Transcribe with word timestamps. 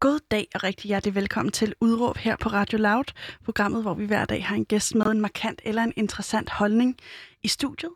God 0.00 0.18
dag 0.30 0.48
og 0.54 0.64
rigtig 0.64 0.88
hjertelig 0.88 1.14
velkommen 1.14 1.52
til 1.52 1.74
Udråb 1.80 2.16
her 2.16 2.36
på 2.36 2.48
Radio 2.48 2.78
Loud, 2.78 3.04
programmet, 3.44 3.82
hvor 3.82 3.94
vi 3.94 4.04
hver 4.06 4.24
dag 4.24 4.44
har 4.46 4.56
en 4.56 4.64
gæst 4.64 4.94
med 4.94 5.06
en 5.06 5.20
markant 5.20 5.60
eller 5.64 5.82
en 5.82 5.92
interessant 5.96 6.50
holdning 6.50 6.96
i 7.42 7.48
studiet. 7.48 7.90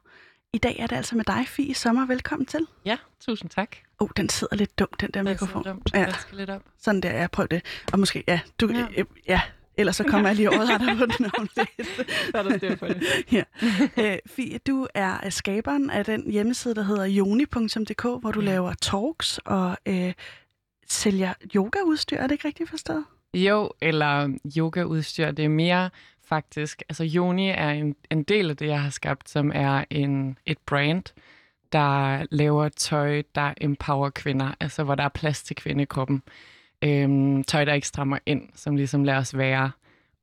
I 0.53 0.59
dag 0.59 0.77
er 0.79 0.87
det 0.87 0.97
altså 0.97 1.17
med 1.17 1.25
dig, 1.25 1.45
Fie 1.49 1.75
Sommer. 1.75 2.07
Velkommen 2.07 2.47
til. 2.47 2.67
Ja, 2.85 2.97
tusind 3.21 3.51
tak. 3.51 3.77
Åh, 4.01 4.05
oh, 4.05 4.09
den 4.17 4.29
sidder 4.29 4.57
lidt 4.57 4.79
dumt, 4.79 5.01
den 5.01 5.11
der 5.15 5.21
er 5.21 5.25
mikrofon. 5.25 5.63
dumt. 5.65 5.91
Ja. 5.95 5.99
Jeg 5.99 6.15
skal 6.19 6.39
lidt 6.39 6.51
op. 6.51 6.63
Sådan 6.79 7.01
der, 7.01 7.11
jeg 7.11 7.31
prøver 7.31 7.47
det. 7.47 7.63
Og 7.93 7.99
måske, 7.99 8.25
ja, 8.29 8.41
du, 8.61 8.69
ja. 8.69 8.79
Ja. 8.79 8.87
Øh, 8.97 9.05
ja 9.29 9.41
ellers 9.77 9.97
så 9.97 10.05
kommer 10.05 10.29
jeg 10.29 10.37
lige 10.37 10.51
over 10.51 10.67
dig 10.67 10.97
på 10.99 11.07
den 11.07 11.31
om 11.39 11.49
lidt. 11.57 11.87
Så 12.31 12.39
er 12.39 12.43
der 12.43 12.59
styr 12.59 12.77
på 12.77 12.89
det. 12.89 13.03
ja. 13.33 13.43
øh, 13.99 14.19
Fie, 14.27 14.59
du 14.59 14.87
er 14.95 15.31
skaberen 15.31 15.91
af 15.91 16.05
den 16.05 16.31
hjemmeside, 16.31 16.75
der 16.75 16.83
hedder 16.83 17.05
joni.dk, 17.05 18.03
hvor 18.03 18.31
du 18.33 18.41
Ja. 18.41 18.47
laver 18.47 18.75
talks 18.75 19.39
og 19.45 19.77
øh, 19.87 20.13
sælger 20.93 21.35
yogaudstyr. 21.55 22.17
Er 22.17 22.23
det 22.23 22.33
ikke 22.33 22.49
rigtigt 22.49 22.71
forstået? 22.71 23.05
Jo, 23.35 23.71
eller 23.81 24.39
yogaudstyr, 24.57 25.31
det 25.31 25.45
er 25.45 25.49
mere 25.49 25.91
faktisk, 26.25 26.83
altså 26.89 27.05
Joni 27.05 27.49
er 27.49 27.71
en, 27.71 27.97
en 28.11 28.23
del 28.23 28.51
af 28.51 28.57
det, 28.57 28.67
jeg 28.67 28.83
har 28.83 28.91
skabt, 28.91 29.29
som 29.29 29.53
er 29.55 29.85
en, 29.91 30.39
et 30.47 30.59
brand, 30.59 31.03
der 31.73 32.27
laver 32.31 32.69
tøj, 32.69 33.23
der 33.35 33.55
empower 33.61 34.11
kvinder, 34.11 34.55
altså 34.61 34.85
hvor 34.85 34.95
der 34.95 35.05
er 35.05 35.09
plads 35.09 35.43
til 35.43 35.57
kvindekroppen. 35.57 36.23
Øhm, 36.83 37.45
tøj, 37.45 37.65
der 37.65 37.73
ikke 37.73 37.87
strammer 37.87 38.19
ind, 38.27 38.49
som 38.55 38.77
ligesom 38.77 39.05
lader 39.05 39.19
os 39.19 39.37
være 39.37 39.71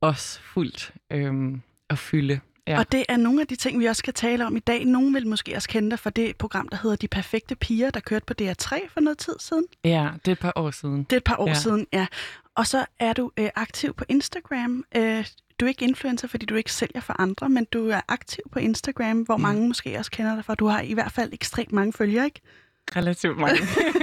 os 0.00 0.38
fuldt 0.38 0.94
øhm, 1.10 1.62
og 1.88 1.98
fylde. 1.98 2.40
Ja. 2.68 2.78
Og 2.78 2.92
det 2.92 3.04
er 3.08 3.16
nogle 3.16 3.40
af 3.40 3.46
de 3.46 3.56
ting, 3.56 3.80
vi 3.80 3.84
også 3.86 4.00
skal 4.00 4.14
tale 4.14 4.46
om 4.46 4.56
i 4.56 4.60
dag. 4.60 4.84
Nogle 4.84 5.12
vil 5.12 5.26
måske 5.26 5.56
også 5.56 5.68
kende 5.68 5.90
dig 5.90 5.98
for 5.98 6.10
det 6.10 6.36
program, 6.36 6.68
der 6.68 6.76
hedder 6.82 6.96
De 6.96 7.08
Perfekte 7.08 7.54
Piger, 7.56 7.90
der 7.90 8.00
kørte 8.00 8.24
på 8.26 8.34
DR3 8.42 8.88
for 8.88 9.00
noget 9.00 9.18
tid 9.18 9.34
siden. 9.38 9.64
ja, 9.84 10.08
det 10.24 10.28
er 10.28 10.32
et 10.32 10.38
par 10.38 10.52
år 10.56 10.70
siden. 10.70 11.02
Det 11.04 11.12
er 11.12 11.16
et 11.16 11.24
par 11.24 11.36
år 11.36 11.46
ja. 11.46 11.52
Ja. 11.52 11.58
siden, 11.58 11.86
ja. 11.92 12.06
Og 12.54 12.66
så 12.66 12.84
er 12.98 13.12
du 13.12 13.30
øh, 13.36 13.48
aktiv 13.56 13.94
på 13.94 14.04
Instagram. 14.08 14.84
Øh, 14.96 15.26
du 15.60 15.64
er 15.64 15.68
ikke 15.68 15.84
influencer, 15.84 16.28
fordi 16.28 16.46
du 16.46 16.54
ikke 16.54 16.72
sælger 16.72 17.00
for 17.00 17.20
andre, 17.20 17.48
men 17.48 17.64
du 17.64 17.88
er 17.88 18.00
aktiv 18.08 18.42
på 18.52 18.58
Instagram, 18.58 19.20
hvor 19.20 19.36
Mm. 19.36 19.42
mange 19.42 19.68
måske 19.68 19.98
også 19.98 20.10
kender 20.10 20.34
dig 20.34 20.44
for. 20.44 20.54
Du 20.54 20.66
har 20.66 20.80
i 20.80 20.94
hvert 20.94 21.12
fald 21.12 21.32
ekstremt 21.32 21.72
mange 21.72 21.92
følgere, 21.92 22.24
ikke? 22.24 22.40
Relativt 22.96 23.38
mange. 23.38 23.58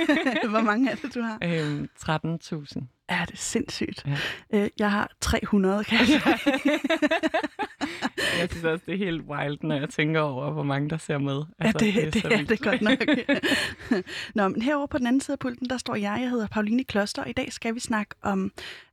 hvor 0.49 0.61
mange 0.61 0.91
er 0.91 0.95
det, 0.95 1.15
du 1.15 1.21
har? 1.21 1.37
øhm, 1.43 1.89
13.000. 1.99 2.94
Ja, 3.09 3.21
det 3.27 3.33
er 3.33 3.37
sindssygt. 3.37 4.05
Ja. 4.51 4.63
Øh, 4.63 4.69
jeg 4.79 4.91
har 4.91 5.11
300, 5.21 5.83
kan 5.83 5.99
jeg 5.99 6.07
sige. 6.07 6.21
Jeg 8.39 8.49
synes 8.51 8.63
også, 8.63 8.83
det 8.85 8.93
er 8.93 8.97
helt 8.97 9.21
wild, 9.21 9.57
når 9.61 9.75
jeg 9.75 9.89
tænker 9.89 10.21
over, 10.21 10.51
hvor 10.51 10.63
mange 10.63 10.89
der 10.89 10.97
ser 10.97 11.17
med. 11.17 11.41
Ja, 11.61 11.71
det, 11.71 11.79
det, 11.79 12.13
det 12.13 12.25
er 12.25 12.37
vildt. 12.37 12.49
det 12.49 12.59
godt 12.59 12.81
nok. 12.81 12.97
Nå, 14.35 14.47
men 14.47 14.61
herovre 14.61 14.87
på 14.87 14.97
den 14.97 15.07
anden 15.07 15.21
side 15.21 15.33
af 15.33 15.39
pulten, 15.39 15.69
der 15.69 15.77
står 15.77 15.95
jeg. 15.95 16.17
Jeg 16.21 16.29
hedder 16.29 16.47
Pauline 16.47 16.83
Kloster, 16.83 17.21
og 17.21 17.29
i 17.29 17.33
dag 17.33 17.53
skal 17.53 17.75
vi 17.75 17.79
snakke 17.79 18.15
om 18.21 18.51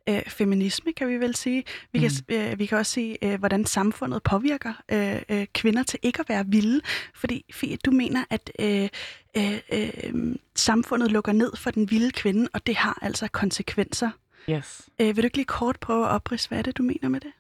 øh, 0.08 0.22
feminisme, 0.26 0.92
kan 0.92 1.08
vi 1.08 1.16
vel 1.16 1.34
sige. 1.34 1.64
Vi, 1.92 1.98
mm. 1.98 2.08
kan, 2.28 2.50
øh, 2.52 2.58
vi 2.58 2.66
kan 2.66 2.78
også 2.78 2.92
sige, 2.92 3.32
øh, 3.32 3.38
hvordan 3.38 3.64
samfundet 3.64 4.22
påvirker 4.22 4.72
øh, 4.88 5.22
øh, 5.28 5.47
kvinder 5.54 5.82
til 5.82 5.98
ikke 6.02 6.20
at 6.20 6.28
være 6.28 6.44
vilde. 6.47 6.80
Fordi, 7.14 7.44
Fie, 7.52 7.76
du 7.76 7.91
mener, 7.91 8.24
at 8.30 8.50
øh, 8.58 8.88
øh, 9.36 9.58
øh, 9.72 10.34
samfundet 10.56 11.12
lukker 11.12 11.33
ned 11.33 11.56
for 11.56 11.70
den 11.70 11.91
vilde 11.91 12.11
kvinde, 12.11 12.48
og 12.55 12.67
det 12.67 12.77
har 12.77 12.98
altså 13.03 13.28
konsekvenser. 13.28 14.11
Yes. 14.50 14.89
Øh, 15.00 15.06
vil 15.06 15.17
du 15.17 15.25
ikke 15.27 15.36
lige 15.36 15.44
kort 15.47 15.81
prøve 15.81 16.05
at 16.06 16.11
oprise, 16.11 16.48
hvad 16.48 16.59
er 16.59 16.62
det, 16.62 16.78
du 16.78 16.83
mener 16.83 17.09
med 17.09 17.20
det? 17.20 17.33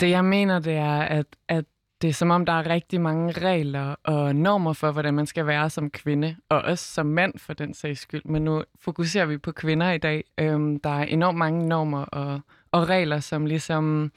Det 0.00 0.10
jeg 0.10 0.24
mener, 0.24 0.58
det 0.58 0.74
er, 0.74 1.00
at, 1.00 1.26
at 1.48 1.64
det 2.02 2.08
er 2.08 2.14
som 2.14 2.30
om, 2.30 2.46
der 2.46 2.52
er 2.52 2.66
rigtig 2.66 3.00
mange 3.00 3.32
regler 3.32 3.94
og 4.04 4.36
normer 4.36 4.72
for, 4.72 4.92
hvordan 4.92 5.14
man 5.14 5.26
skal 5.26 5.46
være 5.46 5.70
som 5.70 5.90
kvinde, 5.90 6.36
og 6.48 6.62
også 6.62 6.92
som 6.92 7.06
mand 7.06 7.38
for 7.38 7.52
den 7.52 7.74
sags 7.74 8.00
skyld. 8.00 8.24
Men 8.24 8.42
nu 8.42 8.64
fokuserer 8.80 9.26
vi 9.26 9.38
på 9.38 9.52
kvinder 9.52 9.90
i 9.90 9.98
dag. 9.98 10.24
Øhm, 10.38 10.80
der 10.80 10.90
er 10.90 11.04
enormt 11.04 11.38
mange 11.38 11.68
normer 11.68 12.02
og, 12.02 12.40
og 12.72 12.88
regler, 12.88 13.20
som 13.20 13.46
ligesom 13.46 14.12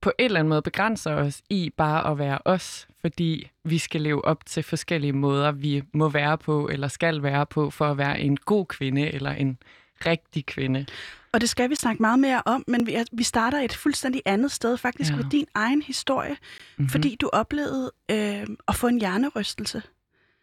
på 0.00 0.12
en 0.18 0.24
eller 0.24 0.40
anden 0.40 0.48
måde 0.48 0.62
begrænser 0.62 1.14
os 1.14 1.42
i 1.50 1.70
bare 1.76 2.10
at 2.10 2.18
være 2.18 2.38
os, 2.44 2.88
fordi 3.00 3.50
vi 3.64 3.78
skal 3.78 4.00
leve 4.00 4.24
op 4.24 4.46
til 4.46 4.62
forskellige 4.62 5.12
måder, 5.12 5.52
vi 5.52 5.82
må 5.94 6.08
være 6.08 6.38
på 6.38 6.68
eller 6.68 6.88
skal 6.88 7.22
være 7.22 7.46
på 7.46 7.70
for 7.70 7.90
at 7.90 7.98
være 7.98 8.20
en 8.20 8.36
god 8.36 8.66
kvinde 8.66 9.14
eller 9.14 9.30
en 9.30 9.58
rigtig 10.06 10.46
kvinde. 10.46 10.86
Og 11.32 11.40
det 11.40 11.48
skal 11.48 11.70
vi 11.70 11.74
snakke 11.74 12.02
meget 12.02 12.18
mere 12.18 12.42
om, 12.46 12.64
men 12.66 12.86
vi, 12.86 12.94
er, 12.94 13.04
vi 13.12 13.22
starter 13.22 13.58
et 13.58 13.72
fuldstændig 13.72 14.22
andet 14.24 14.52
sted, 14.52 14.76
faktisk 14.76 15.10
ja. 15.10 15.16
Med 15.16 15.24
din 15.24 15.46
egen 15.54 15.82
historie, 15.82 16.30
mm-hmm. 16.76 16.88
fordi 16.88 17.16
du 17.20 17.30
oplevede 17.32 17.92
øh, 18.10 18.46
at 18.68 18.74
få 18.74 18.86
en 18.86 18.98
hjernerystelse, 18.98 19.82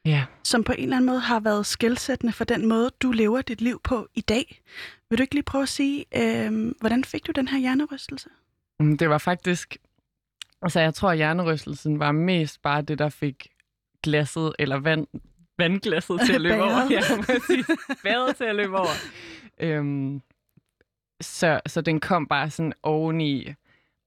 Ja. 0.05 0.25
som 0.43 0.63
på 0.63 0.71
en 0.71 0.83
eller 0.83 0.95
anden 0.95 1.05
måde 1.05 1.19
har 1.19 1.39
været 1.39 1.65
skældsættende 1.65 2.33
for 2.33 2.43
den 2.43 2.65
måde, 2.65 2.91
du 3.01 3.11
lever 3.11 3.41
dit 3.41 3.61
liv 3.61 3.81
på 3.83 4.07
i 4.15 4.21
dag. 4.21 4.61
Vil 5.09 5.17
du 5.17 5.21
ikke 5.21 5.33
lige 5.35 5.43
prøve 5.43 5.61
at 5.61 5.69
sige, 5.69 6.05
øh, 6.15 6.73
hvordan 6.79 7.03
fik 7.03 7.27
du 7.27 7.31
den 7.31 7.47
her 7.47 7.59
hjernerystelse? 7.59 8.29
Mm, 8.79 8.97
Det 8.97 9.09
var 9.09 9.17
faktisk... 9.17 9.77
Altså, 10.61 10.79
jeg 10.79 10.93
tror, 10.93 11.09
at 11.11 11.17
hjernerystelsen 11.17 11.99
var 11.99 12.11
mest 12.11 12.61
bare 12.61 12.81
det, 12.81 12.99
der 12.99 13.09
fik 13.09 13.47
glasset, 14.03 14.53
eller 14.59 14.75
vand, 14.77 15.07
vandglasset 15.57 16.19
til 16.25 16.33
at 16.33 16.41
løbe 16.47 16.63
over. 16.63 16.87
Bæret. 16.89 16.91
Ja, 16.91 17.21
præcis. 17.21 17.65
Bæret 18.03 18.35
til 18.35 18.43
at 18.43 18.55
løbe 18.55 18.77
over. 18.77 18.89
Øhm, 19.59 20.21
så, 21.21 21.59
så 21.67 21.81
den 21.81 21.99
kom 21.99 22.27
bare 22.27 22.49
sådan 22.49 22.73
oveni 22.83 23.53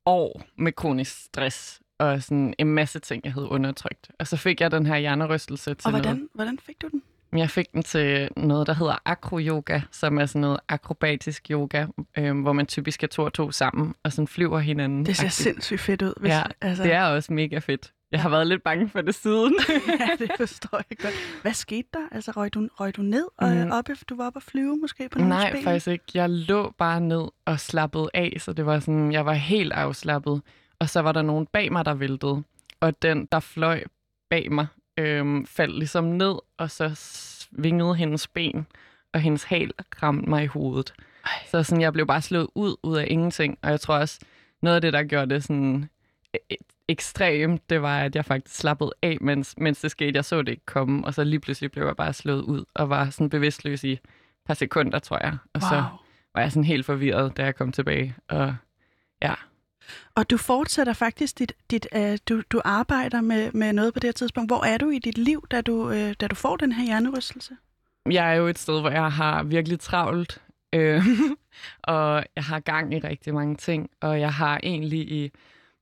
år 0.07 0.43
med 0.57 0.73
kronisk 0.73 1.25
stress 1.25 1.81
og 1.99 2.23
sådan 2.23 2.55
en 2.59 2.67
masse 2.67 2.99
ting, 2.99 3.25
jeg 3.25 3.33
havde 3.33 3.49
undertrykt. 3.49 4.11
Og 4.19 4.27
så 4.27 4.37
fik 4.37 4.61
jeg 4.61 4.71
den 4.71 4.87
her 4.87 4.97
hjernerystelse 4.97 5.75
til 5.75 5.87
Og 5.87 5.93
noget. 5.93 6.07
hvordan, 6.07 6.29
hvordan 6.35 6.59
fik 6.59 6.83
du 6.83 6.89
den? 6.89 7.03
Jeg 7.37 7.51
fik 7.51 7.73
den 7.73 7.83
til 7.83 8.29
noget, 8.37 8.67
der 8.67 8.73
hedder 8.75 9.03
akro-yoga, 9.05 9.81
som 9.91 10.19
er 10.19 10.27
sådan 10.27 10.41
noget 10.41 10.61
akrobatisk 10.69 11.47
yoga, 11.51 11.87
øhm, 12.19 12.41
hvor 12.43 12.53
man 12.53 12.67
typisk 12.67 13.03
er 13.03 13.07
to 13.07 13.23
og 13.23 13.33
to 13.33 13.51
sammen, 13.51 13.95
og 14.03 14.13
sådan 14.13 14.29
flyver 14.29 14.59
hinanden. 14.59 15.07
Det 15.07 15.17
ser 15.17 15.25
agtigt. 15.25 15.33
sindssygt 15.35 15.81
fedt 15.81 16.03
ud. 16.03 16.13
Hvis, 16.21 16.31
Ja, 16.31 16.43
altså, 16.61 16.83
Det 16.83 16.93
er 16.93 17.05
også 17.05 17.33
mega 17.33 17.59
fedt. 17.59 17.93
Jeg 18.13 18.23
har 18.23 18.29
været 18.29 18.47
lidt 18.47 18.63
bange 18.63 18.89
for 18.89 19.01
det 19.01 19.15
siden. 19.15 19.55
ja, 20.01 20.09
det 20.19 20.31
forstår 20.37 20.81
jeg 20.91 20.99
godt. 20.99 21.15
Hvad 21.43 21.53
skete 21.53 21.89
der? 21.93 22.01
Altså, 22.13 22.31
røg 22.31 22.55
du, 22.55 22.69
røg 22.81 22.97
du 22.97 23.03
ned 23.03 23.25
og 23.37 23.49
Mm. 23.51 23.71
op, 23.71 23.85
du 24.09 24.17
var 24.17 24.27
oppe 24.27 24.37
at 24.37 24.43
flyve 24.43 24.77
måske 24.77 25.09
på 25.09 25.19
nogle 25.19 25.29
Nej, 25.29 25.53
ben? 25.53 25.63
faktisk 25.65 25.89
ikke. 25.89 26.05
Jeg 26.15 26.31
lå 26.31 26.75
bare 26.79 27.01
ned 27.01 27.25
og 27.45 27.61
slappede 27.61 28.09
af, 28.15 28.37
så 28.39 28.53
det 28.53 28.67
var 28.67 28.79
sådan, 28.81 29.13
jeg 29.13 29.27
var 29.27 29.33
helt 29.33 29.73
afslappet. 29.73 30.43
Og 30.79 30.89
så 30.89 31.01
var 31.01 31.13
der 31.13 31.23
nogen 31.23 31.47
bag 31.47 31.73
mig, 31.73 31.85
der 31.85 31.95
væltede. 31.95 32.43
Og 32.81 33.03
den, 33.03 33.29
der 33.33 33.41
fløj 33.41 33.83
bag 34.31 34.53
mig, 34.53 34.67
øhm, 34.99 35.47
faldt 35.47 35.79
ligesom 35.79 36.05
ned, 36.05 36.35
og 36.59 36.71
så 36.71 36.91
svingede 36.95 37.95
hendes 37.95 38.29
ben, 38.29 38.67
og 39.13 39.21
hendes 39.21 39.45
hal 39.45 39.73
ramte 40.03 40.31
mig 40.31 40.45
i 40.45 40.47
hovedet. 40.47 40.95
Ej. 41.25 41.33
Så 41.47 41.63
sådan, 41.63 41.83
jeg 41.83 41.93
blev 41.93 42.07
bare 42.07 42.23
slået 42.23 42.49
ud, 42.55 42.77
ud 42.83 42.97
af 42.97 43.07
ingenting. 43.11 43.59
Og 43.63 43.71
jeg 43.71 43.81
tror 43.81 43.97
også, 43.97 44.21
noget 44.63 44.75
af 44.77 44.81
det, 44.81 44.93
der 44.93 45.03
gjorde 45.03 45.35
det 45.35 45.45
sådan 45.45 45.89
e- 46.37 46.85
ekstremt, 46.89 47.71
det 47.71 47.83
var, 47.83 48.01
at 48.01 48.17
jeg 48.17 48.25
faktisk 48.25 48.57
slappede 48.57 48.93
af, 49.03 49.19
mens, 49.21 49.55
mens 49.59 49.81
det 49.81 49.91
skete. 49.91 50.17
Jeg 50.17 50.25
så 50.25 50.43
det 50.43 50.49
ikke 50.49 50.67
komme, 50.67 51.05
og 51.05 51.15
så 51.15 51.25
lige 51.25 51.41
pludselig 51.41 51.73
blev 51.73 51.87
jeg 51.87 51.97
bare 51.97 52.13
slået 52.13 52.43
ud, 52.43 52.65
og 52.75 52.91
var 52.91 53.11
sådan 53.11 53.31
bevidstløs 53.31 53.85
i 53.85 53.93
et 53.93 54.01
par 54.47 54.55
sekunder, 54.55 54.99
tror 54.99 55.19
jeg. 55.23 55.37
Og 55.55 55.61
wow. 55.63 55.69
så 55.69 55.85
var 56.35 56.41
jeg 56.41 56.53
sådan 56.53 56.65
helt 56.65 56.87
forvirret, 56.87 57.37
da 57.37 57.45
jeg 57.45 57.55
kom 57.55 57.73
tilbage. 57.73 58.15
Og 58.29 58.55
ja, 59.23 59.35
Og 60.15 60.31
du 60.31 60.37
fortsætter 60.37 60.93
faktisk 60.93 61.39
dit, 61.39 61.53
dit 61.71 61.87
uh, 61.97 62.15
du, 62.29 62.43
du 62.51 62.61
arbejder 62.65 63.21
med, 63.21 63.53
med 63.53 63.73
noget 63.73 63.95
på 63.95 64.01
det 64.01 64.09
her 64.09 64.13
tidspunkt. 64.13 64.51
Hvor 64.51 64.65
er 64.65 64.79
du 64.79 64.91
i 64.91 64.99
dit 64.99 65.19
liv, 65.19 65.47
da 65.51 65.61
du, 65.61 65.89
uh, 65.89 66.13
da 66.21 66.27
du 66.27 66.35
får 66.35 66.57
den 66.57 66.73
her 66.73 66.85
hjernerystelse? 66.85 67.57
jeg 68.07 68.31
er 68.31 68.35
jo 68.35 68.47
et 68.47 68.59
sted, 68.59 68.81
hvor 68.81 68.91
jeg 68.91 69.13
har 69.13 69.43
virkelig 69.43 69.81
travlt, 69.81 70.43
øh, 70.73 71.03
og 71.83 72.25
jeg 72.37 72.45
har 72.45 72.61
gang 72.61 72.95
i 72.95 72.99
rigtig 72.99 73.35
mange 73.35 73.57
ting, 73.57 73.91
og 74.01 74.21
jeg 74.21 74.35
har 74.35 74.61
egentlig 74.63 75.13
i 75.13 75.31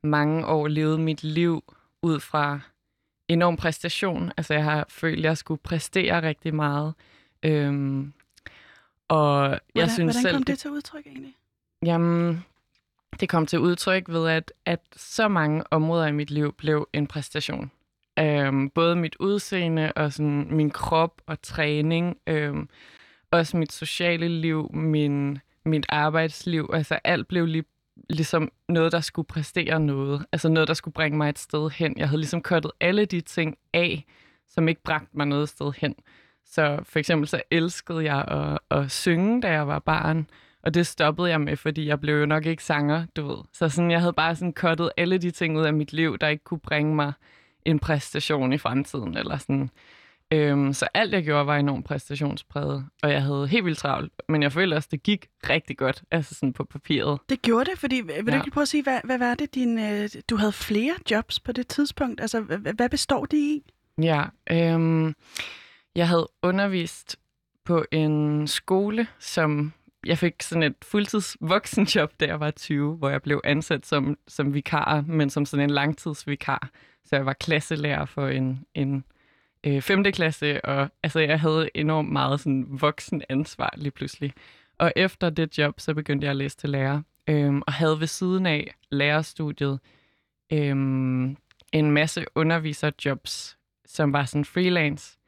mange 0.03 0.47
år 0.47 0.69
levet 0.69 1.01
mit 1.01 1.25
liv 1.25 1.75
ud 2.03 2.21
fra 2.21 2.61
enorm 3.29 3.57
præstation. 3.57 4.33
Altså 4.37 4.55
jeg 4.55 4.65
har 4.65 4.87
følt, 4.89 5.19
at 5.19 5.25
jeg 5.25 5.37
skulle 5.37 5.61
præstere 5.65 6.23
rigtig 6.23 6.55
meget. 6.55 6.95
Øhm, 7.43 8.13
og 9.09 9.47
Hvordan, 9.47 9.61
jeg 9.75 9.91
synes 9.91 10.15
hvordan 10.15 10.23
selv, 10.23 10.35
kom 10.35 10.43
det 10.43 10.59
til 10.59 10.71
udtryk 10.71 11.07
egentlig? 11.07 11.35
Jamen, 11.85 12.45
det 13.21 13.29
kom 13.29 13.47
til 13.47 13.59
udtryk 13.59 14.05
ved, 14.09 14.29
at, 14.29 14.53
at 14.65 14.81
så 14.97 15.29
mange 15.29 15.63
områder 15.71 16.07
i 16.07 16.13
mit 16.13 16.31
liv 16.31 16.53
blev 16.53 16.89
en 16.93 17.07
præstation. 17.07 17.71
Øhm, 18.19 18.71
både 18.71 18.97
mit 18.97 19.17
udseende 19.21 19.93
og 19.93 20.13
sådan 20.13 20.49
min 20.51 20.71
krop 20.71 21.23
og 21.27 21.43
træning, 21.43 22.17
øhm, 22.27 22.69
også 23.31 23.57
mit 23.57 23.73
sociale 23.73 24.29
liv, 24.29 24.71
min, 24.75 25.39
mit 25.65 25.87
arbejdsliv. 25.89 26.71
Altså 26.73 26.99
alt 27.05 27.29
blev 27.29 27.47
lige, 27.47 27.65
ligesom 28.11 28.53
noget, 28.69 28.93
der 28.93 29.01
skulle 29.01 29.27
præstere 29.27 29.81
noget. 29.81 30.27
Altså 30.33 30.49
noget, 30.49 30.69
der 30.69 30.75
skulle 30.75 30.95
bringe 30.95 31.19
mig 31.19 31.29
et 31.29 31.39
sted 31.39 31.71
hen. 31.71 31.95
Jeg 31.99 32.09
havde 32.09 32.21
ligesom 32.21 32.43
kottet 32.43 32.73
alle 32.81 33.05
de 33.05 33.21
ting 33.21 33.57
af, 33.73 34.05
som 34.49 34.69
ikke 34.69 34.83
bragte 34.83 35.17
mig 35.17 35.27
noget 35.27 35.49
sted 35.49 35.73
hen. 35.79 35.95
Så 36.45 36.81
for 36.83 36.99
eksempel 36.99 37.29
så 37.29 37.43
elskede 37.51 38.05
jeg 38.05 38.25
at, 38.29 38.79
at 38.79 38.91
synge, 38.91 39.43
da 39.43 39.51
jeg 39.51 39.67
var 39.67 39.79
barn. 39.79 40.27
Og 40.69 40.75
det 40.75 40.87
stoppede 40.87 41.31
jeg 41.31 41.41
med, 41.41 41.57
fordi 41.57 41.87
jeg 41.87 42.01
blev 42.01 42.21
jo 42.21 42.27
nok 42.27 42.47
ikke 42.47 42.65
sanger, 42.65 43.07
du 43.17 43.27
ved. 43.27 43.37
Så 43.53 43.69
sådan, 43.69 43.91
jeg 43.91 44.01
havde 44.01 44.13
bare 44.13 44.37
sådan 44.37 44.53
kottet 44.53 44.91
alle 44.97 45.19
de 45.19 45.31
ting 45.31 45.59
ud 45.59 45.65
af 45.65 45.73
mit 45.73 45.93
liv, 45.93 46.19
der 46.19 46.29
ikke 46.29 46.45
kunne 46.45 46.61
bringe 46.61 46.95
mig 46.95 47.13
en 47.65 47.79
præstation 47.79 48.53
i 48.53 48.59
fremtiden, 48.59 49.17
eller 49.17 49.39
sådan 49.39 49.71
Øhm, 50.33 50.73
så 50.73 50.89
alt, 50.95 51.13
jeg 51.13 51.25
gjorde, 51.25 51.47
var 51.47 51.57
enormt 51.57 51.85
præstationspræget, 51.85 52.87
og 53.03 53.13
jeg 53.13 53.23
havde 53.23 53.49
helt 53.49 53.65
vildt 53.65 53.79
travlt. 53.79 54.13
Men 54.29 54.43
jeg 54.43 54.53
følte 54.53 54.75
også, 54.75 54.89
det 54.91 55.03
gik 55.03 55.27
rigtig 55.51 55.79
godt, 55.79 56.03
altså 56.11 56.35
sådan 56.35 56.53
på 56.53 56.65
papiret. 56.65 57.21
Det 57.29 57.43
gjorde 57.43 57.71
det, 57.71 57.79
fordi 57.79 57.97
vil 57.97 58.15
ja. 58.15 58.33
du 58.33 58.37
ikke 58.37 58.51
prøve 58.51 58.63
at 58.63 58.69
sige, 58.69 58.83
hvad, 58.83 59.01
hvad 59.05 59.19
var 59.19 59.35
det, 59.35 59.55
din, 59.55 59.79
øh, 59.79 60.09
du 60.31 60.37
havde 60.37 60.53
flere 60.53 60.95
jobs 61.11 61.41
på 61.41 61.53
det 61.53 61.67
tidspunkt? 61.69 62.21
Altså, 62.21 62.41
hvad, 62.41 62.75
hvad 62.75 62.89
består 62.89 63.25
det 63.25 63.37
i? 63.37 63.63
Ja, 64.03 64.25
øhm, 64.51 65.15
jeg 65.95 66.09
havde 66.09 66.29
undervist 66.43 67.17
på 67.65 67.85
en 67.93 68.47
skole, 68.47 69.07
som 69.19 69.73
jeg 70.07 70.19
fik 70.19 70.43
sådan 70.43 70.63
et 70.63 70.75
fuldtids 70.83 71.37
voksenjob, 71.41 72.13
da 72.21 72.27
jeg 72.27 72.41
var 72.41 72.51
20, 72.51 72.97
hvor 72.97 73.09
jeg 73.09 73.23
blev 73.23 73.41
ansat 73.45 73.87
som, 73.87 74.19
som 74.29 74.55
vikar, 74.55 75.05
men 75.07 75.31
som 75.31 75.47
sådan 75.47 75.65
en 75.65 75.71
langtidsvikar. 75.71 76.71
Så 77.05 77.17
jeg 77.17 77.27
var 77.27 77.33
klasselærer 77.33 78.05
for 78.05 78.29
en, 78.29 78.65
en 78.75 79.05
øh, 79.67 79.83
5. 79.83 80.05
klasse, 80.05 80.65
og 80.65 80.91
altså, 81.03 81.21
jeg 81.21 81.41
havde 81.41 81.71
enormt 81.75 82.13
meget 82.13 82.41
sådan 82.41 82.67
voksen 82.69 83.23
ansvar 83.29 83.75
lige 83.77 83.91
pludselig. 83.91 84.33
Og 84.79 84.93
efter 84.97 85.31
det 85.31 85.59
job, 85.59 85.81
så 85.81 85.95
begyndte 85.95 86.25
jeg 86.25 86.31
at 86.31 86.37
læse 86.37 86.57
til 86.57 86.71
lærer, 86.71 87.03
øhm, 87.29 87.63
og 87.67 87.73
havde 87.73 88.01
ved 88.01 88.07
siden 88.07 88.47
af 88.47 88.75
lærerstudiet 88.91 89.81
øhm, 90.53 91.37
en 91.73 91.91
masse 91.91 92.25
underviserjobs, 92.35 93.59
som 93.87 94.13
var 94.13 94.25
sådan 94.25 94.45
freelance. 94.45 95.19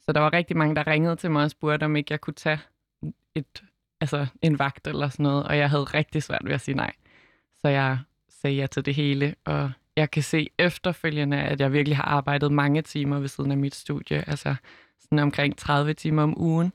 Så 0.00 0.12
der 0.12 0.20
var 0.20 0.32
rigtig 0.32 0.56
mange, 0.56 0.76
der 0.76 0.86
ringede 0.86 1.16
til 1.16 1.30
mig 1.30 1.44
og 1.44 1.50
spurgte, 1.50 1.84
om 1.84 1.96
ikke 1.96 2.12
jeg 2.12 2.20
kunne 2.20 2.34
tage 2.34 2.60
et, 3.34 3.62
altså 4.00 4.26
en 4.42 4.58
vagt 4.58 4.86
eller 4.86 5.08
sådan 5.08 5.22
noget, 5.22 5.44
og 5.44 5.58
jeg 5.58 5.70
havde 5.70 5.84
rigtig 5.84 6.22
svært 6.22 6.42
ved 6.44 6.52
at 6.52 6.60
sige 6.60 6.74
nej. 6.74 6.92
Så 7.60 7.68
jeg 7.68 7.98
sagde 8.28 8.56
ja 8.56 8.66
til 8.66 8.84
det 8.84 8.94
hele, 8.94 9.34
og 9.44 9.72
jeg 9.96 10.10
kan 10.10 10.22
se 10.22 10.48
efterfølgende, 10.58 11.36
at 11.36 11.60
jeg 11.60 11.72
virkelig 11.72 11.96
har 11.96 12.04
arbejdet 12.04 12.52
mange 12.52 12.82
timer 12.82 13.18
ved 13.18 13.28
siden 13.28 13.50
af 13.50 13.56
mit 13.56 13.74
studie, 13.74 14.24
altså 14.28 14.54
sådan 15.00 15.18
omkring 15.18 15.56
30 15.56 15.94
timer 15.94 16.22
om 16.22 16.40
ugen 16.40 16.72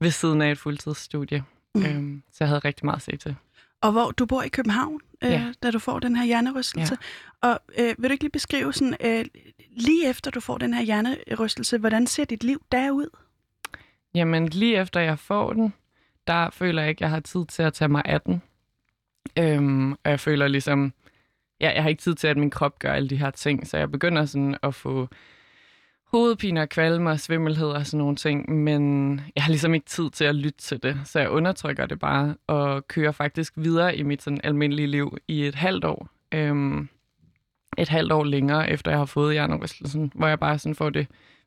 ved 0.00 0.10
siden 0.10 0.42
af 0.42 0.50
et 0.50 0.58
fuldtidsstudie. 0.58 1.44
Mm. 1.74 1.84
Øhm, 1.84 2.22
så 2.32 2.36
jeg 2.40 2.48
havde 2.48 2.58
rigtig 2.58 2.84
meget 2.84 2.96
at 2.96 3.02
se 3.02 3.16
til. 3.16 3.36
Og 3.80 3.92
hvor 3.92 4.10
du 4.10 4.26
bor 4.26 4.42
i 4.42 4.48
København, 4.48 5.00
øh, 5.24 5.30
ja. 5.30 5.52
da 5.62 5.70
du 5.70 5.78
får 5.78 5.98
den 5.98 6.16
her 6.16 6.24
hjernerystelse. 6.24 6.96
Ja. 7.42 7.48
Og 7.48 7.60
øh, 7.78 7.94
vil 7.98 8.10
du 8.10 8.12
ikke 8.12 8.24
lige 8.24 8.30
beskrive 8.30 8.72
sådan, 8.72 8.96
øh, 9.04 9.24
lige 9.70 10.08
efter 10.08 10.30
du 10.30 10.40
får 10.40 10.58
den 10.58 10.74
her 10.74 10.82
hjernerystelse, 10.82 11.78
hvordan 11.78 12.06
ser 12.06 12.24
dit 12.24 12.44
liv 12.44 12.62
derud? 12.72 13.08
Jamen 14.14 14.48
lige 14.48 14.76
efter 14.76 15.00
jeg 15.00 15.18
får 15.18 15.52
den, 15.52 15.72
der 16.26 16.50
føler 16.50 16.82
jeg 16.82 16.88
ikke, 16.88 17.02
jeg 17.02 17.10
har 17.10 17.20
tid 17.20 17.46
til 17.46 17.62
at 17.62 17.72
tage 17.72 17.88
mig 17.88 18.02
af 18.04 18.20
den. 18.20 18.42
Øhm, 19.38 19.92
og 19.92 20.10
jeg 20.10 20.20
føler 20.20 20.48
ligesom, 20.48 20.92
ja, 21.60 21.70
jeg 21.74 21.82
har 21.82 21.90
ikke 21.90 22.02
tid 22.02 22.14
til, 22.14 22.26
at 22.26 22.36
min 22.36 22.50
krop 22.50 22.78
gør 22.78 22.92
alle 22.92 23.08
de 23.08 23.16
her 23.16 23.30
ting, 23.30 23.66
så 23.66 23.76
jeg 23.78 23.90
begynder 23.90 24.24
sådan 24.24 24.56
at 24.62 24.74
få 24.74 25.08
hovedpine 26.14 26.66
kvalme 26.66 27.10
og 27.10 27.20
svimmelhed 27.20 27.68
og 27.68 27.86
sådan 27.86 27.98
nogle 27.98 28.16
ting, 28.16 28.50
men 28.50 29.14
jeg 29.36 29.44
har 29.44 29.50
ligesom 29.50 29.74
ikke 29.74 29.86
tid 29.86 30.10
til 30.10 30.24
at 30.24 30.34
lytte 30.34 30.58
til 30.58 30.82
det, 30.82 31.00
så 31.04 31.20
jeg 31.20 31.30
undertrykker 31.30 31.86
det 31.86 31.98
bare 31.98 32.36
og 32.46 32.88
kører 32.88 33.12
faktisk 33.12 33.52
videre 33.56 33.96
i 33.96 34.02
mit 34.02 34.22
sådan 34.22 34.40
almindelige 34.44 34.86
liv 34.86 35.16
i 35.28 35.46
et 35.46 35.54
halvt 35.54 35.84
år. 35.84 36.08
Øhm, 36.32 36.88
et 37.78 37.88
halvt 37.88 38.12
år 38.12 38.24
længere, 38.24 38.70
efter 38.70 38.90
jeg 38.90 38.98
har 38.98 39.04
fået 39.04 39.32
hjernerystelsen, 39.32 40.12
hvor 40.14 40.26
jeg 40.26 40.40
bare 40.40 40.58
sådan 40.58 40.74
får 40.74 40.90
det 40.90 41.06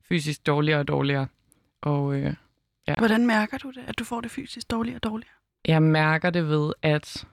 fysisk 0.09 0.47
dårligere 0.47 0.79
og 0.79 0.87
dårligere. 0.87 1.27
Og, 1.81 2.15
øh, 2.15 2.33
ja. 2.87 2.95
Hvordan 2.97 3.27
mærker 3.27 3.57
du 3.57 3.71
det, 3.71 3.83
at 3.87 3.99
du 3.99 4.03
får 4.03 4.21
det 4.21 4.31
fysisk 4.31 4.71
dårligere 4.71 4.97
og 4.97 5.03
dårligere? 5.03 5.33
Jeg 5.65 5.83
mærker 5.83 6.29
det 6.29 6.47
ved, 6.47 6.73
at 6.81 7.25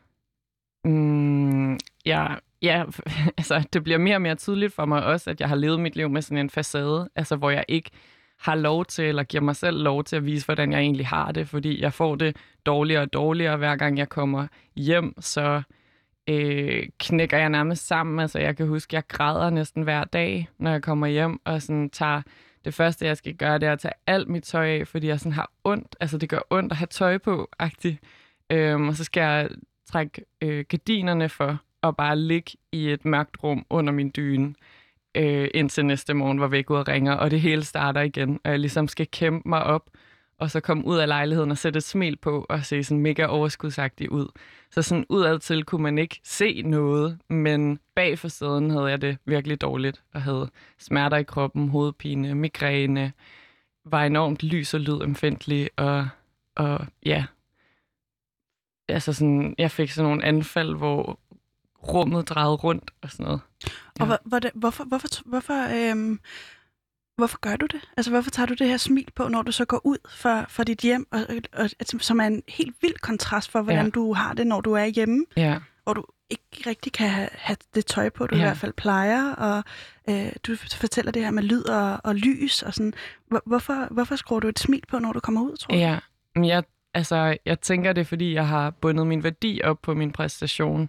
mm, 0.85 1.79
jeg 2.05 2.39
ja, 2.65 2.85
altså, 3.39 3.65
det 3.73 3.85
bliver 3.85 3.99
mere 3.99 4.17
og 4.17 4.23
mere 4.23 4.35
tydeligt 4.35 4.73
for 4.73 4.85
mig 4.85 5.05
også, 5.05 5.31
at 5.31 5.41
jeg 5.41 5.49
har 5.49 5.57
levet 5.57 5.81
mit 5.81 5.97
liv 5.97 6.11
med 6.11 6.23
sådan 6.23 6.39
en 6.39 6.51
facade, 6.51 7.09
altså 7.17 7.37
hvor 7.37 7.51
jeg 7.51 7.65
ikke 7.69 7.91
har 8.39 8.55
lov 8.55 8.85
til, 8.85 9.05
eller 9.05 9.23
giver 9.23 9.43
mig 9.43 9.57
selv 9.57 9.83
lov 9.83 10.05
til 10.05 10.17
at 10.17 10.25
vise, 10.27 10.47
hvordan 10.47 10.73
jeg 10.73 10.81
egentlig 10.81 11.07
har 11.07 11.33
det, 11.33 11.49
fordi 11.49 11.83
jeg 11.83 11.93
får 11.93 12.15
det 12.15 12.37
dårligere 12.67 13.03
og 13.03 13.13
dårligere, 13.13 13.57
hver 13.57 13.77
gang 13.77 13.99
jeg 13.99 14.09
kommer 14.09 14.47
hjem, 14.77 15.15
så 15.21 15.63
øh, 16.29 16.87
knækker 16.99 17.39
jeg 17.39 17.51
nærmest 17.51 17.87
sammen. 17.87 18.21
Altså 18.21 18.39
jeg 18.39 18.57
kan 18.57 18.69
huske, 18.69 18.97
jeg 18.97 19.03
græder 19.09 19.51
næsten 19.51 19.83
hver 19.83 20.05
dag, 20.05 20.49
når 20.59 20.71
jeg 20.71 20.83
kommer 20.83 21.07
hjem, 21.07 21.41
og 21.45 21.63
sådan 21.63 21.91
tager 21.91 22.23
det 22.65 22.75
første, 22.75 23.07
jeg 23.07 23.17
skal 23.17 23.35
gøre, 23.35 23.59
det 23.59 23.69
er 23.69 23.73
at 23.73 23.79
tage 23.79 23.95
alt 24.07 24.29
mit 24.29 24.43
tøj 24.43 24.67
af, 24.67 24.89
fordi 24.89 25.07
jeg 25.07 25.21
sådan 25.21 25.33
har 25.33 25.51
ondt. 25.65 25.97
Altså 26.01 26.19
det 26.19 26.29
gør 26.29 26.41
ondt 26.51 26.73
at 26.73 26.77
have 26.79 26.87
tøj 26.87 27.19
på, 27.19 27.49
agtigt. 27.59 27.99
Øhm, 28.51 28.89
og 28.89 28.95
så 28.95 29.05
skal 29.05 29.21
jeg 29.21 29.49
trække 29.87 30.25
øh, 30.43 30.65
gardinerne 30.69 31.29
for, 31.29 31.63
og 31.83 31.97
bare 31.97 32.19
ligge 32.19 32.51
i 32.73 32.91
et 32.91 33.05
mørkt 33.05 33.37
rum 33.43 33.67
under 33.71 33.93
min 33.93 34.13
dyne, 34.17 34.55
øh, 35.15 35.49
indtil 35.55 35.87
næste 35.87 36.15
morgen, 36.15 36.39
hvor 36.39 36.47
vækket 36.47 36.89
ringer, 36.89 37.13
og 37.13 37.31
det 37.31 37.41
hele 37.41 37.65
starter 37.65 38.01
igen, 38.01 38.41
og 38.45 38.51
jeg 38.51 38.59
ligesom 38.59 38.89
skal 38.89 39.07
kæmpe 39.07 39.49
mig 39.49 39.63
op, 39.63 39.91
og 40.39 40.51
så 40.51 40.61
komme 40.61 40.85
ud 40.85 40.99
af 40.99 41.09
lejligheden 41.09 41.51
og 41.51 41.59
sætte 41.59 41.77
et 41.77 41.85
smil 41.85 42.17
på, 42.17 42.47
og 42.49 42.65
se 42.65 42.85
sådan 42.85 43.03
mega 43.03 43.27
overskudsagtig 43.27 44.13
ud. 44.13 44.27
Så 44.71 44.83
sådan 44.83 45.07
udad 45.09 45.39
til 45.39 45.65
kunne 45.65 45.83
man 45.83 45.99
ikke 45.99 46.21
se 46.25 46.63
noget, 46.63 47.19
men 47.29 47.79
bag 47.95 48.19
for 48.19 48.29
siden 48.29 48.71
havde 48.71 48.87
jeg 48.87 49.03
det 49.03 49.19
virkelig 49.25 49.61
dårligt, 49.61 50.03
og 50.15 50.23
havde 50.23 50.51
smerter 50.79 51.17
i 51.17 51.23
kroppen, 51.23 51.69
hovedpine, 51.69 52.35
migræne, 52.35 53.13
var 53.85 54.05
enormt 54.05 54.43
lys 54.43 54.75
og 54.75 54.81
lyd 54.81 55.01
empfindelig, 55.03 55.71
og, 55.77 56.09
og 56.57 56.87
ja, 57.07 57.25
altså 58.89 59.13
sådan, 59.13 59.55
jeg 59.59 59.71
fik 59.71 59.91
sådan 59.91 60.11
nogle 60.11 60.25
anfald, 60.25 60.75
hvor 60.75 61.21
rummet 61.93 62.29
drejede 62.29 62.55
rundt 62.55 62.91
og 63.03 63.11
sådan 63.11 63.25
noget. 63.25 63.41
Ja. 63.65 63.71
Og 64.01 64.07
hvor, 64.07 64.19
hvor, 64.25 64.41
hvorfor, 64.55 64.85
hvorfor, 64.85 65.09
hvorfor, 65.25 65.91
øhm, 65.91 66.21
hvorfor 67.17 67.39
gør 67.41 67.57
du 67.57 67.67
det? 67.67 67.81
Altså, 67.97 68.11
hvorfor 68.11 68.31
tager 68.31 68.47
du 68.47 68.55
det 68.55 68.69
her 68.69 68.77
smil 68.77 69.09
på, 69.15 69.29
når 69.29 69.43
du 69.43 69.53
så 69.53 69.65
går 69.65 69.81
ud 69.85 69.99
fra, 70.09 70.47
fra 70.49 70.65
dit 70.65 70.81
hjem, 70.81 71.07
og, 71.13 71.21
og, 71.53 71.71
som 72.01 72.21
er 72.21 72.25
en 72.25 72.43
helt 72.49 72.77
vild 72.81 72.95
kontrast 72.95 73.51
for, 73.51 73.63
hvordan 73.63 73.85
ja. 73.85 73.91
du 73.91 74.13
har 74.13 74.35
det, 74.35 74.47
når 74.47 74.61
du 74.61 74.73
er 74.73 74.85
hjemme? 74.85 75.25
Ja. 75.37 75.59
Hvor 75.85 75.93
du 75.93 76.05
ikke 76.31 76.71
rigtig 76.71 76.93
kan 76.93 77.09
have, 77.09 77.29
have 77.33 77.57
det 77.75 77.87
tøj 77.87 78.09
på, 78.09 78.27
du 78.27 78.37
ja. 78.37 78.41
i 78.41 78.45
hvert 78.45 78.57
fald 78.57 78.73
plejer, 78.73 79.33
og 79.33 79.65
øh, 80.11 80.33
du 80.47 80.57
fortæller 80.57 81.13
det 81.13 81.23
her 81.23 81.31
med 81.31 81.43
lyd 81.43 81.65
og, 81.65 82.01
og 82.05 82.15
lys, 82.15 82.63
og 82.63 82.75
sådan. 82.75 82.95
Hvorfor, 83.47 83.89
hvorfor 83.91 84.17
skruer 84.17 84.41
du 84.41 84.49
et 84.49 84.59
smil 84.59 84.83
på, 84.89 84.99
når 84.99 85.13
du 85.13 85.21
kommer 85.21 85.43
ud, 85.43 85.57
tror 85.57 85.75
du? 85.75 85.79
Ja, 85.79 85.99
jeg, 86.37 86.65
altså, 86.95 87.37
jeg 87.45 87.61
tænker 87.61 87.93
det, 87.93 88.07
fordi 88.07 88.35
jeg 88.35 88.49
har 88.49 88.71
bundet 88.71 89.07
min 89.07 89.23
værdi 89.23 89.61
op 89.65 89.83
på 89.83 89.95
min 89.95 90.13
præstation. 90.13 90.89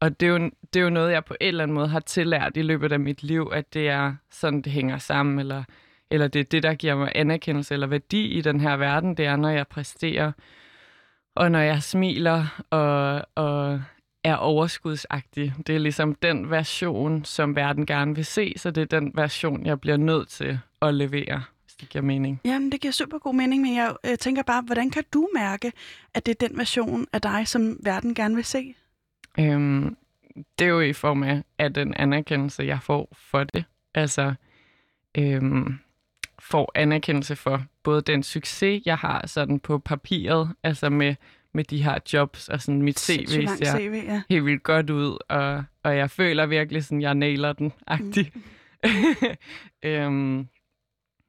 Og 0.00 0.20
det 0.20 0.26
er, 0.26 0.30
jo, 0.30 0.50
det 0.74 0.80
er 0.80 0.84
jo 0.84 0.90
noget, 0.90 1.12
jeg 1.12 1.24
på 1.24 1.36
en 1.40 1.48
eller 1.48 1.62
anden 1.62 1.74
måde 1.74 1.88
har 1.88 2.00
tillært 2.00 2.56
i 2.56 2.62
løbet 2.62 2.92
af 2.92 3.00
mit 3.00 3.22
liv, 3.22 3.50
at 3.52 3.74
det 3.74 3.88
er 3.88 4.14
sådan, 4.30 4.62
det 4.62 4.72
hænger 4.72 4.98
sammen, 4.98 5.38
eller, 5.38 5.64
eller 6.10 6.28
det 6.28 6.40
er 6.40 6.44
det, 6.44 6.62
der 6.62 6.74
giver 6.74 6.94
mig 6.94 7.12
anerkendelse 7.14 7.74
eller 7.74 7.86
værdi 7.86 8.26
i 8.26 8.40
den 8.40 8.60
her 8.60 8.76
verden, 8.76 9.16
det 9.16 9.26
er, 9.26 9.36
når 9.36 9.48
jeg 9.48 9.66
præsterer, 9.68 10.32
og 11.34 11.50
når 11.50 11.58
jeg 11.58 11.82
smiler 11.82 12.62
og, 12.70 13.22
og 13.34 13.82
er 14.24 14.36
overskudsagtig. 14.36 15.54
Det 15.66 15.74
er 15.74 15.78
ligesom 15.78 16.14
den 16.14 16.50
version, 16.50 17.24
som 17.24 17.56
verden 17.56 17.86
gerne 17.86 18.14
vil 18.14 18.24
se, 18.24 18.54
så 18.56 18.70
det 18.70 18.80
er 18.80 19.00
den 19.00 19.12
version, 19.14 19.66
jeg 19.66 19.80
bliver 19.80 19.96
nødt 19.96 20.28
til 20.28 20.58
at 20.82 20.94
levere, 20.94 21.42
hvis 21.64 21.74
det 21.74 21.88
giver 21.88 22.02
mening. 22.02 22.40
Jamen, 22.44 22.72
det 22.72 22.80
giver 22.80 22.92
super 22.92 23.18
god 23.18 23.34
mening, 23.34 23.62
men 23.62 23.76
jeg 23.76 23.94
øh, 24.06 24.18
tænker 24.18 24.42
bare, 24.42 24.62
hvordan 24.62 24.90
kan 24.90 25.04
du 25.12 25.28
mærke, 25.34 25.72
at 26.14 26.26
det 26.26 26.42
er 26.42 26.48
den 26.48 26.58
version 26.58 27.06
af 27.12 27.20
dig, 27.20 27.48
som 27.48 27.76
verden 27.82 28.14
gerne 28.14 28.34
vil 28.34 28.44
se? 28.44 28.74
Øhm, 29.38 29.96
det 30.58 30.64
er 30.64 30.68
jo 30.68 30.80
i 30.80 30.92
form 30.92 31.22
af, 31.22 31.42
af 31.58 31.74
den 31.74 31.94
anerkendelse, 31.94 32.62
jeg 32.62 32.78
får 32.82 33.08
for 33.12 33.44
det. 33.44 33.64
Altså, 33.94 34.34
øhm, 35.18 35.78
får 36.38 36.72
anerkendelse 36.74 37.36
for 37.36 37.62
både 37.82 38.02
den 38.02 38.22
succes, 38.22 38.82
jeg 38.84 38.96
har 38.96 39.26
sådan 39.26 39.60
på 39.60 39.78
papiret, 39.78 40.54
altså 40.62 40.90
med, 40.90 41.14
med 41.52 41.64
de 41.64 41.82
her 41.82 41.98
jobs, 42.12 42.48
og 42.48 42.60
sådan 42.60 42.82
mit 42.82 43.00
CV 43.00 43.26
ser 43.26 43.76
CV, 43.78 44.02
ja. 44.06 44.22
helt 44.28 44.44
vildt 44.44 44.62
godt 44.62 44.90
ud, 44.90 45.18
og, 45.28 45.64
og 45.82 45.96
jeg 45.96 46.10
føler 46.10 46.46
virkelig 46.46 46.84
sådan, 46.84 47.02
jeg 47.02 47.14
nailer 47.14 47.52
den, 47.52 47.72
agtig. 47.86 48.32
Mm. 48.34 48.40
øhm, 49.88 50.48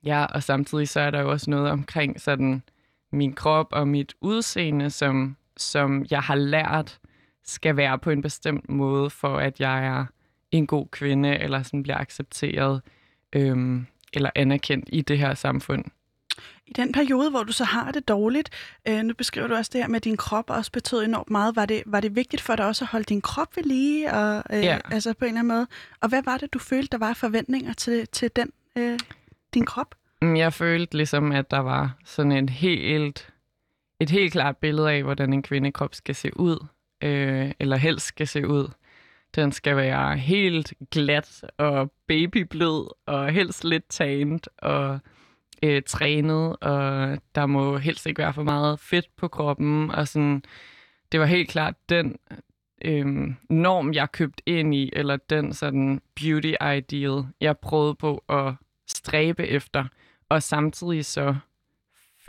ja, 0.06 0.26
og 0.26 0.44
samtidig 0.44 0.90
så 0.90 1.00
er 1.00 1.12
der 1.12 1.22
jo 1.22 1.32
også 1.32 1.50
noget 1.50 1.72
omkring 1.72 2.22
sådan 2.22 2.64
min 3.12 3.34
krop 3.34 3.68
og 3.72 3.88
mit 3.88 4.14
udseende, 4.22 4.90
som, 4.90 5.38
som 5.58 6.06
jeg 6.12 6.22
har 6.22 6.36
lært 6.36 7.00
skal 7.44 7.78
være 7.78 8.00
på 8.00 8.10
en 8.10 8.22
bestemt 8.22 8.70
måde, 8.70 9.10
for 9.10 9.38
at 9.38 9.60
jeg 9.60 9.86
er 9.86 10.06
en 10.52 10.68
god 10.68 10.88
kvinde, 10.92 11.40
eller 11.40 11.64
sådan 11.64 11.84
bliver 11.84 11.98
accepteret 11.98 12.82
øhm, 13.34 13.86
eller 14.14 14.30
anerkendt 14.36 14.90
i 14.94 15.02
det 15.02 15.18
her 15.18 15.34
samfund. 15.34 15.86
I 16.68 16.74
den 16.74 16.92
periode, 16.92 17.30
hvor 17.30 17.44
du 17.44 17.52
så 17.52 17.64
har 17.64 17.92
det 17.92 18.08
dårligt, 18.08 18.50
øh, 18.88 19.04
nu 19.04 19.14
beskriver 19.14 19.48
du 19.48 19.56
også 19.56 19.72
det 19.74 19.82
her 19.82 19.88
med, 19.88 19.96
at 19.96 20.04
din 20.04 20.18
krop 20.18 20.50
også 20.50 20.72
betød 20.72 21.04
enormt 21.04 21.30
meget. 21.30 21.56
Var 21.56 21.66
det, 21.66 21.84
var 21.86 22.00
det 22.00 22.16
vigtigt 22.16 22.42
for 22.42 22.56
dig 22.56 22.66
også 22.66 22.86
at 22.86 22.90
holde 22.90 23.04
din 23.04 23.22
krop 23.22 23.56
ved 23.56 23.64
lige, 23.64 24.14
og, 24.14 24.44
øh, 24.54 24.64
ja. 24.64 24.80
altså 24.92 25.14
på 25.14 25.26
en 25.26 25.30
eller 25.30 25.40
anden 25.40 25.56
måde? 25.56 25.68
Og 26.02 26.10
hvad 26.10 26.24
var 26.24 26.38
det, 26.38 26.54
du 26.54 26.60
følte, 26.60 26.88
der 26.92 26.98
var 26.98 27.14
forventninger 27.14 27.74
til, 27.74 28.08
til 28.08 28.32
den, 28.36 28.52
øh, 28.78 29.00
din 29.54 29.66
krop? 29.66 29.96
Mm, 30.22 30.36
jeg 30.36 30.54
følte 30.54 30.98
ligesom, 30.98 31.32
at 31.32 31.52
der 31.52 31.60
var 31.60 31.98
sådan 32.06 32.32
et 32.32 32.50
helt, 32.50 33.34
et 34.00 34.10
helt 34.10 34.32
klart 34.32 34.58
billede 34.58 34.92
af, 34.92 35.04
hvordan 35.04 35.34
en 35.34 35.44
kvindekrop 35.44 35.96
skal 35.96 36.16
se 36.16 36.40
ud 36.40 36.66
øh, 37.02 37.52
eller 37.60 37.78
helst 37.78 38.06
skal 38.06 38.28
se 38.28 38.48
ud. 38.48 38.72
Den 39.36 39.52
skal 39.52 39.76
være 39.76 40.18
helt 40.18 40.74
glat 40.92 41.46
og 41.58 41.92
babyblød 42.08 42.88
og 43.06 43.32
helst 43.32 43.64
lidt 43.64 43.90
taget 43.90 44.48
og 44.58 45.00
øh, 45.64 45.82
trænet, 45.86 46.56
og 46.62 47.18
der 47.36 47.46
må 47.46 47.78
helst 47.78 48.06
ikke 48.06 48.22
være 48.22 48.34
for 48.34 48.44
meget 48.44 48.80
fedt 48.80 49.16
på 49.18 49.28
kroppen, 49.28 49.92
og 49.92 50.08
sådan, 50.08 50.44
det 51.12 51.20
var 51.20 51.26
helt 51.26 51.50
klart 51.50 51.76
den 51.90 52.18
øh, 52.86 53.06
norm, 53.50 53.94
jeg 53.94 54.12
købte 54.12 54.44
ind 54.46 54.76
i, 54.76 54.90
eller 54.94 55.18
den 55.18 55.54
sådan 55.54 56.02
beauty 56.16 56.54
ideal, 56.78 57.26
jeg 57.42 57.58
prøvede 57.58 57.96
på 57.96 58.24
at 58.30 58.54
stræbe 58.88 59.48
efter, 59.48 59.86
og 60.30 60.44
samtidig 60.44 61.06
så 61.06 61.36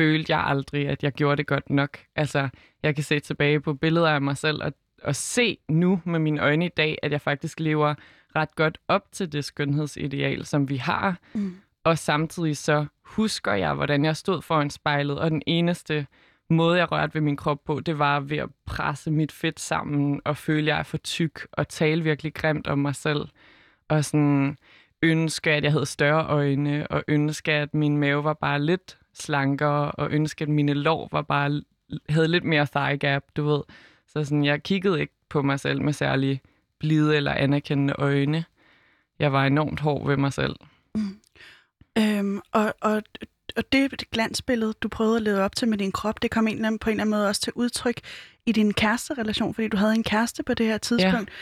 følte 0.02 0.32
jeg 0.32 0.44
aldrig, 0.46 0.88
at 0.88 1.02
jeg 1.02 1.12
gjorde 1.12 1.36
det 1.36 1.46
godt 1.46 1.70
nok. 1.70 1.98
Altså, 2.16 2.48
jeg 2.82 2.94
kan 2.94 3.04
se 3.04 3.20
tilbage 3.20 3.60
på 3.60 3.74
billeder 3.74 4.08
af 4.08 4.20
mig 4.20 4.36
selv, 4.36 4.62
og, 4.62 4.72
og 5.02 5.16
se 5.16 5.58
nu 5.68 6.00
med 6.04 6.18
mine 6.18 6.42
øjne 6.42 6.66
i 6.66 6.68
dag, 6.68 6.98
at 7.02 7.12
jeg 7.12 7.20
faktisk 7.20 7.60
lever 7.60 7.94
ret 8.36 8.54
godt 8.54 8.78
op 8.88 9.12
til 9.12 9.32
det 9.32 9.44
skønhedsideal, 9.44 10.44
som 10.46 10.68
vi 10.68 10.76
har. 10.76 11.16
Mm. 11.32 11.54
Og 11.84 11.98
samtidig 11.98 12.56
så 12.56 12.86
husker 13.04 13.52
jeg, 13.52 13.74
hvordan 13.74 14.04
jeg 14.04 14.16
stod 14.16 14.42
foran 14.42 14.70
spejlet, 14.70 15.18
og 15.18 15.30
den 15.30 15.42
eneste 15.46 16.06
måde, 16.50 16.78
jeg 16.78 16.92
rørte 16.92 17.14
ved 17.14 17.20
min 17.20 17.36
krop 17.36 17.64
på, 17.64 17.80
det 17.80 17.98
var 17.98 18.20
ved 18.20 18.38
at 18.38 18.48
presse 18.66 19.10
mit 19.10 19.32
fedt 19.32 19.60
sammen 19.60 20.20
og 20.24 20.36
føle, 20.36 20.60
at 20.60 20.66
jeg 20.66 20.78
er 20.78 20.82
for 20.82 20.98
tyk 20.98 21.46
og 21.52 21.68
tale 21.68 22.02
virkelig 22.02 22.34
grimt 22.34 22.66
om 22.66 22.78
mig 22.78 22.94
selv. 22.94 23.28
Og 23.88 24.04
sådan 24.04 24.56
ønske, 25.02 25.50
at 25.50 25.64
jeg 25.64 25.72
havde 25.72 25.86
større 25.86 26.26
øjne, 26.26 26.86
og 26.90 27.04
ønske, 27.08 27.52
at 27.52 27.74
min 27.74 27.96
mave 27.96 28.24
var 28.24 28.34
bare 28.34 28.62
lidt 28.62 28.98
slankere, 29.14 29.92
og 29.92 30.10
ønske, 30.10 30.42
at 30.42 30.48
mine 30.48 30.74
lår 30.74 31.08
var 31.12 31.22
bare, 31.22 31.62
havde 32.08 32.28
lidt 32.28 32.44
mere 32.44 32.66
thigh 32.76 32.98
gap, 32.98 33.24
du 33.36 33.44
ved. 33.44 33.62
Så 34.06 34.24
sådan, 34.24 34.44
jeg 34.44 34.62
kiggede 34.62 35.00
ikke 35.00 35.14
på 35.28 35.42
mig 35.42 35.60
selv 35.60 35.82
med 35.82 35.92
særlig 35.92 36.40
blide 36.78 37.16
eller 37.16 37.32
anerkendende 37.32 37.94
øjne. 37.98 38.44
Jeg 39.18 39.32
var 39.32 39.44
enormt 39.44 39.80
hård 39.80 40.06
ved 40.06 40.16
mig 40.16 40.32
selv. 40.32 40.56
Mm. 40.94 41.18
Øhm, 41.98 42.40
og, 42.52 42.74
og, 42.80 43.02
og 43.56 43.72
det 43.72 44.10
glansbillede, 44.10 44.72
du 44.72 44.88
prøvede 44.88 45.16
at 45.16 45.22
leve 45.22 45.40
op 45.40 45.56
til 45.56 45.68
med 45.68 45.78
din 45.78 45.92
krop, 45.92 46.22
det 46.22 46.30
kom 46.30 46.48
en 46.48 46.54
eller 46.54 46.66
anden, 46.66 46.78
på 46.78 46.90
en 46.90 46.92
eller 46.92 47.02
anden 47.02 47.10
måde 47.10 47.28
også 47.28 47.40
til 47.40 47.52
udtryk 47.56 48.00
i 48.46 48.52
din 48.52 48.74
kæresterelation, 48.74 49.54
fordi 49.54 49.68
du 49.68 49.76
havde 49.76 49.94
en 49.94 50.02
kæreste 50.02 50.42
på 50.42 50.54
det 50.54 50.66
her 50.66 50.78
tidspunkt. 50.78 51.30
Ja. 51.30 51.34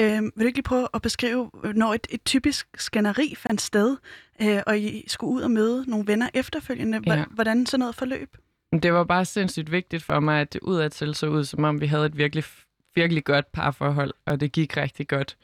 Øhm, 0.00 0.32
vil 0.36 0.42
du 0.42 0.46
ikke 0.46 0.58
lige 0.58 0.62
prøve 0.62 0.88
at 0.94 1.02
beskrive, 1.02 1.50
når 1.74 1.94
et, 1.94 2.06
et 2.10 2.24
typisk 2.24 2.68
skænderi 2.76 3.34
fandt 3.36 3.60
sted, 3.60 3.96
øh, 4.42 4.62
og 4.66 4.78
I 4.78 5.04
skulle 5.06 5.32
ud 5.32 5.40
og 5.42 5.50
møde 5.50 5.90
nogle 5.90 6.06
venner 6.06 6.28
efterfølgende? 6.34 7.00
Ja. 7.06 7.24
Hvordan 7.30 7.66
sådan 7.66 7.80
noget 7.80 7.94
forløb? 7.94 8.36
Det 8.82 8.92
var 8.92 9.04
bare 9.04 9.24
sindssygt 9.24 9.72
vigtigt 9.72 10.02
for 10.02 10.20
mig, 10.20 10.40
at 10.40 10.52
det 10.52 10.60
udadtil 10.60 11.14
så 11.14 11.26
ud, 11.26 11.44
som 11.44 11.64
om 11.64 11.80
vi 11.80 11.86
havde 11.86 12.06
et 12.06 12.18
virkelig, 12.18 12.44
virkelig 12.94 13.24
godt 13.24 13.52
parforhold, 13.52 14.14
og 14.26 14.40
det 14.40 14.52
gik 14.52 14.76
rigtig 14.76 15.08
godt. 15.08 15.36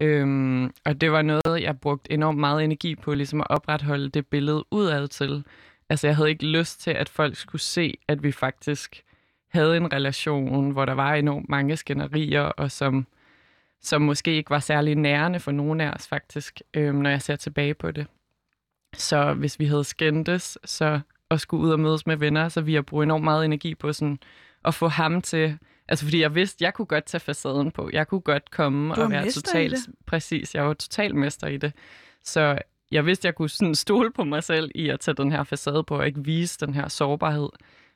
Øhm, 0.00 0.64
og 0.84 1.00
det 1.00 1.12
var 1.12 1.22
noget, 1.22 1.62
jeg 1.62 1.80
brugte 1.80 2.12
enormt 2.12 2.38
meget 2.38 2.64
energi 2.64 2.94
på, 2.94 3.14
ligesom 3.14 3.40
at 3.40 3.46
opretholde 3.50 4.08
det 4.08 4.26
billede 4.26 4.64
udad 4.70 5.08
til. 5.08 5.44
Altså, 5.88 6.06
jeg 6.06 6.16
havde 6.16 6.30
ikke 6.30 6.46
lyst 6.46 6.80
til, 6.80 6.90
at 6.90 7.08
folk 7.08 7.36
skulle 7.36 7.62
se, 7.62 7.98
at 8.08 8.22
vi 8.22 8.32
faktisk 8.32 9.02
havde 9.48 9.76
en 9.76 9.92
relation, 9.92 10.70
hvor 10.70 10.84
der 10.84 10.92
var 10.92 11.14
enormt 11.14 11.48
mange 11.48 11.76
skænderier, 11.76 12.42
og 12.42 12.70
som, 12.70 13.06
som 13.82 14.02
måske 14.02 14.34
ikke 14.36 14.50
var 14.50 14.58
særlig 14.58 14.94
nærende 14.94 15.40
for 15.40 15.50
nogen 15.50 15.80
af 15.80 15.90
os 15.90 16.08
faktisk, 16.08 16.60
øhm, 16.74 16.96
når 16.96 17.10
jeg 17.10 17.22
ser 17.22 17.36
tilbage 17.36 17.74
på 17.74 17.90
det. 17.90 18.06
Så 18.94 19.34
hvis 19.34 19.58
vi 19.58 19.64
havde 19.64 19.84
skændtes, 19.84 20.58
så 20.64 21.00
og 21.28 21.40
skulle 21.40 21.62
ud 21.64 21.70
og 21.70 21.80
mødes 21.80 22.06
med 22.06 22.16
venner, 22.16 22.48
så 22.48 22.60
vi 22.60 22.74
har 22.74 22.82
brugt 22.82 23.04
enormt 23.04 23.24
meget 23.24 23.44
energi 23.44 23.74
på 23.74 23.92
sådan 23.92 24.18
at 24.64 24.74
få 24.74 24.88
ham 24.88 25.22
til 25.22 25.58
Altså, 25.90 26.04
fordi 26.04 26.20
jeg 26.20 26.34
vidste, 26.34 26.64
jeg 26.64 26.74
kunne 26.74 26.86
godt 26.86 27.04
tage 27.04 27.20
facaden 27.20 27.70
på. 27.70 27.90
Jeg 27.92 28.08
kunne 28.08 28.20
godt 28.20 28.50
komme 28.50 28.94
og 28.94 29.10
være 29.10 29.30
totalt... 29.30 29.76
Præcis, 30.06 30.54
jeg 30.54 30.66
var 30.66 30.74
total 30.74 31.16
mester 31.16 31.46
i 31.46 31.56
det. 31.56 31.72
Så 32.24 32.58
jeg 32.90 33.06
vidste, 33.06 33.26
jeg 33.26 33.34
kunne 33.34 33.48
sådan 33.48 33.74
stole 33.74 34.12
på 34.12 34.24
mig 34.24 34.42
selv 34.42 34.70
i 34.74 34.88
at 34.88 35.00
tage 35.00 35.14
den 35.14 35.32
her 35.32 35.44
facade 35.44 35.84
på, 35.84 35.98
og 35.98 36.06
ikke 36.06 36.24
vise 36.24 36.66
den 36.66 36.74
her 36.74 36.88
sårbarhed. 36.88 37.48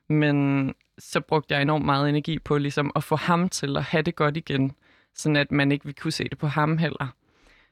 Men 0.08 0.74
så 0.98 1.20
brugte 1.20 1.54
jeg 1.54 1.62
enormt 1.62 1.84
meget 1.84 2.08
energi 2.08 2.38
på 2.38 2.58
ligesom 2.58 2.92
at 2.96 3.04
få 3.04 3.16
ham 3.16 3.48
til 3.48 3.76
at 3.76 3.82
have 3.82 4.02
det 4.02 4.16
godt 4.16 4.36
igen, 4.36 4.72
sådan 5.14 5.36
at 5.36 5.52
man 5.52 5.72
ikke 5.72 5.84
ville 5.84 5.96
kunne 6.00 6.12
se 6.12 6.24
det 6.24 6.38
på 6.38 6.46
ham 6.46 6.78
heller. 6.78 7.14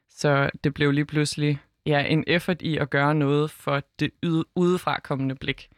Så 0.09 0.49
det 0.63 0.73
blev 0.73 0.91
lige 0.91 1.05
pludselig 1.05 1.59
ja, 1.85 2.05
en 2.05 2.23
effort 2.27 2.61
i 2.61 2.77
at 2.77 2.89
gøre 2.89 3.15
noget 3.15 3.51
for 3.51 3.83
det 3.99 4.11
udefra 4.55 4.99
kommende 4.99 5.35
blik, 5.35 5.69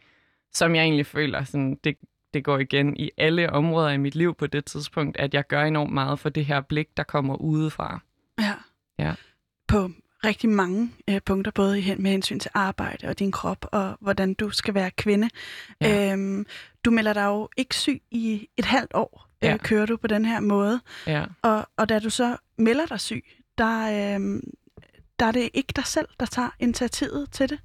som 0.53 0.75
jeg 0.75 0.83
egentlig 0.83 1.05
føler, 1.05 1.43
sådan, 1.43 1.79
det, 1.83 1.97
det 2.33 2.43
går 2.43 2.59
igen 2.59 2.97
i 2.97 3.09
alle 3.17 3.49
områder 3.49 3.89
i 3.89 3.97
mit 3.97 4.15
liv 4.15 4.35
på 4.35 4.47
det 4.47 4.65
tidspunkt, 4.65 5.17
at 5.17 5.33
jeg 5.33 5.47
gør 5.47 5.63
enormt 5.63 5.93
meget 5.93 6.19
for 6.19 6.29
det 6.29 6.45
her 6.45 6.61
blik, 6.61 6.97
der 6.97 7.03
kommer 7.03 7.35
udefra. 7.35 7.99
Ja. 8.39 8.53
ja. 8.99 9.13
På 9.67 9.89
rigtig 10.23 10.49
mange 10.49 10.91
øh, 11.09 11.21
punkter, 11.25 11.51
både 11.51 11.95
med 11.97 12.11
hensyn 12.11 12.39
til 12.39 12.51
arbejde 12.53 13.07
og 13.07 13.19
din 13.19 13.31
krop, 13.31 13.65
og 13.71 13.97
hvordan 14.01 14.33
du 14.33 14.49
skal 14.49 14.73
være 14.73 14.91
kvinde. 14.91 15.29
Ja. 15.81 16.13
Øhm, 16.13 16.45
du 16.85 16.91
melder 16.91 17.13
dig 17.13 17.25
jo 17.25 17.49
ikke 17.57 17.75
syg 17.75 18.01
i 18.11 18.47
et 18.57 18.65
halvt 18.65 18.91
år, 18.93 19.24
øh, 19.43 19.47
ja. 19.49 19.57
kører 19.57 19.85
du 19.85 19.97
på 19.97 20.07
den 20.07 20.25
her 20.25 20.39
måde. 20.39 20.81
Ja. 21.07 21.25
Og, 21.41 21.67
og 21.77 21.89
da 21.89 21.99
du 21.99 22.09
så 22.09 22.37
melder 22.57 22.85
dig 22.85 22.99
syg, 22.99 23.23
der, 23.57 23.81
øh, 23.87 24.41
der 25.19 25.25
er 25.25 25.31
det 25.31 25.49
ikke 25.53 25.73
dig 25.75 25.85
selv, 25.85 26.07
der 26.19 26.25
tager 26.25 26.49
initiativet 26.59 27.31
til 27.31 27.49
det. 27.49 27.59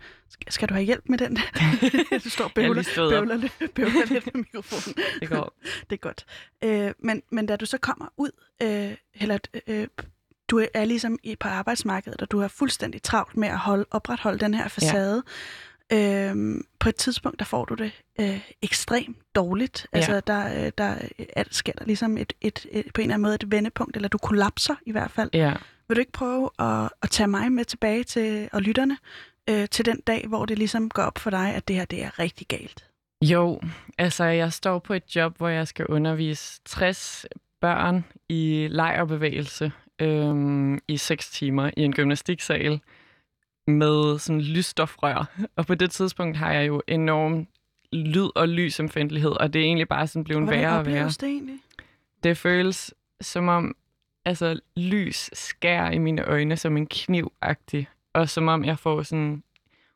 Skal 0.48 0.68
du 0.68 0.74
have 0.74 0.84
hjælp 0.84 1.04
med 1.08 1.18
den? 1.18 1.38
du 2.24 2.30
står 2.30 2.44
og 2.44 2.52
bøvler, 2.54 2.82
bøvler, 2.96 3.36
lidt, 3.36 3.74
bøvler 3.74 4.06
lidt 4.06 4.26
med 4.26 4.34
mikrofonen. 4.34 4.96
Det 5.20 5.28
går. 5.28 5.52
det 5.90 5.92
er 5.92 6.00
godt. 6.00 6.26
Øh, 6.64 6.92
men, 6.98 7.22
men 7.32 7.46
da 7.46 7.56
du 7.56 7.66
så 7.66 7.78
kommer 7.78 8.06
ud, 8.16 8.30
øh, 8.62 8.96
eller 9.14 9.38
øh, 9.66 9.86
du 10.48 10.66
er 10.74 10.84
ligesom 10.84 11.18
på 11.40 11.48
arbejdsmarkedet, 11.48 12.22
og 12.22 12.30
du 12.30 12.38
har 12.40 12.48
fuldstændig 12.48 13.02
travlt 13.02 13.36
med 13.36 13.48
at 13.48 13.58
holde, 13.58 13.86
opretholde 13.90 14.38
den 14.38 14.54
her 14.54 14.68
facade, 14.68 15.14
ja. 15.14 15.32
Øh, 15.92 16.60
på 16.78 16.88
et 16.88 16.96
tidspunkt, 16.96 17.38
der 17.38 17.44
får 17.44 17.64
du 17.64 17.74
det 17.74 17.92
øh, 18.20 18.50
ekstremt 18.62 19.16
dårligt. 19.34 19.86
Ja. 19.92 19.96
Altså, 19.96 20.20
der, 20.20 20.64
øh, 20.64 20.72
der 20.78 20.94
er, 21.36 21.44
sker 21.50 21.72
der 21.72 21.84
ligesom 21.84 22.18
et, 22.18 22.32
et, 22.40 22.66
et, 22.70 22.86
på 22.94 23.00
en 23.00 23.04
eller 23.04 23.14
anden 23.14 23.22
måde 23.22 23.34
et 23.34 23.50
vendepunkt, 23.50 23.96
eller 23.96 24.08
du 24.08 24.18
kollapser 24.18 24.74
i 24.86 24.92
hvert 24.92 25.10
fald. 25.10 25.30
Ja. 25.32 25.54
Vil 25.88 25.96
du 25.96 26.00
ikke 26.00 26.12
prøve 26.12 26.50
at, 26.58 26.90
at 27.02 27.10
tage 27.10 27.26
mig 27.26 27.52
med 27.52 27.64
tilbage 27.64 28.04
til 28.04 28.48
og 28.52 28.62
lytterne 28.62 28.98
øh, 29.50 29.68
til 29.68 29.86
den 29.86 30.00
dag, 30.06 30.24
hvor 30.28 30.46
det 30.46 30.58
ligesom 30.58 30.88
går 30.88 31.02
op 31.02 31.18
for 31.18 31.30
dig, 31.30 31.54
at 31.54 31.68
det 31.68 31.76
her 31.76 31.84
det 31.84 32.04
er 32.04 32.18
rigtig 32.18 32.46
galt? 32.46 32.86
Jo, 33.24 33.60
altså 33.98 34.24
jeg 34.24 34.52
står 34.52 34.78
på 34.78 34.94
et 34.94 35.16
job, 35.16 35.36
hvor 35.36 35.48
jeg 35.48 35.68
skal 35.68 35.86
undervise 35.86 36.60
60 36.64 37.26
børn 37.60 38.04
i 38.28 38.68
lejrbevægelse 38.70 39.72
øhm, 40.00 40.78
i 40.88 40.96
6 40.96 41.30
timer 41.30 41.70
i 41.76 41.82
en 41.82 41.92
gymnastiksal 41.92 42.80
med 43.70 44.18
sådan 44.18 44.40
lysstofrør. 44.40 45.30
Og 45.56 45.66
på 45.66 45.74
det 45.74 45.90
tidspunkt 45.90 46.36
har 46.36 46.52
jeg 46.52 46.66
jo 46.66 46.82
enorm 46.86 47.46
lyd- 47.92 48.30
og 48.34 48.48
lysomfændelighed, 48.48 49.30
og 49.30 49.52
det 49.52 49.60
er 49.60 49.64
egentlig 49.64 49.88
bare 49.88 50.06
sådan 50.06 50.24
blevet 50.24 50.50
værre 50.50 50.78
og 50.78 50.86
værre. 50.86 51.08
det 51.08 51.22
egentlig? 51.22 51.58
Det 52.22 52.36
føles 52.36 52.94
som 53.20 53.48
om, 53.48 53.76
altså 54.24 54.60
lys 54.76 55.30
skærer 55.32 55.90
i 55.90 55.98
mine 55.98 56.24
øjne 56.24 56.56
som 56.56 56.76
en 56.76 56.86
kniv 56.86 57.32
-agtig, 57.44 57.84
og 58.12 58.28
som 58.28 58.48
om 58.48 58.64
jeg 58.64 58.78
får 58.78 59.02
sådan 59.02 59.42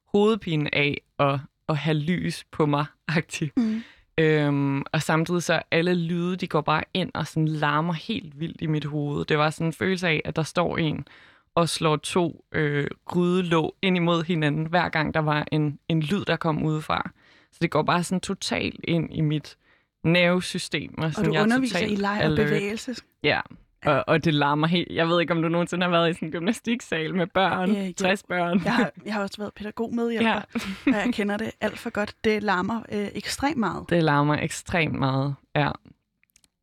hovedpine 0.05 0.75
af 0.75 1.01
at, 1.19 1.41
at 1.69 1.77
have 1.77 1.97
lys 1.97 2.45
på 2.51 2.67
mig 2.67 2.85
-agtig. 3.11 3.49
Mm. 3.57 3.83
Øhm, 4.19 4.83
og 4.93 5.03
samtidig 5.03 5.43
så 5.43 5.63
alle 5.71 5.95
lyde, 5.95 6.37
de 6.37 6.47
går 6.47 6.61
bare 6.61 6.83
ind 6.95 7.11
og 7.15 7.27
sådan 7.27 7.49
larmer 7.49 7.93
helt 7.93 8.41
vildt 8.41 8.61
i 8.61 8.67
mit 8.67 8.85
hoved. 8.85 9.25
Det 9.25 9.39
var 9.39 9.51
sådan 9.51 9.67
en 9.67 9.73
følelse 9.73 10.09
af, 10.09 10.23
at 10.25 10.37
der 10.37 10.43
står 10.43 10.79
en 10.79 11.07
og 11.55 11.69
slår 11.69 11.97
to 11.97 12.45
øh, 12.53 12.87
grydelåg 13.05 13.75
ind 13.83 13.97
imod 13.97 14.25
hinanden, 14.25 14.67
hver 14.67 14.89
gang 14.89 15.15
der 15.15 15.21
var 15.21 15.47
en, 15.53 15.79
en 15.89 16.01
lyd, 16.01 16.25
der 16.25 16.37
kom 16.37 16.63
udefra. 16.63 17.11
Så 17.53 17.59
det 17.63 17.71
går 17.71 17.83
bare 17.83 18.05
sådan 18.05 18.21
totalt 18.21 18.81
ind 18.85 19.15
i 19.15 19.21
mit 19.21 19.57
nervesystem. 20.05 20.99
Og, 20.99 21.13
sådan, 21.13 21.27
og 21.27 21.31
du 21.31 21.35
jeg 21.35 21.43
underviser 21.43 21.79
i 21.79 21.95
leg 21.95 22.23
og 22.25 22.37
bevægelse. 22.37 22.95
Ja, 23.23 23.41
og, 23.85 24.05
og 24.07 24.25
det 24.25 24.35
larmer 24.35 24.67
helt. 24.67 24.93
Jeg 24.93 25.09
ved 25.09 25.21
ikke, 25.21 25.33
om 25.33 25.43
du 25.43 25.49
nogensinde 25.49 25.85
har 25.85 25.91
været 25.91 26.11
i 26.11 26.13
sådan 26.13 26.29
en 26.29 26.33
gymnastiksal 26.33 27.15
med 27.15 27.27
børn, 27.27 27.77
øh, 27.77 27.95
60 27.95 28.23
børn. 28.23 28.63
Jeg 28.65 28.75
har, 28.75 28.91
jeg 29.07 29.15
har 29.15 29.23
også 29.23 29.39
været 29.39 29.55
pædagog 29.55 29.95
med 29.95 30.11
ja. 30.11 30.35
og 30.37 30.45
jeg 30.87 31.11
kender 31.13 31.37
det 31.37 31.51
alt 31.61 31.79
for 31.79 31.91
godt. 31.91 32.15
Det 32.25 32.43
larmer 32.43 32.83
øh, 32.93 33.09
ekstremt 33.15 33.57
meget. 33.59 33.91
Det 33.91 34.03
larmer 34.03 34.35
ekstremt 34.35 34.99
meget, 34.99 35.35
ja. 35.57 35.71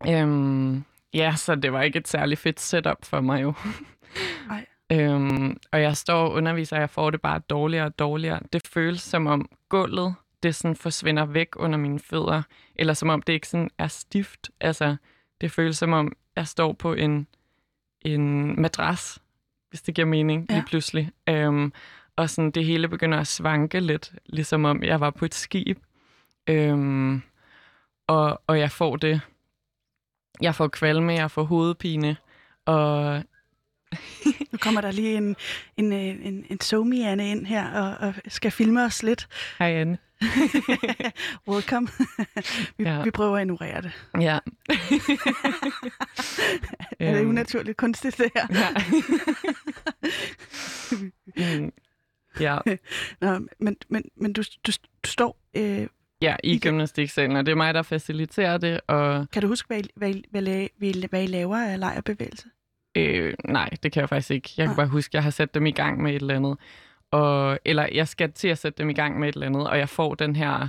Øhm, 0.08 0.84
ja, 1.14 1.34
så 1.38 1.56
det 1.56 1.74
var 1.74 1.82
ikke 1.82 2.00
et 2.00 2.08
særligt 2.08 2.40
fedt 2.40 2.60
setup 2.60 3.06
for 3.06 3.22
mig 3.22 3.42
jo. 3.42 3.54
Nej. 4.48 4.66
Øhm, 4.92 5.58
og 5.72 5.82
jeg 5.82 5.98
står 5.98 6.24
og 6.24 6.32
underviser, 6.32 6.76
og 6.76 6.82
jeg 6.82 6.90
får 6.90 7.10
det 7.10 7.22
bare 7.22 7.40
dårligere 7.40 7.86
og 7.86 8.00
dårligere. 8.00 8.40
Det 8.54 8.68
føles 8.68 9.02
som 9.02 9.28
om 9.28 9.50
gulvet, 9.70 10.16
det 10.44 10.56
sådan 10.56 10.76
forsvinder 10.76 11.26
væk 11.26 11.48
under 11.56 11.78
mine 11.80 12.00
fødder, 12.00 12.42
eller 12.76 12.94
som 12.94 13.10
om 13.10 13.22
det 13.22 13.34
ikke 13.34 13.48
sådan 13.48 13.70
er 13.78 13.88
stift. 13.88 14.52
Altså, 14.60 14.96
det 15.42 15.52
føles 15.52 15.78
som 15.78 15.94
om, 15.94 16.16
jeg 16.36 16.48
står 16.48 16.74
på 16.74 16.94
en, 16.94 17.28
en 18.02 18.56
madras, 18.62 19.22
hvis 19.70 19.82
det 19.82 19.96
giver 19.96 20.08
mening, 20.08 20.46
ja. 20.50 20.56
lige 20.56 20.66
pludselig. 20.66 21.12
Øhm, 21.30 21.74
og 22.16 22.30
sådan 22.30 22.52
det 22.52 22.66
hele 22.66 22.88
begynder 22.88 23.20
at 23.20 23.28
svanke 23.28 23.80
lidt, 23.80 24.14
ligesom 24.26 24.66
om 24.66 24.84
jeg 24.84 25.00
var 25.00 25.10
på 25.10 25.26
et 25.26 25.34
skib. 25.34 25.80
Øhm, 26.48 27.22
og, 28.08 28.42
og 28.48 28.60
jeg 28.60 28.72
får 28.72 28.96
det. 28.96 29.22
Jeg 30.42 30.56
får 30.56 30.68
kvalme, 30.68 31.14
jeg 31.14 31.32
får 31.32 31.44
hovedpine, 31.44 32.18
og 32.66 33.24
Nu 34.52 34.58
kommer 34.58 34.82
der 34.82 34.92
lige 34.92 35.18
en, 35.18 35.36
en, 35.78 35.94
øh, 35.94 36.00
en, 36.28 36.46
en 36.50 36.62
somi 36.62 37.02
Anne 37.02 37.32
ind 37.32 37.46
her 37.46 37.72
og, 37.72 38.08
og 38.08 38.14
skal 38.28 38.52
filme 38.52 38.84
os 38.84 39.04
lidt. 39.04 39.28
Hej 39.60 39.72
Anne. 39.72 39.98
Welcome. 41.48 41.88
vi, 42.78 42.84
Ja. 42.84 43.04
vi 43.04 43.12
prøver 43.12 43.38
at 43.38 43.42
ignorere 43.42 43.82
det. 43.82 43.92
Ja. 44.22 44.40
Er 47.00 47.12
det 47.14 47.20
Øhm, 47.20 47.30
unaturligt 47.30 47.78
kunstigt, 47.78 48.18
det 48.18 48.32
her? 48.36 48.48
Ja. 48.52 48.70
mm. 51.60 51.72
ja. 52.40 52.58
Nå, 53.22 53.40
men, 53.60 53.78
men, 53.90 54.04
men 54.16 54.34
du, 54.34 54.42
du, 54.68 54.72
du 55.04 55.08
står... 55.10 55.38
Øh, 55.54 55.88
ja, 56.22 56.36
i 56.44 56.52
I 56.54 56.60
gymnastiksalen, 56.60 57.36
og 57.36 57.46
det 57.46 57.52
er 57.52 57.56
mig, 57.56 57.74
der 57.74 57.82
faciliterer 57.82 58.58
det, 58.58 58.80
og 58.88 59.30
kan 59.30 59.42
du 59.42 59.48
huske, 59.48 59.68
hvad 59.68 59.80
I, 59.80 59.90
hvad, 59.96 60.10
I, 60.10 60.24
hvad, 60.32 60.48
I, 60.48 61.06
hvad 61.10 61.24
I 61.24 61.28
laver 61.28 61.58
af 61.58 61.80
lejerbevægelse? 61.80 62.48
Øh, 62.96 63.34
nej, 63.46 63.70
det 63.84 63.92
kan 63.92 64.02
jeg 64.02 64.10
faktisk 64.10 64.32
ikke. 64.32 64.54
Jeg 64.58 64.68
kan 64.68 64.76
bare 64.76 64.88
huske, 64.88 65.10
at 65.10 65.14
jeg 65.14 65.24
har 65.24 65.30
sat 65.30 65.54
dem 65.54 65.66
i 65.66 65.72
gang 65.72 66.02
med 66.02 66.12
et 66.16 66.22
eller 66.22 66.36
andet. 66.36 66.58
Og, 67.12 67.60
eller 67.66 67.88
jeg 67.92 68.08
skal 68.08 68.32
til 68.32 68.48
at 68.48 68.58
sætte 68.58 68.78
dem 68.78 68.90
i 68.90 68.94
gang 68.94 69.20
med 69.20 69.30
et 69.30 69.34
eller 69.34 69.48
andet, 69.48 69.70
og 69.70 69.78
jeg 69.78 69.90
får 69.90 70.16
den 70.16 70.36
her, 70.36 70.68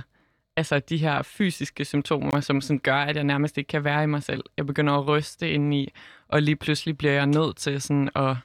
altså 0.57 0.79
de 0.79 0.97
her 0.97 1.21
fysiske 1.21 1.85
symptomer, 1.85 2.39
som 2.39 2.61
sådan 2.61 2.79
gør, 2.79 2.95
at 2.95 3.15
jeg 3.15 3.23
nærmest 3.23 3.57
ikke 3.57 3.67
kan 3.67 3.83
være 3.83 4.03
i 4.03 4.05
mig 4.05 4.23
selv. 4.23 4.43
Jeg 4.57 4.65
begynder 4.65 4.93
at 4.93 5.07
ryste 5.07 5.51
indeni, 5.51 5.93
og 6.27 6.41
lige 6.41 6.55
pludselig 6.55 6.97
bliver 6.97 7.13
jeg 7.13 7.25
nødt 7.25 7.57
til 7.57 7.81
sådan 7.81 8.09
at, 8.15 8.35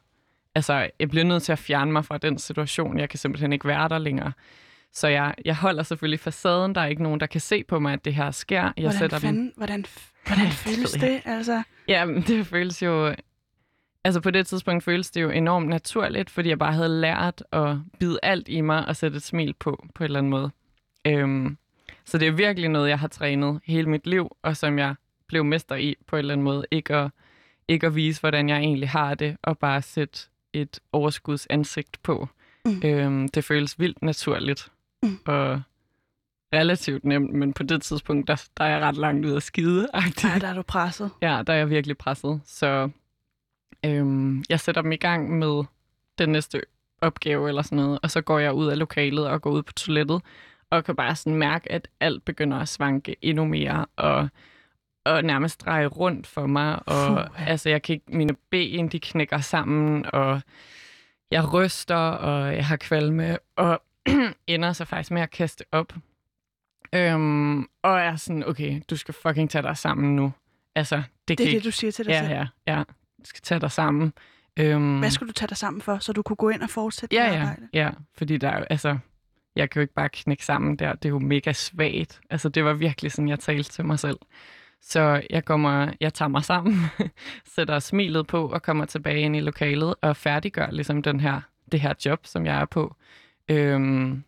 altså 0.54 0.90
jeg 1.00 1.08
bliver 1.08 1.24
nødt 1.24 1.42
til 1.42 1.52
at 1.52 1.58
fjerne 1.58 1.92
mig 1.92 2.04
fra 2.04 2.18
den 2.18 2.38
situation. 2.38 2.98
Jeg 2.98 3.08
kan 3.08 3.18
simpelthen 3.18 3.52
ikke 3.52 3.68
være 3.68 3.88
der 3.88 3.98
længere. 3.98 4.32
Så 4.92 5.08
jeg, 5.08 5.34
jeg 5.44 5.56
holder 5.56 5.82
selvfølgelig 5.82 6.20
facaden. 6.20 6.74
Der 6.74 6.80
er 6.80 6.86
ikke 6.86 7.02
nogen, 7.02 7.20
der 7.20 7.26
kan 7.26 7.40
se 7.40 7.64
på 7.64 7.78
mig, 7.78 7.92
at 7.92 8.04
det 8.04 8.14
her 8.14 8.30
sker. 8.30 8.62
Jeg 8.62 8.72
hvordan, 8.76 8.98
sætter 8.98 9.18
dem 9.18 9.26
fanden, 9.26 9.52
hvordan, 9.56 9.84
hvordan 10.26 10.46
Det 10.46 10.54
føles 10.54 10.92
det? 10.92 11.22
Altså, 11.24 11.62
Ja, 11.88 12.06
det 12.26 12.46
føles 12.46 12.82
jo... 12.82 13.14
Altså 14.08 14.20
på 14.20 14.30
det 14.30 14.46
tidspunkt 14.46 14.84
føles 14.84 15.10
det 15.10 15.22
jo 15.22 15.30
enormt 15.30 15.68
naturligt, 15.68 16.30
fordi 16.30 16.48
jeg 16.48 16.58
bare 16.58 16.72
havde 16.72 17.00
lært 17.00 17.42
at 17.52 17.76
bide 17.98 18.18
alt 18.22 18.48
i 18.48 18.60
mig 18.60 18.88
og 18.88 18.96
sætte 18.96 19.16
et 19.16 19.22
smil 19.22 19.54
på, 19.58 19.86
på 19.94 20.04
en 20.04 20.04
eller 20.04 20.18
anden 20.18 20.30
måde. 20.30 20.50
Øhm, 21.06 21.56
så 22.04 22.18
det 22.18 22.28
er 22.28 22.32
virkelig 22.32 22.68
noget, 22.68 22.88
jeg 22.88 22.98
har 22.98 23.08
trænet 23.08 23.60
hele 23.64 23.90
mit 23.90 24.06
liv, 24.06 24.36
og 24.42 24.56
som 24.56 24.78
jeg 24.78 24.94
blev 25.26 25.44
mester 25.44 25.76
i 25.76 25.96
på 26.06 26.16
en 26.16 26.18
eller 26.18 26.32
anden 26.32 26.44
måde. 26.44 26.66
Ikke 26.70 26.94
at, 26.94 27.10
ikke 27.68 27.86
at 27.86 27.94
vise, 27.94 28.20
hvordan 28.20 28.48
jeg 28.48 28.58
egentlig 28.58 28.88
har 28.88 29.14
det, 29.14 29.36
og 29.42 29.58
bare 29.58 29.82
sætte 29.82 30.18
et 30.52 30.80
overskudsansigt 30.92 32.02
på. 32.02 32.28
Mm. 32.64 32.82
Øhm, 32.84 33.28
det 33.28 33.44
føles 33.44 33.80
vildt 33.80 34.02
naturligt. 34.02 34.68
Mm. 35.02 35.18
Og 35.26 35.62
relativt 36.54 37.04
nemt, 37.04 37.32
men 37.32 37.52
på 37.52 37.62
det 37.62 37.82
tidspunkt, 37.82 38.28
der, 38.28 38.48
der 38.56 38.64
er 38.64 38.68
jeg 38.68 38.80
ret 38.80 38.96
langt 38.96 39.26
ud 39.26 39.32
af 39.32 39.42
skide. 39.42 39.88
ej, 39.94 40.02
der 40.40 40.48
er 40.48 40.54
du 40.54 40.62
presset. 40.62 41.10
Ja, 41.22 41.42
der 41.46 41.52
er 41.52 41.56
jeg 41.56 41.70
virkelig 41.70 41.98
presset. 41.98 42.40
Så 42.46 42.90
øhm, 43.84 44.44
jeg 44.48 44.60
sætter 44.60 44.82
dem 44.82 44.92
i 44.92 44.96
gang 44.96 45.38
med 45.38 45.64
den 46.18 46.28
næste 46.28 46.62
opgave 47.00 47.48
eller 47.48 47.62
sådan 47.62 47.76
noget, 47.76 47.98
og 48.02 48.10
så 48.10 48.20
går 48.20 48.38
jeg 48.38 48.52
ud 48.52 48.66
af 48.66 48.78
lokalet 48.78 49.26
og 49.28 49.42
går 49.42 49.50
ud 49.50 49.62
på 49.62 49.72
toilettet, 49.72 50.22
og 50.70 50.84
kan 50.84 50.96
bare 50.96 51.16
sådan 51.16 51.36
mærke, 51.36 51.72
at 51.72 51.88
alt 52.00 52.24
begynder 52.24 52.56
at 52.58 52.68
svanke 52.68 53.16
endnu 53.22 53.44
mere, 53.44 53.86
og, 53.96 54.28
og 55.04 55.22
nærmest 55.24 55.60
dreje 55.60 55.86
rundt 55.86 56.26
for 56.26 56.46
mig, 56.46 56.88
og 56.88 57.06
Puh. 57.28 57.48
altså 57.48 57.68
jeg 57.68 57.82
kan 57.82 57.92
ikke, 57.92 58.04
mine 58.08 58.34
ben, 58.50 58.88
de 58.88 59.00
knækker 59.00 59.38
sammen, 59.40 60.06
og 60.12 60.40
jeg 61.30 61.52
ryster, 61.52 61.96
og 61.96 62.56
jeg 62.56 62.66
har 62.66 62.76
kvalme, 62.76 63.38
og 63.56 63.82
ender 64.46 64.72
så 64.72 64.84
faktisk 64.84 65.10
med 65.10 65.22
at 65.22 65.30
kaste 65.30 65.64
op. 65.72 65.92
Øhm, 66.94 67.60
og 67.82 67.98
er 68.00 68.16
sådan, 68.16 68.44
okay, 68.48 68.80
du 68.90 68.96
skal 68.96 69.14
fucking 69.14 69.50
tage 69.50 69.62
dig 69.62 69.76
sammen 69.76 70.16
nu. 70.16 70.32
Altså, 70.74 70.96
det, 70.96 71.04
Det 71.28 71.36
kan 71.38 71.46
er 71.46 71.48
ikke 71.48 71.56
det, 71.58 71.64
du 71.64 71.70
siger 71.70 71.90
til 71.90 72.04
dig 72.04 72.10
Ja, 72.12 72.20
selv. 72.20 72.30
ja, 72.32 72.46
ja. 72.66 72.82
Skal 73.24 73.40
tage 73.42 73.60
dig 73.60 73.70
sammen. 73.70 74.12
Øhm, 74.56 74.98
Hvad 74.98 75.10
skulle 75.10 75.28
du 75.28 75.32
tage 75.32 75.48
dig 75.48 75.56
sammen 75.56 75.82
for, 75.82 75.98
så 75.98 76.12
du 76.12 76.22
kunne 76.22 76.36
gå 76.36 76.48
ind 76.48 76.62
og 76.62 76.70
fortsætte 76.70 77.16
ja, 77.16 77.32
ja, 77.32 77.40
arbejde? 77.40 77.68
ja, 77.72 77.90
fordi 78.16 78.36
der 78.36 78.48
er 78.48 78.64
altså, 78.70 78.98
jeg 79.56 79.70
kan 79.70 79.80
jo 79.80 79.82
ikke 79.82 79.94
bare 79.94 80.08
knække 80.08 80.44
sammen 80.44 80.76
der. 80.76 80.94
Det 80.94 81.04
er 81.04 81.08
jo 81.08 81.18
mega 81.18 81.52
svagt. 81.52 82.20
Altså, 82.30 82.48
det 82.48 82.64
var 82.64 82.72
virkelig 82.72 83.12
sådan, 83.12 83.28
jeg 83.28 83.38
talte 83.38 83.70
til 83.70 83.84
mig 83.84 83.98
selv. 83.98 84.18
Så 84.80 85.22
jeg, 85.30 85.44
kommer, 85.44 85.92
jeg 86.00 86.14
tager 86.14 86.28
mig 86.28 86.44
sammen, 86.44 86.74
sætter 87.54 87.78
smilet 87.78 88.26
på 88.26 88.48
og 88.48 88.62
kommer 88.62 88.84
tilbage 88.84 89.20
ind 89.20 89.36
i 89.36 89.40
lokalet 89.40 89.94
og 90.02 90.16
færdiggør 90.16 90.70
ligesom 90.70 91.02
den 91.02 91.20
her, 91.20 91.40
det 91.72 91.80
her 91.80 91.94
job, 92.04 92.26
som 92.26 92.46
jeg 92.46 92.60
er 92.60 92.64
på. 92.64 92.96
Øhm, 93.48 94.24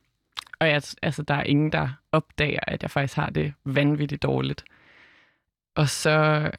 og 0.61 0.69
jeg, 0.69 0.83
altså, 1.03 1.23
der 1.23 1.35
er 1.35 1.43
ingen, 1.43 1.73
der 1.73 1.88
opdager, 2.12 2.61
at 2.67 2.83
jeg 2.83 2.91
faktisk 2.91 3.17
har 3.17 3.31
det 3.31 3.53
vanvittigt 3.64 4.23
dårligt. 4.23 4.64
Og 5.75 5.88
så, 5.88 6.51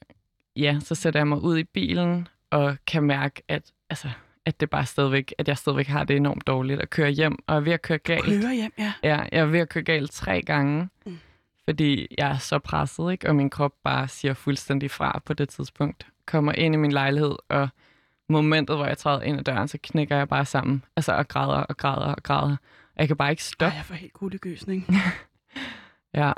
ja, 0.55 0.79
så 0.79 0.95
sætter 0.95 1.19
jeg 1.19 1.27
mig 1.27 1.37
ud 1.41 1.57
i 1.57 1.63
bilen 1.63 2.27
og 2.49 2.77
kan 2.87 3.03
mærke, 3.03 3.41
at, 3.47 3.71
altså, 3.89 4.09
at 4.45 4.59
det 4.59 4.69
bare 4.69 4.85
stadigvæk, 4.85 5.33
at 5.37 5.47
jeg 5.47 5.57
stadigvæk 5.57 5.87
har 5.87 6.03
det 6.03 6.15
enormt 6.15 6.47
dårligt 6.47 6.81
at 6.81 6.89
køre 6.89 7.09
hjem, 7.09 7.37
og 7.47 7.55
er 7.55 7.59
ved 7.59 7.73
at 7.73 7.81
køre 7.81 7.97
galt. 7.97 8.25
Køre 8.25 8.53
hjem, 8.55 8.73
ja. 8.77 8.93
Ja, 9.03 9.15
jeg 9.31 9.39
er 9.39 9.45
ved 9.45 9.59
at 9.59 9.69
køre 9.69 9.83
galt 9.83 10.11
tre 10.11 10.41
gange, 10.41 10.89
Mm. 11.05 11.19
fordi 11.65 12.07
jeg 12.17 12.31
er 12.31 12.37
så 12.37 12.59
presset, 12.59 13.11
ikke? 13.11 13.27
og 13.29 13.35
min 13.35 13.49
krop 13.49 13.73
bare 13.83 14.07
siger 14.07 14.33
fuldstændig 14.33 14.91
fra 14.91 15.21
på 15.25 15.33
det 15.33 15.49
tidspunkt. 15.49 16.07
Kommer 16.25 16.51
ind 16.51 16.75
i 16.75 16.77
min 16.77 16.91
lejlighed, 16.91 17.35
og 17.49 17.69
momentet, 18.29 18.75
hvor 18.75 18.85
jeg 18.85 18.97
træder 18.97 19.21
ind 19.21 19.39
ad 19.39 19.43
døren, 19.43 19.67
så 19.67 19.77
knækker 19.83 20.17
jeg 20.17 20.27
bare 20.29 20.45
sammen. 20.45 20.83
Altså, 20.95 21.13
og 21.13 21.27
græder 21.27 21.53
og 21.63 21.77
græder 21.77 22.13
og 22.15 22.23
græder. 22.23 22.55
Jeg 22.97 23.07
kan 23.07 23.17
bare 23.17 23.29
ikke 23.31 23.41
Ej, 23.41 23.51
stoppe. 23.53 23.75
jeg 23.77 23.85
får 23.85 23.95
helt 23.95 24.13
kuldegysning. 24.13 24.87
Ja, 26.13 26.31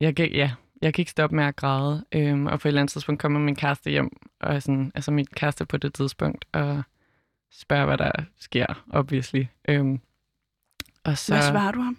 jeg 0.00 0.16
kan, 0.16 0.32
ja, 0.32 0.50
jeg 0.82 0.94
kan 0.94 1.02
ikke 1.02 1.10
stoppe 1.10 1.36
med 1.36 1.44
at 1.44 1.56
græde. 1.56 2.04
Øhm, 2.12 2.46
og 2.46 2.60
på 2.60 2.68
et 2.68 2.70
eller 2.70 2.80
andet 2.80 2.92
tidspunkt 2.92 3.20
kommer 3.20 3.40
min 3.40 3.56
kæreste 3.56 3.90
hjem, 3.90 4.16
og 4.40 4.62
sådan, 4.62 4.92
altså 4.94 5.10
min 5.10 5.26
kæreste 5.26 5.66
på 5.66 5.76
det 5.76 5.94
tidspunkt, 5.94 6.44
og 6.52 6.82
spørger, 7.52 7.86
hvad 7.86 7.98
der 7.98 8.12
sker, 8.38 8.84
obviously. 8.90 9.44
Øhm, 9.68 10.00
og 11.04 11.18
så, 11.18 11.34
Hvad 11.34 11.42
svarer 11.42 11.72
du 11.72 11.80
ham? 11.80 11.98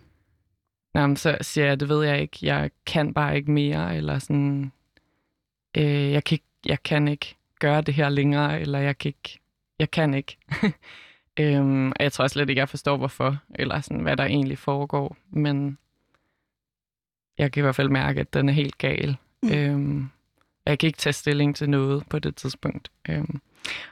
Nå, 0.94 1.08
men 1.08 1.15
så 1.15 1.38
siger 1.42 1.68
jeg, 1.68 1.80
det 1.80 1.89
ved 1.89 2.06
jeg 2.06 2.22
ikke, 2.22 2.38
jeg 2.42 2.72
kan 2.86 3.13
bare 3.13 3.36
ikke 3.36 3.52
mere, 3.52 3.96
eller 3.98 4.20
sådan, 4.20 4.72
øh, 5.78 6.12
jeg, 6.12 6.24
kan 6.24 6.36
ikke, 6.36 6.46
jeg 6.65 6.84
kan 6.84 7.08
ikke 7.08 7.36
gøre 7.60 7.82
det 7.82 7.94
her 7.94 8.10
længere, 8.10 8.62
eller 8.62 8.80
jeg 8.80 8.98
kan 8.98 9.10
ikke, 9.10 9.39
jeg 9.80 9.92
kan 9.92 10.13
ikke. 10.13 10.38
øhm, 11.39 11.88
og 11.89 12.04
jeg 12.04 12.12
tror 12.12 12.28
slet 12.28 12.50
ikke, 12.50 12.60
jeg 12.60 12.70
forstår, 12.70 12.98
hvorfor, 12.98 13.38
eller 13.56 13.82
sådan, 13.82 14.02
hvad 14.02 14.18
der 14.18 14.24
egentlig 14.24 14.58
foregår, 14.58 15.18
men 15.30 15.78
jeg 17.39 17.52
kan 17.52 17.62
i 17.62 17.63
hvert 17.63 17.75
fald 17.75 17.89
mærke, 17.89 18.21
at 18.21 18.34
den 18.34 18.49
er 18.49 18.54
helt 18.54 18.78
gal. 18.78 19.17
Mm. 19.43 19.52
Øhm, 19.52 20.10
jeg 20.65 20.80
kan 20.80 20.88
ikke 20.88 20.97
tage 20.97 21.13
stilling 21.13 21.56
til 21.56 21.69
noget 21.69 22.04
på 22.10 22.19
det 22.19 22.36
tidspunkt. 22.36 22.91
Øhm, 23.10 23.41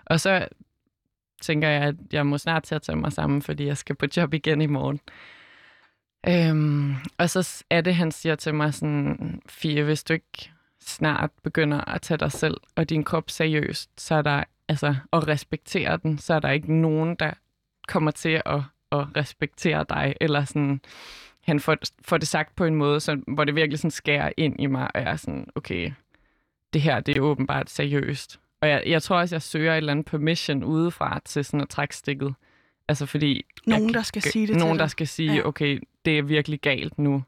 og 0.06 0.20
så 0.20 0.48
tænker 1.42 1.70
jeg, 1.70 1.82
at 1.82 1.96
jeg 2.12 2.26
må 2.26 2.38
snart 2.38 2.64
til 2.64 2.76
at 2.76 2.82
tage 2.82 2.96
mig 2.96 3.14
sammen, 3.14 3.42
fordi 3.42 3.66
jeg 3.66 3.78
skal 3.78 3.96
på 3.96 4.06
job 4.18 4.34
igen 4.34 4.62
i 4.62 4.66
morgen. 4.66 5.00
Øhm, 6.28 6.96
og 7.18 7.30
så 7.30 7.64
er 7.70 7.82
det, 7.82 7.96
han 7.96 8.12
siger 8.12 8.36
til 8.36 8.56
mig 8.56 8.74
sådan, 8.74 9.42
Fie, 9.50 9.84
hvis 9.84 10.04
du 10.04 10.14
ikke 10.14 10.52
snart 10.82 11.32
begynder 11.44 11.90
at 11.90 12.02
tage 12.02 12.18
dig 12.18 12.32
selv 12.32 12.58
og 12.76 12.90
din 12.90 13.04
krop 13.04 13.30
seriøst, 13.30 14.02
så 14.02 14.16
er 14.16 14.22
der, 14.22 14.44
altså, 14.68 14.96
og 15.12 15.28
respektere 15.28 15.98
den, 15.98 16.18
så 16.18 16.34
er 16.34 16.40
der 16.40 16.50
ikke 16.50 16.74
nogen, 16.74 17.16
der 17.16 17.32
kommer 17.88 18.12
til 18.12 18.42
at, 18.46 18.62
at 18.92 19.18
respektere 19.18 19.86
dig, 19.90 20.16
eller 20.22 20.46
sådan, 20.46 20.82
han 21.48 21.60
får, 21.60 21.78
får 22.02 22.18
det 22.18 22.28
sagt 22.28 22.56
på 22.56 22.66
en 22.66 22.76
måde, 22.76 23.00
så, 23.00 23.22
hvor 23.28 23.44
det 23.44 23.56
virkelig 23.56 23.80
sådan 23.80 23.92
skærer 23.92 24.32
ind 24.38 24.56
i 24.60 24.66
mig, 24.66 24.92
og 24.96 25.02
jeg 25.02 25.12
er 25.12 25.16
sådan, 25.16 25.48
okay, 25.56 25.92
det 26.74 26.82
her, 26.82 27.00
det 27.00 27.18
er 27.18 27.22
åbenbart 27.22 27.70
seriøst. 27.70 28.40
Og 28.62 28.70
jeg, 28.70 28.84
jeg 28.86 29.04
tror 29.04 29.18
også, 29.20 29.36
jeg 29.36 29.42
søger 29.42 29.74
et 29.74 29.78
eller 29.78 29.92
andet 29.92 30.06
permission 30.06 30.64
udefra 30.64 31.20
til 31.26 31.46
sådan 31.46 31.62
at 31.62 31.70
trække 31.70 31.96
stikket. 31.96 32.34
Altså 32.88 33.06
fordi... 33.06 33.46
Nogen, 33.68 33.86
jeg, 33.88 33.94
der 33.94 34.02
skal 34.02 34.22
sige 34.22 34.48
det 34.48 34.56
Nogen, 34.56 34.74
til 34.74 34.80
der 34.80 34.86
dig. 34.86 34.92
skal 34.92 35.08
sige, 35.08 35.30
Ja. 35.32 35.36
ja. 35.36 35.48
okay, 35.48 35.80
det 36.06 36.18
er 36.18 36.22
virkelig 36.22 36.60
galt 36.62 36.98
nu. 37.00 37.24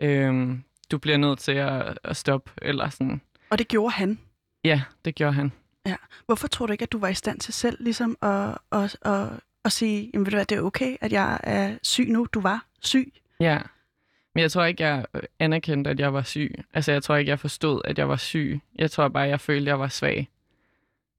Ja. 0.00 0.06
Øhm, 0.06 0.62
du 0.90 0.98
bliver 0.98 1.16
nødt 1.16 1.38
til 1.38 1.52
at, 1.52 1.98
at 2.04 2.16
stoppe, 2.16 2.50
eller 2.62 2.88
sådan. 2.88 3.20
Og 3.50 3.58
det 3.58 3.68
gjorde 3.68 3.92
han. 3.92 4.18
Ja, 4.64 4.82
det 5.04 5.14
gjorde 5.14 5.32
han. 5.32 5.52
Hvorfor 6.26 6.48
tror 6.48 6.66
du 6.66 6.72
ikke, 6.72 6.82
at 6.82 6.92
du 6.92 6.98
var 6.98 7.08
i 7.08 7.14
stand 7.14 7.40
til 7.40 7.54
selv 7.54 7.76
ligesom 7.80 8.16
at, 8.22 8.58
at, 8.72 8.96
at, 9.02 9.28
at 9.64 9.72
sige, 9.72 10.10
jamen 10.14 10.26
ved 10.26 10.30
du 10.30 10.36
hvad, 10.36 10.44
det 10.44 10.58
er 10.58 10.62
okay, 10.62 10.96
at 11.00 11.12
jeg 11.12 11.40
er 11.42 11.78
syg 11.82 12.08
nu. 12.08 12.26
Du 12.32 12.40
var 12.40 12.66
syg. 12.80 13.12
Ja. 13.40 13.58
Men 14.34 14.42
jeg 14.42 14.52
tror 14.52 14.64
ikke, 14.64 14.84
jeg 14.84 15.06
øh, 15.14 15.22
anerkendte, 15.38 15.90
at 15.90 16.00
jeg 16.00 16.14
var 16.14 16.22
syg. 16.22 16.64
Altså, 16.74 16.92
jeg 16.92 17.02
tror 17.02 17.16
ikke, 17.16 17.30
jeg 17.30 17.40
forstod, 17.40 17.80
at 17.84 17.98
jeg 17.98 18.08
var 18.08 18.16
syg. 18.16 18.60
Jeg 18.74 18.90
tror 18.90 19.08
bare, 19.08 19.28
jeg 19.28 19.40
følte, 19.40 19.62
at 19.62 19.66
jeg 19.66 19.80
var 19.80 19.88
svag. 19.88 20.28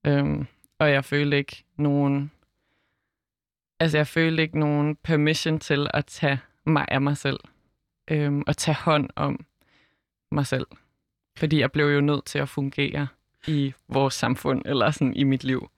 Øhm, 0.08 0.47
og 0.79 0.91
jeg 0.91 1.05
følte 1.05 1.38
ikke 1.38 1.63
nogen... 1.77 2.32
Altså, 3.79 3.97
jeg 3.97 4.08
følte 4.08 4.43
ikke 4.43 4.60
nogen 4.60 4.95
permission 4.95 5.60
til 5.60 5.88
at 5.93 6.05
tage 6.05 6.39
mig 6.65 6.86
af 6.88 7.01
mig 7.01 7.17
selv. 7.17 7.39
Øhm, 8.12 8.43
og 8.47 8.58
tage 8.58 8.75
hånd 8.75 9.10
om 9.15 9.45
mig 10.32 10.47
selv. 10.47 10.67
Fordi 11.38 11.60
jeg 11.60 11.71
blev 11.71 11.86
jo 11.86 12.01
nødt 12.01 12.25
til 12.25 12.39
at 12.39 12.49
fungere 12.49 13.08
i 13.47 13.73
vores 13.88 14.13
samfund, 14.13 14.62
eller 14.65 14.91
sådan 14.91 15.15
i 15.15 15.23
mit 15.23 15.43
liv. 15.43 15.69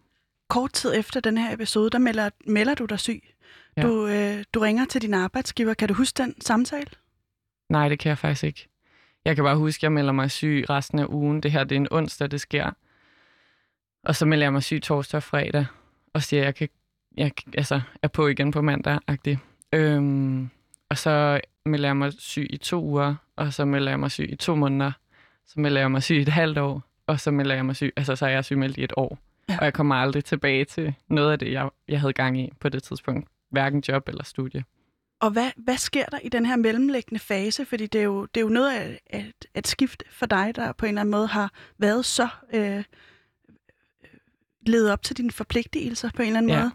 Kort 0.50 0.74
tid 0.74 0.94
efter 0.96 1.20
den 1.20 1.38
her 1.38 1.54
episode, 1.54 1.90
der 1.90 1.98
melder, 1.98 2.30
melder 2.46 2.76
du 2.76 2.86
dig 2.86 3.00
syg. 3.00 3.24
Ja. 3.78 3.82
Du, 3.82 4.08
øh, 4.08 4.44
du 4.54 4.60
ringer 4.60 4.86
til 4.86 5.02
din 5.02 5.14
arbejdsgiver. 5.14 5.74
Kan 5.74 5.88
du 5.88 5.94
huske 5.94 6.18
den 6.18 6.42
samtale? 6.42 6.88
Nej, 7.70 7.90
det 7.90 8.00
kan 8.00 8.10
jeg 8.10 8.18
faktisk 8.18 8.44
ikke. 8.44 8.68
Jeg 9.26 9.36
kan 9.36 9.44
bare 9.44 9.58
huske, 9.58 9.80
at 9.80 9.84
jeg 9.84 9.92
melder 9.92 10.14
mig 10.14 10.32
syg 10.32 10.66
resten 10.70 11.00
af 11.00 11.06
ugen. 11.06 11.44
Det 11.44 11.52
her 11.52 11.64
det 11.64 11.76
er 11.76 11.80
en 11.80 11.88
onsdag, 11.92 12.32
det 12.32 12.42
sker. 12.42 12.72
Og 14.04 14.16
så 14.16 14.26
melder 14.26 14.46
jeg 14.46 14.54
mig 14.54 14.64
syg 14.64 14.82
torsdag 14.84 15.18
og 15.18 15.24
fredag. 15.24 15.66
og 16.14 16.24
siger, 16.24 16.42
at 16.42 16.46
jeg, 16.46 16.56
kan, 16.56 16.70
jeg 17.18 17.32
altså, 17.58 17.82
er 18.02 18.08
på 18.08 18.28
igen 18.28 18.52
på 18.52 18.62
mandag 18.62 19.00
-agtig. 19.12 19.38
Øhm, 19.74 20.50
og 20.90 20.98
så 20.98 21.42
melder 21.66 21.88
jeg 21.90 21.98
mig 21.98 22.14
syg 22.18 22.48
i 22.50 22.58
to 22.58 22.84
uger, 22.84 23.16
og 23.36 23.54
så 23.54 23.66
melder 23.66 23.92
jeg 23.92 24.00
mig 24.00 24.12
syg 24.12 24.30
i 24.32 24.36
to 24.36 24.56
måneder, 24.56 24.92
så 25.48 25.60
melder 25.60 25.82
jeg 25.82 25.92
mig 25.92 26.04
syg 26.04 26.16
i 26.16 26.22
et 26.22 26.28
halvt 26.28 26.58
år, 26.58 26.84
og 27.08 27.20
så 27.20 27.32
melder 27.32 27.56
jeg 27.56 27.66
mig 27.66 27.76
syg, 27.76 27.94
altså 27.96 28.16
så 28.16 28.26
er 28.26 28.30
jeg 28.30 28.46
sygemeldt 28.46 28.78
i 28.78 28.84
et 28.84 28.94
år. 28.98 29.18
Ja. 29.50 29.58
Og 29.58 29.66
jeg 29.66 29.74
kommer 29.74 29.96
aldrig 29.96 30.26
tilbage 30.26 30.66
til 30.66 30.94
noget 31.08 31.32
af 31.32 31.40
det, 31.40 31.52
jeg, 31.52 31.70
jeg 31.88 32.00
havde 32.00 32.14
gang 32.14 32.40
i 32.40 32.50
på 32.60 32.70
det 32.70 32.84
tidspunkt. 32.84 33.28
Hverken 33.52 33.84
job 33.88 34.10
eller 34.10 34.24
studie. 34.24 34.64
Og 35.20 35.32
hvad, 35.32 35.52
hvad 35.58 35.78
sker 35.78 36.06
der 36.06 36.20
i 36.20 36.30
den 36.30 36.46
her 36.46 36.56
mellemliggende 36.56 37.20
fase? 37.20 37.66
Fordi 37.66 37.88
det 37.88 38.00
er 38.02 38.06
jo, 38.06 38.26
det 38.26 38.42
er 38.42 38.46
jo 38.46 38.50
noget 38.50 38.72
af 38.72 39.02
et, 39.14 39.46
et 39.56 39.68
skift 39.68 40.04
for 40.12 40.26
dig, 40.26 40.56
der 40.56 40.72
på 40.72 40.86
en 40.86 40.90
eller 40.90 41.02
anden 41.02 41.12
måde 41.12 41.28
har 41.28 41.54
været 41.78 42.06
så 42.06 42.28
øh, 42.54 42.84
ledet 44.66 44.92
op 44.92 45.04
til 45.04 45.18
dine 45.18 45.32
forpligtelser 45.32 46.10
på 46.16 46.22
en 46.22 46.28
eller 46.28 46.38
anden 46.38 46.52
ja. 46.52 46.60
måde. 46.60 46.72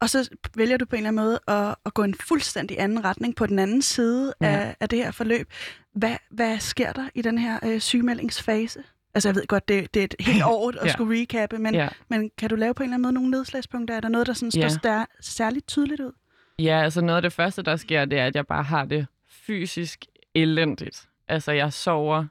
Og 0.00 0.10
så 0.10 0.30
vælger 0.56 0.76
du 0.76 0.84
på 0.84 0.96
en 0.96 1.06
eller 1.06 1.08
anden 1.08 1.24
måde 1.24 1.40
at, 1.48 1.74
at 1.86 1.94
gå 1.94 2.02
en 2.02 2.14
fuldstændig 2.14 2.80
anden 2.80 3.04
retning 3.04 3.36
på 3.36 3.46
den 3.46 3.58
anden 3.58 3.82
side 3.82 4.34
ja. 4.40 4.46
af, 4.46 4.76
af 4.80 4.88
det 4.88 4.98
her 4.98 5.10
forløb. 5.10 5.50
Hvad, 5.92 6.16
hvad 6.30 6.58
sker 6.58 6.92
der 6.92 7.08
i 7.14 7.22
den 7.22 7.38
her 7.38 7.58
øh, 7.62 7.80
sygemeldingsfase? 7.80 8.84
Altså 9.16 9.28
jeg 9.28 9.36
ved 9.36 9.46
godt, 9.46 9.68
det, 9.68 9.94
det 9.94 10.00
er 10.00 10.04
et 10.04 10.14
helt 10.28 10.42
år 10.44 10.68
at 10.68 10.86
ja. 10.86 10.92
skulle 10.92 11.20
recappe, 11.20 11.58
men, 11.58 11.74
ja. 11.74 11.88
men 12.08 12.30
kan 12.38 12.50
du 12.50 12.56
lave 12.56 12.74
på 12.74 12.82
en 12.82 12.84
eller 12.84 12.94
anden 12.94 13.02
måde 13.02 13.12
nogle 13.12 13.30
nedslagspunkter? 13.30 13.94
Er 13.94 14.00
der 14.00 14.08
noget, 14.08 14.26
der 14.26 14.32
sådan 14.32 14.50
står 14.50 14.60
ja. 14.60 14.68
stær- 14.68 15.16
særligt 15.20 15.66
tydeligt 15.66 16.00
ud? 16.00 16.12
Ja, 16.58 16.82
altså 16.82 17.00
noget 17.00 17.16
af 17.16 17.22
det 17.22 17.32
første, 17.32 17.62
der 17.62 17.76
sker, 17.76 18.04
det 18.04 18.18
er, 18.18 18.26
at 18.26 18.34
jeg 18.34 18.46
bare 18.46 18.62
har 18.62 18.84
det 18.84 19.06
fysisk 19.28 20.04
elendigt. 20.34 21.08
Altså 21.28 21.52
jeg 21.52 21.72
sover 21.72 22.24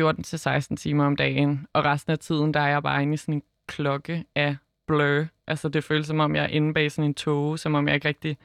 14-16 0.00 0.76
timer 0.76 1.04
om 1.04 1.16
dagen, 1.16 1.66
og 1.72 1.84
resten 1.84 2.12
af 2.12 2.18
tiden, 2.18 2.54
der 2.54 2.60
er 2.60 2.68
jeg 2.68 2.82
bare 2.82 3.02
inde 3.02 3.14
i 3.14 3.16
sådan 3.16 3.34
en 3.34 3.42
klokke 3.66 4.24
af 4.34 4.56
blur. 4.86 5.26
Altså 5.46 5.68
det 5.68 5.84
føles 5.84 6.06
som 6.06 6.20
om, 6.20 6.36
jeg 6.36 6.44
er 6.44 6.48
inde 6.48 6.74
bag 6.74 6.92
sådan 6.92 7.04
en 7.04 7.14
tog, 7.14 7.58
som 7.58 7.74
om 7.74 7.88
jeg 7.88 7.94
ikke 7.94 8.08
rigtig 8.08 8.36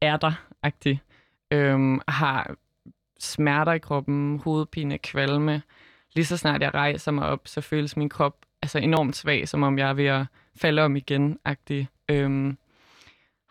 er 0.00 0.16
der-agtig. 0.16 1.02
Øhm, 1.50 2.00
har 2.08 2.54
smerter 3.18 3.72
i 3.72 3.78
kroppen, 3.78 4.38
hovedpine, 4.44 4.98
kvalme. 4.98 5.62
Lige 6.14 6.26
så 6.26 6.36
snart 6.36 6.62
jeg 6.62 6.74
rejser 6.74 7.12
mig 7.12 7.26
op, 7.26 7.40
så 7.44 7.60
føles 7.60 7.96
min 7.96 8.08
krop 8.08 8.36
altså 8.62 8.78
enormt 8.78 9.16
svag, 9.16 9.48
som 9.48 9.62
om 9.62 9.78
jeg 9.78 9.88
er 9.88 9.94
ved 9.94 10.06
at 10.06 10.26
falde 10.56 10.82
om 10.82 10.96
igen-agtig. 10.96 11.88
Øhm, 12.08 12.58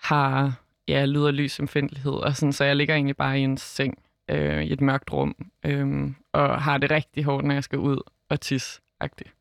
har 0.03 0.53
ja, 0.87 1.05
lyd 1.05 1.23
og 1.23 1.33
lys 1.33 1.59
omfændelighed, 1.59 2.13
og 2.13 2.35
sådan, 2.35 2.53
så 2.53 2.63
jeg 2.63 2.75
ligger 2.75 2.95
egentlig 2.95 3.17
bare 3.17 3.39
i 3.39 3.41
en 3.41 3.57
seng 3.57 3.97
øh, 4.29 4.63
i 4.63 4.73
et 4.73 4.81
mørkt 4.81 5.13
rum, 5.13 5.35
øh, 5.65 6.11
og 6.33 6.61
har 6.61 6.77
det 6.77 6.91
rigtig 6.91 7.23
hårdt, 7.23 7.45
når 7.45 7.53
jeg 7.53 7.63
skal 7.63 7.79
ud 7.79 7.97
og 8.29 8.41
tisse 8.41 8.81
-agtigt. 9.03 9.31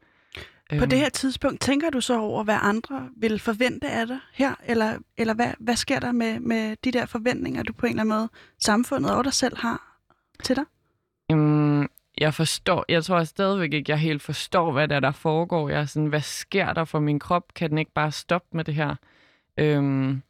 På 0.78 0.86
det 0.86 0.92
øhm. 0.92 1.00
her 1.00 1.08
tidspunkt, 1.08 1.60
tænker 1.60 1.90
du 1.90 2.00
så 2.00 2.18
over, 2.18 2.44
hvad 2.44 2.58
andre 2.60 3.08
vil 3.16 3.38
forvente 3.38 3.88
af 3.88 4.06
dig 4.06 4.18
her? 4.32 4.54
Eller, 4.64 4.98
eller 5.16 5.34
hvad, 5.34 5.52
hvad 5.58 5.76
sker 5.76 6.00
der 6.00 6.12
med, 6.12 6.40
med 6.40 6.76
de 6.84 6.92
der 6.92 7.06
forventninger, 7.06 7.62
du 7.62 7.72
på 7.72 7.86
en 7.86 7.90
eller 7.90 8.02
anden 8.02 8.14
måde, 8.14 8.28
samfundet 8.58 9.14
og 9.14 9.24
dig 9.24 9.32
selv 9.32 9.56
har 9.56 9.98
til 10.44 10.56
dig? 10.56 10.64
Um, 11.32 11.90
jeg 12.22 12.34
forstår, 12.34 12.84
jeg 12.88 13.04
tror 13.04 13.24
stadigvæk 13.24 13.72
ikke, 13.72 13.90
jeg 13.90 13.98
helt 13.98 14.22
forstår, 14.22 14.72
hvad 14.72 14.88
der, 14.88 15.00
der 15.00 15.12
foregår. 15.12 15.68
Jeg 15.68 15.80
er 15.80 15.84
sådan, 15.84 16.06
hvad 16.06 16.20
sker 16.20 16.72
der 16.72 16.84
for 16.84 17.00
min 17.00 17.18
krop? 17.18 17.54
Kan 17.54 17.70
den 17.70 17.78
ikke 17.78 17.92
bare 17.92 18.12
stoppe 18.12 18.56
med 18.56 18.64
det 18.64 18.74
her? 18.74 18.94
Øhm, 19.56 20.22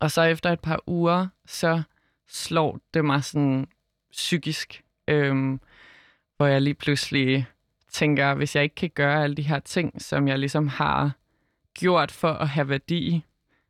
og 0.00 0.10
så 0.10 0.22
efter 0.22 0.52
et 0.52 0.60
par 0.60 0.80
uger, 0.86 1.26
så 1.46 1.82
slår 2.28 2.80
det 2.94 3.04
mig 3.04 3.24
sådan 3.24 3.68
psykisk, 4.12 4.82
øhm, 5.08 5.60
hvor 6.36 6.46
jeg 6.46 6.62
lige 6.62 6.74
pludselig 6.74 7.46
tænker, 7.90 8.34
hvis 8.34 8.56
jeg 8.56 8.62
ikke 8.62 8.74
kan 8.74 8.90
gøre 8.94 9.24
alle 9.24 9.36
de 9.36 9.42
her 9.42 9.58
ting, 9.58 10.02
som 10.02 10.28
jeg 10.28 10.38
ligesom 10.38 10.68
har 10.68 11.10
gjort 11.74 12.12
for 12.12 12.32
at 12.32 12.48
have 12.48 12.68
værdi, 12.68 13.24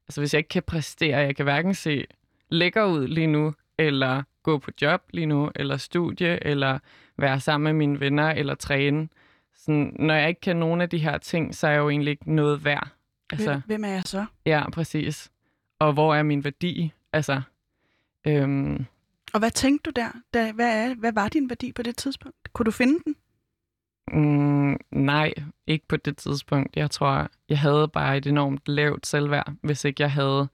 altså 0.09 0.21
hvis 0.21 0.35
jeg 0.35 0.39
ikke 0.39 0.49
kan 0.49 0.63
præstere, 0.63 1.19
jeg 1.19 1.37
kan 1.37 1.45
hverken 1.45 1.75
se 1.75 2.07
lækker 2.49 2.85
ud 2.85 3.09
lige 3.09 3.27
nu, 3.27 3.55
eller 3.79 4.23
gå 4.47 4.59
på 4.59 4.71
job 4.83 5.03
lige 5.11 5.27
nu, 5.27 5.51
eller 5.55 5.77
studie, 5.77 6.47
eller 6.47 6.79
være 7.19 7.41
sammen 7.41 7.65
med 7.65 7.73
mine 7.87 8.01
venner, 8.01 8.31
eller 8.31 8.55
træne. 8.55 9.09
Sådan, 9.55 9.97
når 9.99 10.15
jeg 10.15 10.29
ikke 10.29 10.41
kan 10.41 10.57
nogen 10.57 10.81
af 10.81 10.91
de 10.91 10.99
her 10.99 11.19
ting, 11.19 11.55
så 11.55 11.67
er 11.67 11.71
jeg 11.71 11.79
jo 11.79 11.91
egentlig 11.91 12.11
ikke 12.11 12.35
noget 12.35 12.65
værd. 12.65 12.89
Altså, 13.31 13.61
Hvem 13.67 13.85
er 13.85 13.89
jeg 13.89 14.03
så? 14.03 14.27
Ja, 14.47 14.71
præcis. 14.71 15.31
Og 15.79 15.93
hvor 15.93 16.15
er 16.15 16.23
min 16.23 16.45
værdi? 16.45 16.93
Altså, 17.13 17.41
øhm, 18.27 18.85
og 19.33 19.39
hvad 19.39 19.51
tænkte 19.51 19.91
du 19.91 20.01
der? 20.01 20.09
Da, 20.35 20.53
hvad, 20.53 20.89
er, 20.89 20.95
hvad 20.95 21.13
var 21.13 21.29
din 21.29 21.49
værdi 21.51 21.73
på 21.73 21.83
det 21.83 21.97
tidspunkt? 21.97 22.53
Kunne 22.53 22.65
du 22.65 22.71
finde 22.71 22.99
den? 23.05 23.17
Mm, 24.13 24.79
nej, 24.91 25.35
ikke 25.67 25.89
på 25.89 25.97
det 25.97 26.17
tidspunkt. 26.17 26.77
Jeg 26.77 26.91
tror, 26.91 27.29
jeg 27.49 27.59
havde 27.59 27.89
bare 27.89 28.17
et 28.17 28.27
enormt 28.27 28.61
lavt 28.67 29.07
selvværd. 29.07 29.53
Hvis 29.63 29.85
ikke 29.85 30.03
jeg 30.03 30.13
havde 30.13 30.49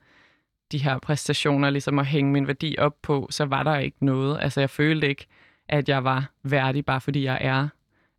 de 0.72 0.78
her 0.78 0.98
præstationer 0.98 1.70
ligesom 1.70 1.98
at 1.98 2.06
hænge 2.06 2.32
min 2.32 2.46
værdi 2.46 2.76
op 2.78 2.96
på, 3.02 3.26
så 3.30 3.44
var 3.44 3.62
der 3.62 3.76
ikke 3.76 4.04
noget. 4.04 4.38
Altså, 4.40 4.61
jeg 4.61 4.70
følte 4.70 5.08
ikke, 5.08 5.26
at 5.68 5.88
jeg 5.88 6.04
var 6.04 6.30
værdig, 6.42 6.85
bare 6.85 7.00
fordi 7.00 7.24
jeg 7.24 7.38
er. 7.40 7.68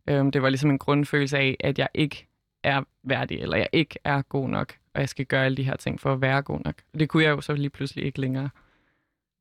Øhm, 0.08 0.30
det 0.30 0.42
var 0.42 0.48
ligesom 0.48 0.70
en 0.70 0.78
grundfølelse 0.78 1.38
af, 1.38 1.56
at 1.60 1.78
jeg 1.78 1.88
ikke 1.94 2.26
er 2.62 2.82
værdig, 3.02 3.40
eller 3.40 3.56
jeg 3.56 3.68
ikke 3.72 3.98
er 4.04 4.22
god 4.22 4.48
nok, 4.48 4.74
og 4.94 5.00
jeg 5.00 5.08
skal 5.08 5.26
gøre 5.26 5.44
alle 5.44 5.56
de 5.56 5.62
her 5.62 5.76
ting 5.76 6.00
for 6.00 6.12
at 6.12 6.20
være 6.20 6.42
god 6.42 6.60
nok. 6.64 6.74
Det 6.98 7.08
kunne 7.08 7.24
jeg 7.24 7.30
jo 7.30 7.40
så 7.40 7.52
lige 7.52 7.70
pludselig 7.70 8.04
ikke 8.04 8.20
længere. 8.20 8.50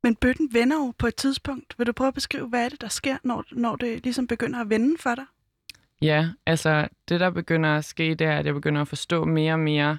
Men 0.03 0.15
bøtten 0.15 0.49
vender 0.53 0.77
jo 0.77 0.93
på 0.97 1.07
et 1.07 1.15
tidspunkt. 1.15 1.75
Vil 1.77 1.87
du 1.87 1.91
prøve 1.91 2.07
at 2.07 2.13
beskrive, 2.13 2.47
hvad 2.47 2.65
er 2.65 2.69
det, 2.69 2.81
der 2.81 2.87
sker, 2.87 3.17
når, 3.23 3.43
når 3.51 3.75
det 3.75 4.03
ligesom 4.03 4.27
begynder 4.27 4.61
at 4.61 4.69
vende 4.69 4.97
for 4.99 5.15
dig? 5.15 5.25
Ja, 6.01 6.29
altså 6.45 6.87
det, 7.09 7.19
der 7.19 7.29
begynder 7.29 7.69
at 7.77 7.85
ske, 7.85 8.15
det 8.15 8.27
er, 8.27 8.37
at 8.37 8.45
jeg 8.45 8.53
begynder 8.53 8.81
at 8.81 8.87
forstå 8.87 9.25
mere 9.25 9.53
og 9.53 9.59
mere. 9.59 9.97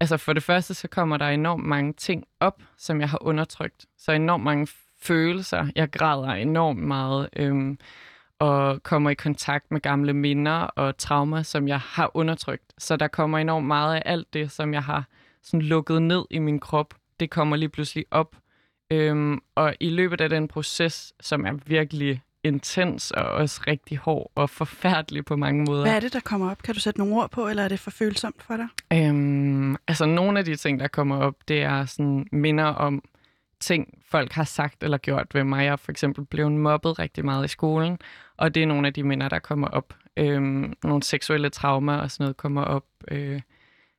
Altså 0.00 0.16
for 0.16 0.32
det 0.32 0.42
første, 0.42 0.74
så 0.74 0.88
kommer 0.88 1.16
der 1.16 1.28
enormt 1.28 1.64
mange 1.64 1.92
ting 1.92 2.24
op, 2.40 2.62
som 2.78 3.00
jeg 3.00 3.08
har 3.08 3.18
undertrykt. 3.22 3.86
Så 3.98 4.12
enormt 4.12 4.44
mange 4.44 4.66
følelser. 5.02 5.68
Jeg 5.76 5.90
græder 5.90 6.28
enormt 6.28 6.80
meget. 6.80 7.28
Øhm, 7.36 7.78
og 8.38 8.82
kommer 8.82 9.10
i 9.10 9.14
kontakt 9.14 9.70
med 9.70 9.80
gamle 9.80 10.12
minder 10.12 10.52
og 10.52 10.98
traumer, 10.98 11.42
som 11.42 11.68
jeg 11.68 11.80
har 11.80 12.10
undertrykt. 12.14 12.72
Så 12.78 12.96
der 12.96 13.08
kommer 13.08 13.38
enormt 13.38 13.66
meget 13.66 13.96
af 13.96 14.02
alt 14.04 14.32
det, 14.32 14.50
som 14.50 14.74
jeg 14.74 14.82
har 14.82 15.04
sådan 15.42 15.62
lukket 15.62 16.02
ned 16.02 16.24
i 16.30 16.38
min 16.38 16.60
krop. 16.60 16.94
Det 17.20 17.30
kommer 17.30 17.56
lige 17.56 17.68
pludselig 17.68 18.04
op. 18.10 18.36
Øhm, 18.90 19.40
og 19.54 19.74
i 19.80 19.90
løbet 19.90 20.20
af 20.20 20.28
den 20.28 20.48
proces, 20.48 21.12
som 21.20 21.46
er 21.46 21.52
virkelig 21.52 22.22
intens 22.46 23.10
og 23.10 23.24
også 23.24 23.60
rigtig 23.66 23.98
hård 23.98 24.32
og 24.34 24.50
forfærdelig 24.50 25.24
på 25.24 25.36
mange 25.36 25.64
måder. 25.64 25.82
Hvad 25.82 25.96
er 25.96 26.00
det, 26.00 26.12
der 26.12 26.20
kommer 26.20 26.50
op? 26.50 26.62
Kan 26.62 26.74
du 26.74 26.80
sætte 26.80 27.00
nogle 27.00 27.14
ord 27.14 27.30
på, 27.30 27.48
eller 27.48 27.62
er 27.62 27.68
det 27.68 27.80
for 27.80 27.90
følsomt 27.90 28.42
for 28.42 28.56
dig? 28.56 28.68
Øhm, 28.92 29.76
altså, 29.88 30.06
nogle 30.06 30.38
af 30.38 30.44
de 30.44 30.56
ting, 30.56 30.80
der 30.80 30.88
kommer 30.88 31.16
op, 31.16 31.34
det 31.48 31.62
er 31.62 31.84
sådan 31.84 32.26
minder 32.32 32.64
om 32.64 33.02
ting, 33.60 33.98
folk 34.08 34.32
har 34.32 34.44
sagt 34.44 34.82
eller 34.82 34.98
gjort 34.98 35.34
ved 35.34 35.44
mig. 35.44 35.64
Jeg 35.64 35.72
er 35.72 35.76
for 35.76 35.90
eksempel 35.90 36.24
blevet 36.24 36.52
mobbet 36.52 36.98
rigtig 36.98 37.24
meget 37.24 37.44
i 37.44 37.48
skolen, 37.48 37.98
og 38.36 38.54
det 38.54 38.62
er 38.62 38.66
nogle 38.66 38.86
af 38.86 38.94
de 38.94 39.02
minder, 39.02 39.28
der 39.28 39.38
kommer 39.38 39.68
op. 39.68 39.94
Øhm, 40.16 40.72
nogle 40.84 41.02
seksuelle 41.02 41.50
traumer 41.50 41.96
og 41.96 42.10
sådan 42.10 42.24
noget 42.24 42.36
kommer 42.36 42.62
op. 42.62 42.84
Øh, 43.10 43.40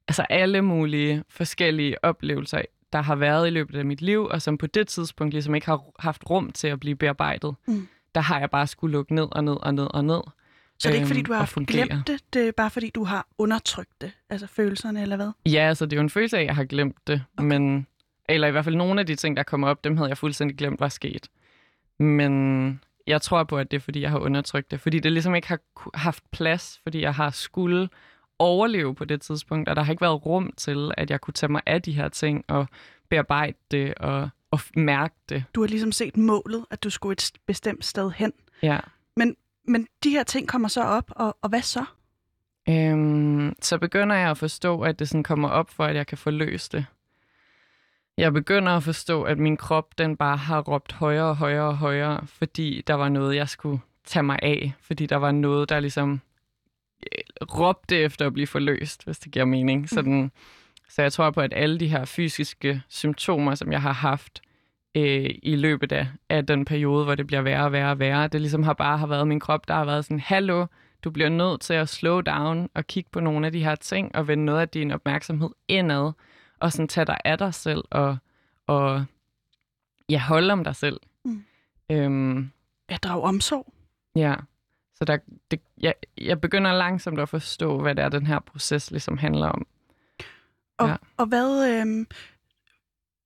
altså 0.08 0.22
alle 0.30 0.62
mulige 0.62 1.24
forskellige 1.30 2.04
oplevelser, 2.04 2.62
der 2.94 3.02
har 3.02 3.16
været 3.16 3.48
i 3.48 3.50
løbet 3.50 3.78
af 3.78 3.86
mit 3.86 4.02
liv, 4.02 4.24
og 4.24 4.42
som 4.42 4.58
på 4.58 4.68
det 4.68 4.88
tidspunkt 4.88 5.34
ligesom 5.34 5.56
ikke 5.56 5.68
har 5.68 5.84
haft 6.00 6.30
rum 6.30 6.52
til 6.52 6.68
at 6.68 6.80
blive 6.80 6.96
bearbejdet. 6.96 7.56
Mm 7.68 7.88
der 8.18 8.24
har 8.24 8.40
jeg 8.40 8.50
bare 8.50 8.68
skulle 8.68 8.92
lukke 8.92 9.16
ned 9.16 9.28
og 9.32 9.44
ned 9.44 9.58
og 9.62 9.74
ned 9.74 9.88
og 9.94 10.06
ned. 10.06 10.22
Så 10.80 10.88
det 10.88 10.90
er 10.90 10.96
ikke, 10.96 11.08
fordi 11.08 11.22
du 11.22 11.34
øhm, 11.34 11.40
har 11.40 11.66
glemt 11.66 12.08
det, 12.08 12.22
det 12.34 12.48
er 12.48 12.52
bare 12.52 12.70
fordi, 12.70 12.90
du 12.96 13.04
har 13.04 13.28
undertrykt 13.38 14.02
det, 14.02 14.12
altså 14.30 14.48
følelserne, 14.48 15.02
eller 15.02 15.16
hvad? 15.16 15.32
Ja, 15.46 15.60
altså 15.60 15.86
det 15.86 15.94
er 15.94 15.98
jo 15.98 16.02
en 16.02 16.10
følelse 16.10 16.38
af, 16.38 16.42
at 16.42 16.48
jeg 16.48 16.56
har 16.56 16.64
glemt 16.64 17.08
det, 17.08 17.24
okay. 17.38 17.48
men, 17.48 17.88
eller 18.30 18.48
i 18.48 18.52
hvert 18.52 18.64
fald 18.64 18.76
nogle 18.76 19.00
af 19.00 19.06
de 19.06 19.16
ting, 19.16 19.38
der 19.38 19.44
kommer 19.44 19.68
op, 19.68 19.84
dem 19.84 19.98
havde 19.98 20.10
jeg 20.10 20.18
fuldstændig 20.18 20.58
glemt 20.58 20.80
var 20.80 20.90
sket. 20.90 21.28
Men 22.00 22.82
jeg 23.08 23.22
tror 23.22 23.44
på, 23.44 23.58
at 23.58 23.72
det 23.72 23.78
er, 23.78 23.82
fordi 23.82 24.02
jeg 24.02 24.10
har 24.10 24.20
undertrykt 24.20 24.72
det, 24.72 24.82
fordi 24.82 25.00
det 25.00 25.12
ligesom 25.12 25.36
ikke 25.36 25.48
har 25.48 25.60
haft 25.94 26.24
plads, 26.32 26.80
fordi 26.84 27.02
jeg 27.02 27.14
har 27.14 27.30
skulle 27.30 27.90
overleve 28.40 28.96
på 28.96 29.06
det 29.06 29.22
tidspunkt, 29.22 29.70
og 29.70 29.76
der 29.76 29.84
har 29.84 29.94
ikke 29.94 30.02
været 30.02 30.26
rum 30.26 30.54
til, 30.58 30.92
at 30.98 31.10
jeg 31.10 31.22
kunne 31.22 31.34
tage 31.34 31.52
mig 31.52 31.62
af 31.66 31.82
de 31.82 31.92
her 31.92 32.10
ting 32.10 32.46
og 32.48 32.68
bearbejde 33.10 33.58
det 33.72 33.94
og 33.94 34.30
og 34.52 34.60
mærke 34.76 35.16
det. 35.30 35.44
Du 35.56 35.62
har 35.62 35.68
ligesom 35.68 35.92
set 35.92 36.18
målet, 36.18 36.66
at 36.72 36.84
du 36.84 36.90
skulle 36.90 37.14
et 37.14 37.32
bestemt 37.46 37.86
sted 37.86 38.12
hen. 38.12 38.34
Ja. 38.62 38.80
Men, 39.16 39.36
men 39.68 39.88
de 40.04 40.10
her 40.10 40.24
ting 40.24 40.48
kommer 40.48 40.68
så 40.68 40.84
op, 40.84 41.12
og, 41.16 41.38
og 41.42 41.50
hvad 41.50 41.62
så? 41.62 41.86
Øhm, 42.70 43.54
så 43.62 43.78
begynder 43.78 44.16
jeg 44.16 44.30
at 44.30 44.38
forstå, 44.38 44.82
at 44.82 45.00
det 45.00 45.10
sådan 45.10 45.24
kommer 45.24 45.50
op 45.50 45.70
for, 45.70 45.86
at 45.86 45.96
jeg 45.96 46.08
kan 46.08 46.18
få 46.18 46.30
løst 46.30 46.72
det. 46.72 46.86
Jeg 48.18 48.34
begynder 48.34 48.72
at 48.72 48.84
forstå, 48.84 49.24
at 49.24 49.40
min 49.40 49.58
krop 49.58 49.98
den 49.98 50.18
bare 50.18 50.38
har 50.38 50.62
råbt 50.62 50.92
højere 50.92 51.26
og 51.26 51.38
højere 51.38 51.68
og 51.68 51.78
højere, 51.78 52.28
fordi 52.28 52.84
der 52.88 52.94
var 52.94 53.10
noget, 53.10 53.36
jeg 53.36 53.50
skulle 53.50 53.80
tage 54.06 54.24
mig 54.24 54.40
af. 54.42 54.74
Fordi 54.82 55.06
der 55.06 55.16
var 55.16 55.32
noget, 55.32 55.70
der 55.70 55.80
ligesom 55.80 56.22
øh, 57.04 57.48
råbte 57.60 57.98
efter 57.98 58.26
at 58.26 58.34
blive 58.34 58.48
forløst, 58.48 59.06
hvis 59.06 59.20
det 59.20 59.32
giver 59.32 59.46
mening. 59.46 59.88
Mm. 59.92 60.32
Så 60.90 61.02
jeg 61.02 61.14
tror 61.14 61.32
på, 61.32 61.42
at 61.42 61.54
alle 61.56 61.80
de 61.80 61.88
her 61.88 62.06
fysiske 62.06 62.82
symptomer, 62.90 63.56
som 63.56 63.72
jeg 63.72 63.82
har 63.82 63.94
haft 63.94 64.42
øh, 64.96 65.30
i 65.44 65.56
løbet 65.56 65.92
af, 65.92 66.08
af 66.30 66.46
den 66.46 66.66
periode, 66.66 67.04
hvor 67.04 67.16
det 67.16 67.28
bliver 67.28 67.42
værre 67.42 67.66
og 67.66 67.72
værre 67.72 67.92
og 67.92 68.00
værre, 68.00 68.28
det 68.28 68.42
ligesom 68.42 68.64
har 68.64 68.74
bare 68.74 68.98
har 68.98 69.08
været 69.08 69.28
min 69.28 69.40
krop, 69.40 69.68
der 69.68 69.74
har 69.74 69.86
været 69.86 70.06
sådan, 70.06 70.20
hallo, 70.20 70.66
Du 71.04 71.12
bliver 71.12 71.30
nødt 71.30 71.62
til 71.62 71.74
at 71.74 71.90
slow 71.90 72.22
down 72.22 72.70
og 72.74 72.88
kigge 72.88 73.10
på 73.12 73.20
nogle 73.20 73.46
af 73.46 73.52
de 73.52 73.64
her 73.64 73.76
ting 73.76 74.16
og 74.16 74.28
vende 74.28 74.46
noget 74.46 74.62
af 74.62 74.70
din 74.70 74.92
opmærksomhed 74.92 75.50
indad 75.68 76.12
og 76.60 76.72
sådan 76.72 76.88
tage 76.88 77.06
dig 77.06 77.18
af 77.26 77.38
dig 77.38 77.54
selv 77.54 77.84
og, 77.92 78.18
og 78.68 79.06
ja, 80.10 80.20
holde 80.20 80.54
om 80.54 80.64
dig 80.64 80.76
selv. 80.76 81.00
Mm. 81.26 81.44
Øhm, 81.92 82.52
Jeg 82.90 83.00
drager 83.04 83.28
omsorg. 83.28 83.74
ja, 84.16 84.36
så 84.96 85.06
der, 85.06 85.18
det, 85.52 85.62
jeg, 85.82 85.94
jeg 86.18 86.42
begynder 86.42 86.74
langsomt 86.74 87.20
at 87.20 87.30
forstå, 87.30 87.82
hvad 87.82 87.96
det 87.96 88.04
er, 88.04 88.10
den 88.10 88.28
her 88.28 88.40
proces 88.40 88.92
ligesom 88.92 89.18
handler 89.18 89.48
om. 89.48 89.68
Og, 90.78 90.88
Ja. 90.88 90.96
og 91.18 91.26
hvad... 91.26 91.72
Øhm, 91.82 92.08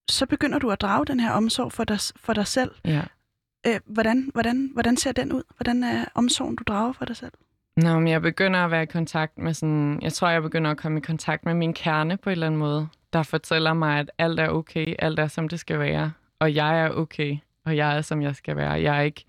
så 0.09 0.25
begynder 0.25 0.59
du 0.59 0.69
at 0.71 0.81
drage 0.81 1.05
den 1.05 1.19
her 1.19 1.31
omsorg 1.31 1.71
for 1.71 1.83
dig, 1.83 1.97
for 2.15 2.33
dig 2.33 2.47
selv. 2.47 2.71
Ja. 2.85 3.01
Øh, 3.67 3.79
hvordan, 3.85 4.29
hvordan, 4.33 4.69
hvordan 4.73 4.97
ser 4.97 5.11
den 5.11 5.33
ud? 5.33 5.43
Hvordan 5.57 5.83
er 5.83 6.05
omsorgen, 6.15 6.55
du 6.55 6.63
drager 6.67 6.93
for 6.93 7.05
dig 7.05 7.15
selv? 7.15 7.31
Nå, 7.77 7.99
men 7.99 8.07
jeg 8.07 8.21
begynder 8.21 8.59
at 8.59 8.71
være 8.71 8.83
i 8.83 8.85
kontakt 8.85 9.37
med 9.37 9.53
sådan... 9.53 9.99
Jeg 10.01 10.13
tror, 10.13 10.29
jeg 10.29 10.41
begynder 10.41 10.71
at 10.71 10.77
komme 10.77 10.97
i 10.97 11.01
kontakt 11.01 11.45
med 11.45 11.53
min 11.53 11.73
kerne 11.73 12.17
på 12.17 12.29
en 12.29 12.31
eller 12.31 12.47
anden 12.47 12.59
måde, 12.59 12.87
der 13.13 13.23
fortæller 13.23 13.73
mig, 13.73 13.99
at 13.99 14.11
alt 14.17 14.39
er 14.39 14.49
okay, 14.49 14.95
alt 14.99 15.19
er, 15.19 15.27
som 15.27 15.49
det 15.49 15.59
skal 15.59 15.79
være, 15.79 16.11
og 16.39 16.55
jeg 16.55 16.81
er 16.85 16.89
okay, 16.89 17.37
og 17.65 17.77
jeg 17.77 17.97
er, 17.97 18.01
som 18.01 18.21
jeg 18.21 18.35
skal 18.35 18.55
være. 18.55 18.71
Jeg 18.71 18.97
er 18.97 19.01
ikke, 19.01 19.25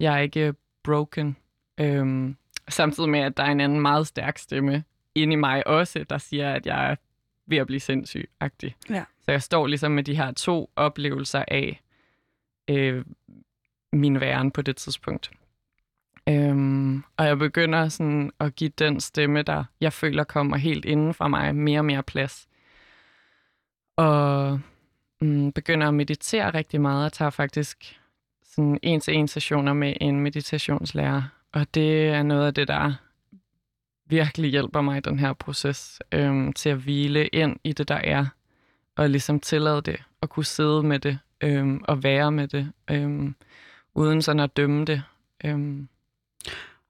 jeg 0.00 0.14
er 0.14 0.18
ikke 0.18 0.54
broken. 0.84 1.36
Øhm, 1.80 2.36
samtidig 2.68 3.08
med, 3.10 3.20
at 3.20 3.36
der 3.36 3.42
er 3.42 3.50
en 3.52 3.60
anden 3.60 3.80
meget 3.80 4.06
stærk 4.06 4.38
stemme 4.38 4.84
inde 5.14 5.32
i 5.32 5.36
mig 5.36 5.66
også, 5.66 6.04
der 6.10 6.18
siger, 6.18 6.52
at 6.54 6.66
jeg 6.66 6.90
er 6.90 6.94
ved 7.50 7.58
at 7.58 7.66
blive 7.66 7.80
sindssyg-agtig. 7.80 8.76
Ja. 8.90 9.04
Så 9.20 9.30
jeg 9.30 9.42
står 9.42 9.66
ligesom 9.66 9.92
med 9.92 10.04
de 10.04 10.16
her 10.16 10.32
to 10.32 10.70
oplevelser 10.76 11.44
af 11.48 11.80
øh, 12.68 13.04
min 13.92 14.20
væren 14.20 14.50
på 14.50 14.62
det 14.62 14.76
tidspunkt. 14.76 15.30
Øhm, 16.28 17.04
og 17.16 17.26
jeg 17.26 17.38
begynder 17.38 17.88
sådan 17.88 18.30
at 18.40 18.56
give 18.56 18.70
den 18.78 19.00
stemme, 19.00 19.42
der 19.42 19.64
jeg 19.80 19.92
føler 19.92 20.24
kommer 20.24 20.56
helt 20.56 20.84
inden 20.84 21.14
fra 21.14 21.28
mig, 21.28 21.54
mere 21.54 21.80
og 21.80 21.84
mere 21.84 22.02
plads. 22.02 22.48
Og 23.96 24.60
mm, 25.20 25.52
begynder 25.52 25.88
at 25.88 25.94
meditere 25.94 26.50
rigtig 26.50 26.80
meget. 26.80 27.02
Jeg 27.02 27.12
tager 27.12 27.30
faktisk 27.30 28.00
sådan 28.44 28.78
en-til-en 28.82 29.28
sessioner 29.28 29.72
med 29.72 29.94
en 30.00 30.20
meditationslærer. 30.20 31.22
Og 31.52 31.74
det 31.74 32.08
er 32.08 32.22
noget 32.22 32.46
af 32.46 32.54
det, 32.54 32.68
der 32.68 32.94
virkelig 34.10 34.50
hjælper 34.50 34.80
mig 34.80 34.96
i 34.98 35.00
den 35.00 35.18
her 35.18 35.32
proces 35.32 35.98
øhm, 36.12 36.52
til 36.52 36.68
at 36.68 36.76
hvile 36.76 37.26
ind 37.26 37.56
i 37.64 37.72
det, 37.72 37.88
der 37.88 37.94
er. 38.04 38.26
Og 38.96 39.10
ligesom 39.10 39.40
tillade 39.40 39.82
det, 39.82 40.02
og 40.20 40.30
kunne 40.30 40.44
sidde 40.44 40.82
med 40.82 40.98
det, 40.98 41.18
øhm, 41.40 41.80
og 41.84 42.02
være 42.02 42.32
med 42.32 42.48
det, 42.48 42.72
øhm, 42.90 43.34
uden 43.94 44.22
sådan 44.22 44.40
at 44.40 44.56
dømme 44.56 44.84
det. 44.84 45.02
Øhm, 45.44 45.88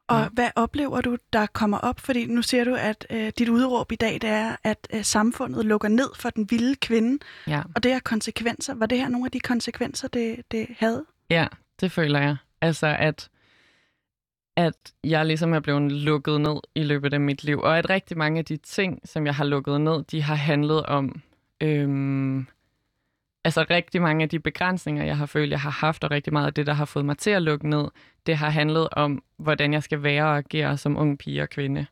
Og 0.09 0.21
Ja. 0.21 0.29
hvad 0.33 0.51
oplever 0.57 1.01
du, 1.01 1.17
der 1.33 1.47
kommer 1.47 1.79
op? 1.79 2.01
Fordi 2.01 2.27
nu 2.27 2.43
siger 2.43 2.65
du, 2.65 2.75
at 2.75 3.07
øh, 3.11 3.33
dit 3.39 3.49
udråb 3.49 3.93
i 3.93 3.97
dag, 3.97 4.13
det 4.15 4.31
er, 4.31 4.57
at 4.65 4.89
øh, 4.95 5.05
samfundet 5.05 5.65
lukker 5.65 5.89
ned 5.89 6.09
for 6.17 6.31
den 6.31 6.51
vilde 6.51 6.77
kvinde, 6.77 7.19
ja. 7.47 7.63
og 7.75 7.83
det 7.83 7.93
har 7.93 8.01
konsekvenser. 8.01 8.75
Var 8.75 8.87
det 8.87 8.99
her 8.99 9.09
nogle 9.09 9.27
af 9.27 9.31
de 9.31 9.41
konsekvenser, 9.41 10.09
det, 10.09 10.43
det 10.51 10.67
havde? 10.79 11.05
Ja, 11.31 11.47
det 11.81 11.93
føler 11.93 12.21
jeg. 12.21 12.37
Altså, 12.61 12.87
at, 12.99 13.29
at 14.61 14.93
jeg 15.05 15.27
ligesom 15.27 15.53
er 15.53 15.61
blevet 15.61 15.93
lukket 15.93 16.41
ned 16.41 16.57
i 16.75 16.83
løbet 16.83 17.15
af 17.15 17.21
mit 17.21 17.45
liv. 17.45 17.59
Og 17.59 17.79
at 17.79 17.91
rigtig 17.91 18.19
mange 18.19 18.39
af 18.39 18.45
de 18.45 18.57
ting, 18.57 19.01
som 19.05 19.27
jeg 19.27 19.35
har 19.35 19.45
lukket 19.45 19.81
ned, 19.81 20.05
de 20.05 20.23
har 20.23 20.35
handlet 20.35 20.87
om... 20.87 21.23
Øhm, 21.61 22.47
altså 23.45 23.65
rigtig 23.71 24.03
mange 24.03 24.23
af 24.23 24.29
de 24.29 24.39
begrænsninger, 24.39 25.05
jeg 25.05 25.17
har 25.17 25.27
følt, 25.27 25.51
jeg 25.51 25.61
har 25.61 25.71
haft, 25.71 26.05
og 26.05 26.11
rigtig 26.11 26.33
meget 26.33 26.47
af 26.47 26.55
det, 26.55 26.67
der 26.67 26.73
har 26.73 26.85
fået 26.85 27.05
mig 27.05 27.19
til 27.19 27.31
at 27.31 27.43
lukke 27.43 27.69
ned, 27.69 27.89
det 28.27 28.37
har 28.37 28.51
handlet 28.51 28.89
om, 28.93 29.23
hvordan 29.37 29.73
jeg 29.73 29.83
skal 29.83 30.03
være 30.03 30.25
og 30.25 30.37
agere 30.37 30.77
som 30.77 30.97
ung 30.97 31.19
pige 31.19 31.43
og 31.43 31.51
kvinde. 31.51 31.87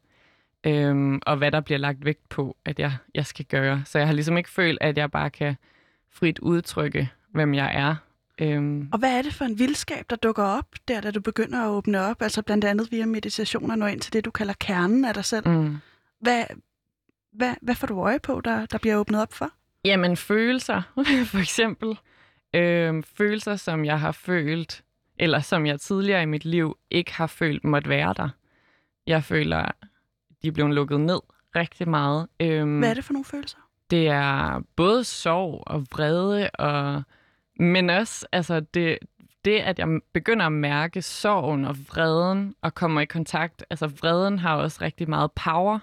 Øhm, 0.65 1.21
og 1.27 1.37
hvad 1.37 1.51
der 1.51 1.61
bliver 1.61 1.79
lagt 1.79 2.05
vægt 2.05 2.29
på, 2.29 2.57
at 2.65 2.79
jeg, 2.79 2.93
jeg 3.15 3.27
skal 3.27 3.45
gøre. 3.45 3.83
Så 3.87 3.99
jeg 3.99 4.09
har 4.09 4.15
ligesom 4.15 4.37
ikke 4.37 4.51
følt, 4.51 4.79
at 4.81 4.99
jeg 4.99 5.11
bare 5.11 5.31
kan 5.31 5.57
frit 6.11 6.39
udtrykke, 6.39 7.11
hvem 7.33 7.55
jeg 7.55 7.71
er. 7.75 7.97
Øhm, 8.41 8.89
Og 8.93 8.99
hvad 8.99 9.19
er 9.19 9.23
det 9.23 9.35
for 9.35 9.45
en 9.45 9.59
vildskab, 9.59 10.05
der 10.11 10.17
dukker 10.17 10.43
op, 10.45 10.67
der 10.89 11.01
da 11.01 11.11
du 11.11 11.21
begynder 11.21 11.63
at 11.65 11.69
åbne 11.69 12.01
op? 12.01 12.23
Altså 12.23 12.43
blandt 12.43 12.65
andet 12.65 12.89
via 12.93 13.07
meditation 13.07 13.71
og 13.71 13.79
nå 13.79 13.87
ind 13.87 14.01
til 14.01 14.13
det, 14.13 14.25
du 14.25 14.31
kalder 14.31 14.55
kernen 14.61 15.05
af 15.05 15.15
dig 15.15 15.25
selv. 15.25 15.49
mm. 15.49 15.77
Hvad, 16.21 16.45
hvad, 17.33 17.55
hvad 17.63 17.75
får 17.75 17.87
du 17.87 18.01
øje 18.01 18.19
på, 18.19 18.41
der, 18.45 18.67
der 18.67 18.79
bliver 18.79 18.97
åbnet 18.97 19.23
op 19.23 19.33
for? 19.33 19.51
Jamen, 19.85 20.17
følelser, 20.17 20.83
for 21.33 21.39
eksempel. 21.39 21.99
Øhm, 22.55 23.03
følelser, 23.03 23.57
som 23.57 23.85
jeg 23.85 24.01
har 24.01 24.13
følt, 24.13 24.83
eller 25.19 25.41
som 25.41 25.67
jeg 25.67 25.81
tidligere 25.81 26.23
i 26.23 26.27
mit 26.27 26.45
liv 26.45 26.77
ikke 26.91 27.15
har 27.15 27.27
følt 27.27 27.65
måtte 27.65 27.89
være 27.89 28.15
der. 28.17 28.29
Jeg 29.07 29.25
føler, 29.25 29.71
de 30.43 30.49
er 30.49 30.53
blevet 30.53 30.75
lukket 30.75 31.01
ned 31.01 31.21
rigtig 31.57 31.89
meget. 31.89 32.29
Øhm, 32.41 32.79
Hvad 32.79 32.91
er 32.91 32.95
det 32.95 33.05
for 33.05 33.13
nogle 33.13 33.25
følelser? 33.25 33.59
det 33.91 34.09
er 34.09 34.61
både 34.77 35.05
sorg 35.05 35.63
og 35.67 35.87
vrede, 35.93 36.51
og, 36.51 37.03
men 37.59 37.91
også 37.91 38.27
altså 38.33 38.61
det, 38.61 38.99
det, 39.45 39.59
at 39.59 39.79
jeg 39.79 39.89
begynder 40.13 40.47
at 40.47 40.53
mærke 40.53 41.03
sorgen 41.03 41.65
og 41.65 41.77
vreden 41.89 42.55
og 42.63 42.75
kommer 42.75 43.01
i 43.01 43.05
kontakt. 43.05 43.65
Altså 43.71 43.87
vreden 43.87 44.39
har 44.39 44.57
også 44.57 44.79
rigtig 44.83 45.09
meget 45.09 45.33
power. 45.33 45.79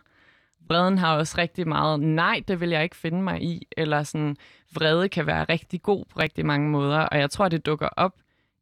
Vreden 0.67 0.97
har 0.97 1.15
også 1.17 1.35
rigtig 1.37 1.67
meget, 1.67 1.99
nej, 1.99 2.43
det 2.47 2.59
vil 2.59 2.69
jeg 2.69 2.83
ikke 2.83 2.95
finde 2.95 3.21
mig 3.21 3.43
i. 3.43 3.67
Eller 3.77 4.03
sådan, 4.03 4.37
vrede 4.73 5.09
kan 5.09 5.25
være 5.25 5.43
rigtig 5.43 5.81
god 5.81 6.05
på 6.05 6.19
rigtig 6.19 6.45
mange 6.45 6.69
måder. 6.69 6.99
Og 6.99 7.19
jeg 7.19 7.29
tror, 7.29 7.49
det 7.49 7.65
dukker 7.65 7.87
op 7.87 8.13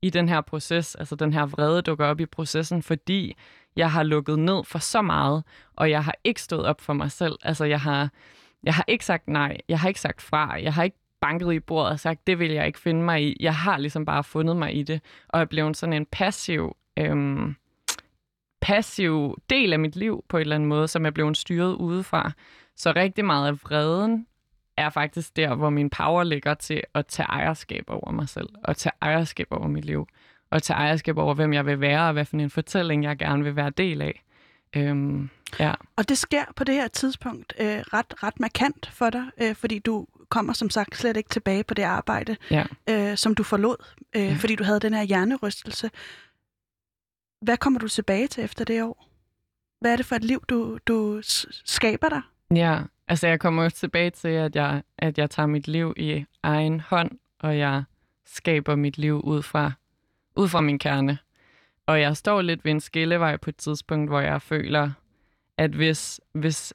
i 0.02 0.10
den 0.10 0.30
her 0.30 0.42
proces. 0.42 0.96
Altså 0.96 1.16
den 1.16 1.34
her 1.34 1.46
vrede 1.46 1.82
dukker 1.82 2.06
op 2.06 2.20
i 2.20 2.26
processen, 2.26 2.84
fordi 2.84 3.36
jeg 3.76 3.92
har 3.92 4.04
lukket 4.04 4.40
ned 4.40 4.64
for 4.64 4.80
så 4.80 5.02
meget, 5.02 5.44
og 5.76 5.90
jeg 5.90 6.04
har 6.04 6.16
ikke 6.24 6.42
stået 6.42 6.66
op 6.66 6.82
for 6.82 6.94
mig 6.94 7.12
selv. 7.12 7.36
Altså 7.42 7.66
jeg 7.66 7.82
har, 7.82 8.10
jeg 8.64 8.74
har 8.74 8.86
ikke 8.88 9.06
sagt 9.06 9.28
nej, 9.28 9.58
jeg 9.70 9.80
har 9.80 9.88
ikke 9.88 10.00
sagt 10.00 10.22
fra, 10.22 10.62
jeg 10.62 10.74
har 10.74 10.84
ikke 10.84 10.98
banket 11.24 11.54
i 11.54 11.60
bordet 11.60 11.92
og 11.92 12.00
sagt, 12.00 12.28
det 12.28 12.40
vil 12.40 12.52
jeg 12.52 12.68
ikke 12.68 12.80
finde 12.80 13.04
mig 13.04 13.24
i. 13.24 13.38
Jeg 13.40 13.56
har 13.56 13.78
ligesom 13.78 14.06
bare 14.06 14.24
fundet 14.24 14.56
mig 14.56 14.76
i 14.76 14.84
det, 14.84 15.02
og 15.30 15.42
er 15.42 15.46
blevet 15.46 15.78
sådan 15.78 15.94
en 15.94 16.06
passiv, 16.06 16.76
øhm, 16.98 17.56
passiv 18.62 19.38
del 19.50 19.74
af 19.74 19.80
mit 19.80 19.96
liv 19.96 20.24
på 20.30 20.38
en 20.38 20.42
eller 20.42 20.56
anden 20.56 20.70
måde, 20.70 20.88
som 20.88 21.06
jeg 21.06 21.14
blev 21.14 21.36
styret 21.36 21.74
udefra. 21.74 22.32
Så 22.76 22.94
rigtig 22.96 23.26
meget 23.26 23.48
af 23.48 23.64
vreden 23.64 24.28
er 24.78 24.90
faktisk 24.90 25.36
der, 25.36 25.56
hvor 25.56 25.70
min 25.70 25.90
power 25.90 26.24
ligger 26.24 26.54
til 26.54 26.82
at 26.94 27.08
tage 27.08 27.28
ejerskab 27.28 27.84
over 27.88 28.12
mig 28.12 28.30
selv, 28.30 28.50
og 28.64 28.78
tage 28.78 28.94
ejerskab 29.02 29.48
over 29.52 29.68
mit 29.68 29.86
liv, 29.86 30.08
og 30.52 30.64
tage 30.64 30.78
ejerskab 30.78 31.18
over, 31.18 31.34
hvem 31.34 31.54
jeg 31.54 31.66
vil 31.66 31.80
være, 31.80 32.08
og 32.08 32.14
hvad 32.14 32.26
for 32.26 32.38
en 32.38 32.50
fortælling, 32.50 33.04
jeg 33.04 33.18
gerne 33.18 33.44
vil 33.44 33.56
være 33.56 33.70
del 33.70 34.02
af. 34.02 34.24
Øhm, 34.76 35.30
ja. 35.60 35.74
Og 35.96 36.10
det 36.10 36.18
sker 36.18 36.44
på 36.56 36.64
det 36.64 36.76
her 36.76 36.88
tidspunkt 36.88 37.54
øh, 37.60 37.68
ret, 37.68 38.24
ret 38.24 38.40
markant 38.40 38.86
for 38.94 39.10
dig, 39.10 39.26
øh, 39.42 39.56
fordi 39.56 39.80
du 39.80 40.08
kommer 40.34 40.54
som 40.54 40.70
sagt 40.70 40.98
slet 40.98 41.18
ikke 41.18 41.30
tilbage 41.30 41.64
på 41.64 41.74
det 41.74 41.84
arbejde, 41.84 42.36
Ja. 42.52 42.64
øh, 42.90 43.18
som 43.18 43.36
du 43.36 43.44
forlod, 43.44 43.76
øh, 44.16 44.22
Ja. 44.22 44.36
fordi 44.40 44.56
du 44.56 44.64
havde 44.64 44.80
den 44.80 44.94
her 44.94 45.04
hjernerystelse. 45.04 45.92
Hvad 47.42 47.58
kommer 47.58 47.80
du 47.80 47.88
tilbage 47.88 48.28
til 48.28 48.44
efter 48.44 48.66
det 48.66 48.84
år? 48.84 49.10
Hvad 49.82 49.92
er 49.92 49.96
det 49.96 50.06
for 50.06 50.16
et 50.16 50.24
liv, 50.24 50.44
du, 50.50 50.78
du 50.88 51.22
skaber 51.66 52.10
dig? 52.10 52.22
Ja, 52.56 52.80
altså 53.08 53.28
jeg 53.28 53.40
kommer 53.40 53.70
tilbage 53.70 54.10
til, 54.10 54.28
at 54.28 54.56
jeg, 54.56 54.84
at 54.98 55.18
jeg 55.18 55.30
tager 55.30 55.48
mit 55.48 55.68
liv 55.68 55.94
i 55.98 56.26
egen 56.44 56.80
hånd, 56.80 57.12
og 57.40 57.58
jeg 57.58 57.84
skaber 58.26 58.76
mit 58.76 58.98
liv 58.98 59.22
ud 59.24 59.42
fra, 59.42 59.72
ud 60.36 60.48
fra 60.50 60.62
min 60.62 60.80
kerne. 60.80 61.18
Og 61.86 62.02
jeg 62.02 62.18
står 62.18 62.42
lidt 62.42 62.66
ved 62.66 62.72
en 62.72 62.80
skillevej 62.82 63.38
på 63.38 63.50
et 63.50 63.56
tidspunkt, 63.58 64.10
hvor 64.10 64.20
jeg 64.20 64.42
føler, 64.42 64.92
at 65.58 65.72
hvis, 65.72 66.22
hvis 66.34 66.74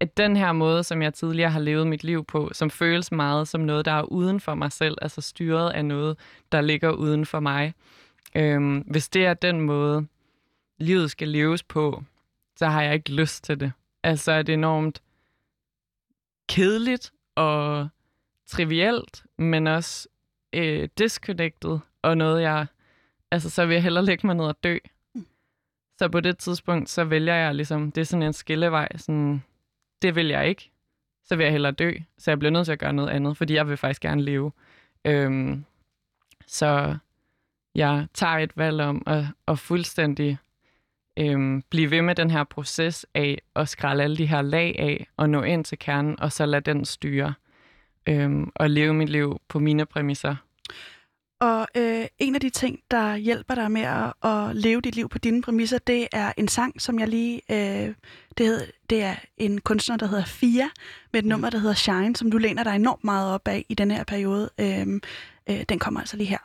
at 0.00 0.16
den 0.16 0.36
her 0.36 0.52
måde, 0.52 0.84
som 0.84 1.02
jeg 1.02 1.14
tidligere 1.14 1.50
har 1.50 1.60
levet 1.60 1.86
mit 1.86 2.04
liv 2.04 2.24
på, 2.24 2.50
som 2.52 2.70
føles 2.70 3.12
meget 3.12 3.48
som 3.48 3.60
noget, 3.60 3.84
der 3.84 3.92
er 3.92 4.02
uden 4.02 4.40
for 4.40 4.54
mig 4.54 4.72
selv, 4.72 4.98
altså 5.02 5.20
styret 5.20 5.70
af 5.70 5.84
noget, 5.84 6.18
der 6.52 6.60
ligger 6.60 6.90
uden 6.90 7.26
for 7.26 7.40
mig, 7.40 7.74
øhm, 8.34 8.78
hvis 8.78 9.08
det 9.08 9.26
er 9.26 9.34
den 9.34 9.60
måde, 9.60 10.06
livet 10.78 11.10
skal 11.10 11.28
leves 11.28 11.62
på, 11.62 12.04
så 12.56 12.66
har 12.66 12.82
jeg 12.82 12.94
ikke 12.94 13.12
lyst 13.12 13.44
til 13.44 13.60
det. 13.60 13.72
Altså 14.02 14.32
er 14.32 14.42
det 14.42 14.52
enormt 14.52 15.02
kedeligt 16.48 17.12
og 17.34 17.88
trivielt, 18.46 19.24
men 19.38 19.66
også 19.66 20.08
øh, 20.52 20.88
disconnected, 20.98 21.78
og 22.02 22.16
noget 22.16 22.42
jeg, 22.42 22.66
altså 23.30 23.50
så 23.50 23.66
vil 23.66 23.74
jeg 23.74 23.82
hellere 23.82 24.04
lægge 24.04 24.26
mig 24.26 24.36
ned 24.36 24.44
og 24.44 24.56
dø. 24.64 24.78
Mm. 25.14 25.26
Så 25.98 26.08
på 26.08 26.20
det 26.20 26.38
tidspunkt, 26.38 26.90
så 26.90 27.04
vælger 27.04 27.34
jeg 27.34 27.54
ligesom, 27.54 27.92
det 27.92 28.00
er 28.00 28.04
sådan 28.04 28.22
en 28.22 28.32
skillevej, 28.32 28.88
sådan, 28.96 29.42
det 30.02 30.14
vil 30.14 30.26
jeg 30.26 30.48
ikke, 30.48 30.70
så 31.24 31.36
vil 31.36 31.44
jeg 31.44 31.52
hellere 31.52 31.72
dø. 31.72 31.92
Så 32.18 32.30
jeg 32.30 32.38
bliver 32.38 32.50
nødt 32.50 32.64
til 32.64 32.72
at 32.72 32.78
gøre 32.78 32.92
noget 32.92 33.10
andet, 33.10 33.36
fordi 33.36 33.54
jeg 33.54 33.68
vil 33.68 33.76
faktisk 33.76 34.00
gerne 34.00 34.22
leve. 34.22 34.52
Øhm, 35.04 35.64
så 36.46 36.96
jeg 37.74 38.06
tager 38.14 38.38
et 38.38 38.56
valg 38.56 38.80
om 38.80 39.02
at, 39.06 39.24
at 39.48 39.58
fuldstændig 39.58 40.38
øhm, 41.16 41.62
blive 41.70 41.90
ved 41.90 42.02
med 42.02 42.14
den 42.14 42.30
her 42.30 42.44
proces 42.44 43.06
af 43.14 43.42
at 43.56 43.68
skralde 43.68 44.04
alle 44.04 44.16
de 44.16 44.26
her 44.26 44.42
lag 44.42 44.76
af 44.78 45.06
og 45.16 45.30
nå 45.30 45.42
ind 45.42 45.64
til 45.64 45.78
kernen, 45.78 46.20
og 46.20 46.32
så 46.32 46.46
lade 46.46 46.72
den 46.72 46.84
styre 46.84 47.34
øhm, 48.06 48.52
og 48.54 48.70
leve 48.70 48.94
mit 48.94 49.08
liv 49.08 49.40
på 49.48 49.58
mine 49.58 49.86
præmisser. 49.86 50.36
Og 51.40 51.66
øh, 51.76 52.06
en 52.18 52.34
af 52.34 52.40
de 52.40 52.50
ting, 52.50 52.80
der 52.90 53.16
hjælper 53.16 53.54
dig 53.54 53.70
med 53.70 53.82
at, 53.82 54.30
at 54.30 54.56
leve 54.56 54.80
dit 54.80 54.94
liv 54.94 55.08
på 55.08 55.18
dine 55.18 55.42
præmisser, 55.42 55.78
det 55.78 56.08
er 56.12 56.32
en 56.36 56.48
sang, 56.48 56.82
som 56.82 56.98
jeg 56.98 57.08
lige... 57.08 57.40
Øh, 57.50 57.94
det, 58.38 58.46
hed, 58.46 58.66
det 58.90 59.02
er 59.02 59.14
en 59.36 59.60
kunstner, 59.60 59.96
der 59.96 60.06
hedder 60.06 60.24
Fia, 60.24 60.68
med 61.12 61.20
et 61.20 61.26
nummer, 61.26 61.50
der 61.50 61.58
hedder 61.58 61.74
Shine, 61.74 62.16
som 62.16 62.30
du 62.30 62.38
læner 62.38 62.64
dig 62.64 62.76
enormt 62.76 63.04
meget 63.04 63.34
op 63.34 63.48
af 63.48 63.64
i 63.68 63.74
den 63.74 63.90
her 63.90 64.04
periode. 64.04 64.50
Øh, 64.58 65.00
øh, 65.50 65.62
den 65.68 65.78
kommer 65.78 66.00
altså 66.00 66.16
lige 66.16 66.28
her. 66.28 66.38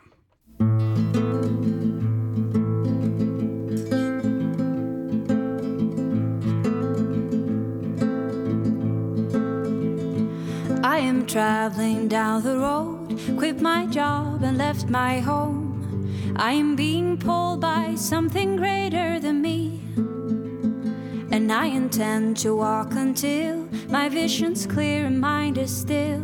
I 10.95 10.99
am 10.99 11.25
traveling 11.25 12.07
down 12.07 12.43
the 12.43 12.57
road, 12.57 13.19
quit 13.37 13.59
my 13.59 13.85
job 13.85 14.43
and 14.43 14.57
left 14.57 14.87
my 14.87 15.19
home. 15.19 16.33
I 16.37 16.53
am 16.53 16.77
being 16.77 17.17
pulled 17.17 17.59
by 17.59 17.95
something 17.95 18.55
greater 18.55 19.19
than 19.19 19.41
me. 19.41 19.81
And 21.33 21.51
I 21.51 21.65
intend 21.65 22.37
to 22.37 22.55
walk 22.55 22.93
until 22.93 23.67
my 23.89 24.07
vision's 24.07 24.65
clear 24.65 25.05
and 25.05 25.19
mind 25.19 25.57
is 25.57 25.75
still, 25.75 26.23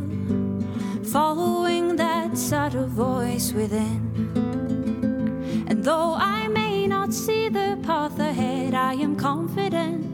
following 1.04 1.98
that 1.98 2.38
subtle 2.38 2.88
voice 2.88 3.52
within. 3.52 4.00
And 5.68 5.84
though 5.84 6.14
I 6.14 6.48
may 6.48 6.88
not 6.88 7.14
see 7.14 7.50
the 7.50 7.78
path 7.84 8.18
ahead, 8.20 8.74
I 8.74 8.94
am 8.94 9.18
confident. 9.18 10.11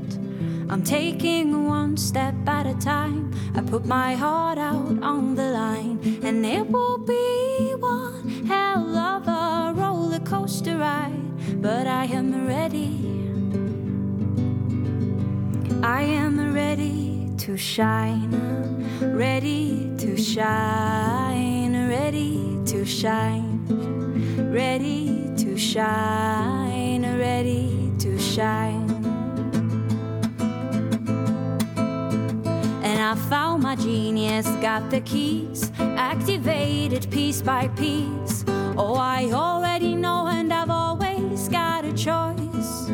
I'm 0.70 0.84
taking 0.84 1.66
one 1.66 1.96
step 1.96 2.36
at 2.46 2.68
a 2.68 2.74
time. 2.76 3.32
I 3.56 3.62
put 3.62 3.86
my 3.86 4.16
heart 4.16 4.58
out 4.58 5.02
on 5.02 5.36
the 5.36 5.50
line, 5.52 6.20
and 6.24 6.46
it 6.46 6.70
will 6.70 6.98
be 6.98 7.74
one 7.80 8.46
hell 8.46 8.96
of 8.98 9.28
a 9.30 9.74
roller 9.74 10.20
coaster 10.20 10.78
ride. 10.78 11.62
But 11.62 11.88
I 11.88 12.06
am 12.06 12.46
ready. 12.46 13.00
I 15.84 16.02
am 16.02 16.54
ready 16.54 17.30
to 17.38 17.56
shine, 17.56 18.30
ready 19.00 19.96
to 20.00 20.18
shine, 20.18 21.88
ready 21.88 22.60
to 22.66 22.84
shine, 22.84 23.64
ready 24.52 25.32
to 25.38 25.58
shine, 25.58 27.04
ready 27.18 27.94
to 28.00 28.20
shine. 28.20 28.67
I 33.08 33.16
found 33.16 33.64
my 33.64 33.78
genius, 33.78 34.48
got 34.60 34.90
the 34.90 35.00
keys, 35.00 35.72
activated 35.80 37.10
piece 37.10 37.42
by 37.42 37.70
piece. 37.70 38.44
Oh, 38.76 38.96
I 38.96 39.32
already 39.32 39.96
know, 39.96 40.28
and 40.28 40.52
I've 40.52 40.70
always 40.70 41.48
got 41.48 41.86
a 41.86 41.94
choice. 41.94 42.90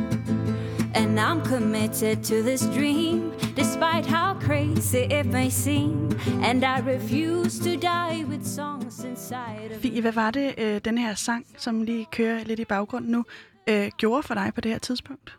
And 0.93 1.19
I'm 1.19 1.41
committed 1.41 2.23
to 2.25 2.43
this 2.43 2.61
dream, 2.61 3.33
despite 3.55 4.05
how 4.05 4.35
crazy 4.35 5.07
it 5.09 5.25
may 5.25 5.49
seem. 5.49 6.11
And 6.43 6.63
I 6.63 6.79
refuse 6.81 7.57
to 7.61 7.75
die 7.75 8.23
with 8.29 8.45
songs 8.45 9.03
inside 9.03 9.71
of 9.71 9.81
Fie, 9.81 10.01
hvad 10.01 10.11
var 10.11 10.31
det, 10.31 10.53
øh, 10.57 10.81
den 10.85 10.97
her 10.97 11.15
sang, 11.15 11.45
som 11.57 11.81
lige 11.81 12.07
kører 12.11 12.43
lidt 12.43 12.59
i 12.59 12.65
baggrunden 12.65 13.11
nu, 13.11 13.25
øh, 13.69 13.91
gjorde 13.97 14.23
for 14.23 14.33
dig 14.33 14.51
på 14.55 14.61
det 14.61 14.71
her 14.71 14.79
tidspunkt? 14.79 15.37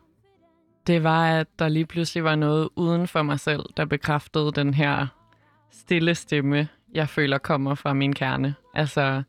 Det 0.86 1.02
var, 1.02 1.38
at 1.38 1.46
der 1.58 1.68
lige 1.68 1.86
pludselig 1.86 2.24
var 2.24 2.36
noget 2.36 2.68
uden 2.76 3.08
for 3.08 3.22
mig 3.22 3.40
selv, 3.40 3.62
der 3.76 3.84
bekræftede 3.84 4.52
den 4.52 4.74
her 4.74 5.06
stille 5.72 6.14
stemme, 6.14 6.68
jeg 6.94 7.08
føler 7.08 7.38
kommer 7.38 7.74
fra 7.74 7.92
min 7.92 8.12
kerne. 8.12 8.54
Altså, 8.74 9.22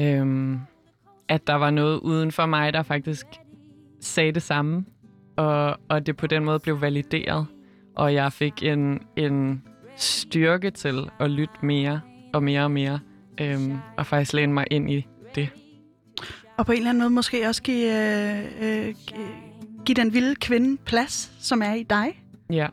øhm, 0.00 0.60
at 1.28 1.46
der 1.46 1.54
var 1.54 1.70
noget 1.70 1.98
uden 1.98 2.32
for 2.32 2.46
mig, 2.46 2.72
der 2.72 2.82
faktisk 2.82 3.26
sagde 4.00 4.32
det 4.32 4.42
samme, 4.42 4.84
og, 5.36 5.76
og 5.88 6.06
det 6.06 6.16
på 6.16 6.26
den 6.26 6.44
måde 6.44 6.58
blev 6.58 6.80
valideret, 6.80 7.46
og 7.96 8.14
jeg 8.14 8.32
fik 8.32 8.62
en, 8.62 9.00
en 9.16 9.62
styrke 9.96 10.70
til 10.70 11.10
at 11.20 11.30
lytte 11.30 11.54
mere 11.62 12.00
og 12.32 12.42
mere 12.42 12.64
og 12.64 12.70
mere, 12.70 13.00
øhm, 13.40 13.78
og 13.96 14.06
faktisk 14.06 14.32
læne 14.32 14.52
mig 14.52 14.66
ind 14.70 14.90
i 14.90 15.06
det. 15.34 15.48
Og 16.56 16.66
på 16.66 16.72
en 16.72 16.78
eller 16.78 16.90
anden 16.90 17.02
måde 17.02 17.10
måske 17.10 17.48
også 17.48 17.62
give, 17.62 17.92
øh, 17.92 18.88
øh, 18.88 18.94
give 19.84 19.96
den 19.96 20.14
vilde 20.14 20.34
kvinde 20.34 20.76
plads, 20.84 21.32
som 21.40 21.62
er 21.62 21.74
i 21.74 21.82
dig. 21.82 22.22
Ja. 22.50 22.66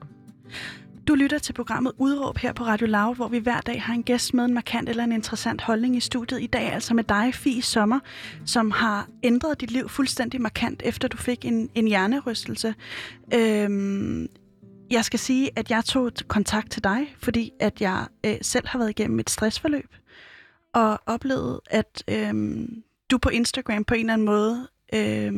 Du 1.08 1.16
lytter 1.16 1.40
til 1.40 1.54
programmet 1.54 1.92
Udråb 1.98 2.38
her 2.38 2.54
på 2.54 2.64
Radio 2.64 2.88
Loud, 2.88 3.16
hvor 3.16 3.28
vi 3.28 3.38
hver 3.38 3.62
dag 3.62 3.82
har 3.82 3.94
en 3.94 4.04
gæst 4.04 4.34
med 4.34 4.46
en 4.46 4.54
markant 4.54 4.90
eller 4.90 5.04
en 5.04 5.12
interessant 5.12 5.62
holdning 5.62 5.98
i 5.98 6.00
studiet. 6.00 6.42
I 6.42 6.48
dag 6.48 6.74
altså 6.74 6.94
med 6.94 7.04
dig, 7.04 7.34
Fie 7.34 7.62
Sommer, 7.62 8.00
som 8.46 8.72
har 8.72 9.08
ændret 9.24 9.62
dit 9.62 9.72
liv 9.72 9.90
fuldstændig 9.90 10.42
markant, 10.42 10.82
efter 10.86 11.08
du 11.08 11.18
fik 11.18 11.46
en, 11.46 11.70
en 11.76 11.88
hjernerystelse. 11.88 12.76
Øhm, 13.34 14.28
jeg 14.92 15.06
skal 15.06 15.20
sige, 15.20 15.50
at 15.56 15.72
jeg 15.72 15.86
tog 15.86 16.12
kontakt 16.28 16.72
til 16.72 16.84
dig, 16.84 17.16
fordi 17.20 17.52
at 17.60 17.82
jeg 17.82 18.06
øh, 18.26 18.36
selv 18.42 18.68
har 18.68 18.80
været 18.80 18.90
igennem 18.90 19.20
et 19.20 19.30
stressforløb, 19.30 19.96
og 20.74 21.00
oplevet, 21.06 21.60
at 21.70 22.04
øh, 22.08 22.34
du 23.12 23.18
på 23.18 23.30
Instagram 23.30 23.84
på 23.84 23.94
en 23.94 24.00
eller 24.00 24.14
anden 24.14 24.26
måde 24.26 24.68
øh, 24.94 25.34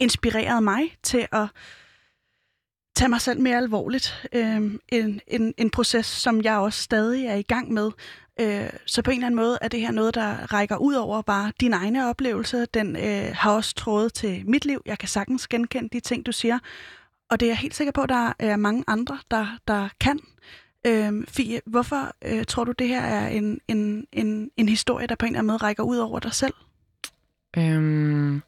inspirerede 0.00 0.60
mig 0.60 0.96
til 1.02 1.26
at 1.32 1.46
tage 2.96 3.08
mig 3.08 3.20
selv 3.20 3.40
mere 3.40 3.56
alvorligt. 3.56 4.26
Øh, 4.32 4.78
en, 4.88 5.20
en, 5.26 5.54
en 5.56 5.70
proces, 5.70 6.06
som 6.06 6.42
jeg 6.42 6.56
også 6.58 6.82
stadig 6.82 7.26
er 7.26 7.34
i 7.34 7.42
gang 7.42 7.72
med. 7.72 7.90
Øh, 8.40 8.70
så 8.86 9.02
på 9.02 9.10
en 9.10 9.16
eller 9.16 9.26
anden 9.26 9.36
måde 9.36 9.58
er 9.60 9.68
det 9.68 9.80
her 9.80 9.90
noget, 9.90 10.14
der 10.14 10.52
rækker 10.52 10.76
ud 10.76 10.94
over 10.94 11.22
bare 11.22 11.52
dine 11.60 11.76
egne 11.76 12.08
oplevelser. 12.08 12.64
Den 12.64 12.96
øh, 12.96 13.34
har 13.34 13.52
også 13.52 13.74
trådet 13.74 14.12
til 14.12 14.42
mit 14.46 14.64
liv. 14.64 14.82
Jeg 14.86 14.98
kan 14.98 15.08
sagtens 15.08 15.48
genkende 15.48 15.88
de 15.92 16.00
ting, 16.00 16.26
du 16.26 16.32
siger. 16.32 16.58
Og 17.30 17.40
det 17.40 17.46
er 17.46 17.50
jeg 17.50 17.58
helt 17.58 17.74
sikker 17.74 17.92
på, 17.92 18.02
at 18.02 18.08
der 18.08 18.32
er 18.38 18.56
mange 18.56 18.84
andre, 18.86 19.18
der, 19.30 19.58
der 19.68 19.88
kan. 20.00 20.20
Øh, 20.86 21.12
Fie, 21.28 21.60
hvorfor 21.66 22.12
øh, 22.24 22.44
tror 22.44 22.64
du, 22.64 22.72
det 22.72 22.88
her 22.88 23.00
er 23.00 23.28
en, 23.28 23.60
en, 23.68 24.06
en, 24.12 24.50
en 24.56 24.68
historie, 24.68 25.06
der 25.06 25.14
på 25.14 25.26
en 25.26 25.32
eller 25.32 25.38
anden 25.38 25.46
måde 25.46 25.56
rækker 25.56 25.82
ud 25.82 25.96
over 25.96 26.18
dig 26.18 26.32
selv? 26.32 26.54
Øhm, 27.56 28.42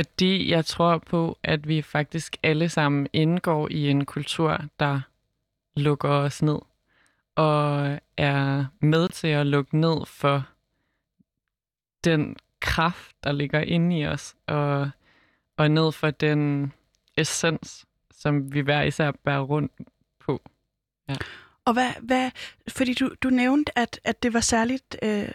fordi 0.00 0.50
jeg 0.50 0.64
tror 0.66 0.98
på, 0.98 1.38
at 1.42 1.68
vi 1.68 1.82
faktisk 1.82 2.36
alle 2.42 2.68
sammen 2.68 3.06
indgår 3.12 3.68
i 3.70 3.88
en 3.88 4.04
kultur, 4.04 4.60
der 4.78 5.00
lukker 5.76 6.08
os 6.08 6.42
ned. 6.42 6.58
Og 7.34 7.98
er 8.16 8.64
med 8.80 9.08
til 9.08 9.28
at 9.28 9.46
lukke 9.46 9.78
ned 9.78 10.06
for 10.06 10.48
den 12.04 12.36
kraft, 12.60 13.16
der 13.24 13.32
ligger 13.32 13.60
inde 13.60 13.98
i 13.98 14.06
os. 14.06 14.36
Og, 14.46 14.90
og 15.56 15.70
ned 15.70 15.92
for 15.92 16.10
den 16.10 16.72
essens, 17.16 17.86
som 18.10 18.54
vi 18.54 18.60
hver 18.60 18.82
især 18.82 19.10
bærer 19.10 19.40
rundt 19.40 19.72
på. 20.18 20.42
Ja. 21.08 21.14
Og 21.64 21.72
hvad, 21.72 21.90
hvad 22.00 22.30
fordi 22.68 22.94
du, 22.94 23.10
du 23.22 23.30
nævnte, 23.30 23.78
at, 23.78 24.00
at 24.04 24.22
det 24.22 24.34
var 24.34 24.40
særligt 24.40 24.96
øh, 25.02 25.28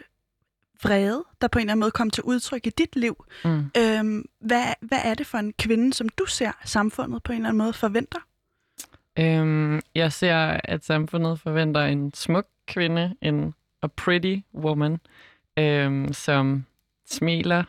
vrede, 0.83 1.23
der 1.41 1.47
på 1.47 1.59
en 1.59 1.63
eller 1.63 1.71
anden 1.71 1.79
måde 1.79 1.91
kom 1.91 2.09
til 2.09 2.23
udtryk 2.23 2.67
i 2.67 2.69
dit 2.69 2.95
liv. 2.95 3.25
Mm. 3.45 3.71
Øhm, 3.77 4.25
hvad, 4.39 4.65
hvad 4.81 4.99
er 5.03 5.13
det 5.13 5.27
for 5.27 5.37
en 5.37 5.53
kvinde, 5.59 5.93
som 5.93 6.09
du 6.09 6.25
ser 6.25 6.51
samfundet 6.65 7.23
på 7.23 7.31
en 7.31 7.35
eller 7.35 7.49
anden 7.49 7.57
måde 7.57 7.73
forventer? 7.73 8.19
Øhm, 9.19 9.81
jeg 9.95 10.13
ser, 10.13 10.59
at 10.63 10.85
samfundet 10.85 11.39
forventer 11.39 11.81
en 11.81 12.13
smuk 12.13 12.47
kvinde, 12.67 13.15
en 13.21 13.53
a 13.81 13.87
pretty 13.87 14.37
woman, 14.53 14.99
øhm, 15.57 16.13
som 16.13 16.65
smiler. 17.05 17.63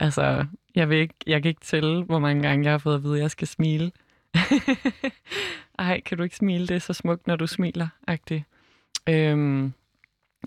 Altså, 0.00 0.46
jeg, 0.74 0.88
vil 0.88 0.98
ikke, 0.98 1.14
jeg 1.26 1.42
kan 1.42 1.48
ikke 1.48 1.60
tælle, 1.60 2.04
hvor 2.04 2.18
mange 2.18 2.42
gange 2.42 2.64
jeg 2.64 2.72
har 2.72 2.78
fået 2.78 2.94
at 2.94 3.02
vide, 3.02 3.14
at 3.14 3.20
jeg 3.20 3.30
skal 3.30 3.48
smile. 3.48 3.92
Ej, 5.78 6.00
kan 6.00 6.18
du 6.18 6.24
ikke 6.24 6.36
smile? 6.36 6.66
Det 6.66 6.76
er 6.76 6.80
så 6.80 6.92
smukt, 6.92 7.26
når 7.26 7.36
du 7.36 7.46
smiler. 7.46 7.88
-agtigt. 8.10 8.42
Øhm, 9.08 9.72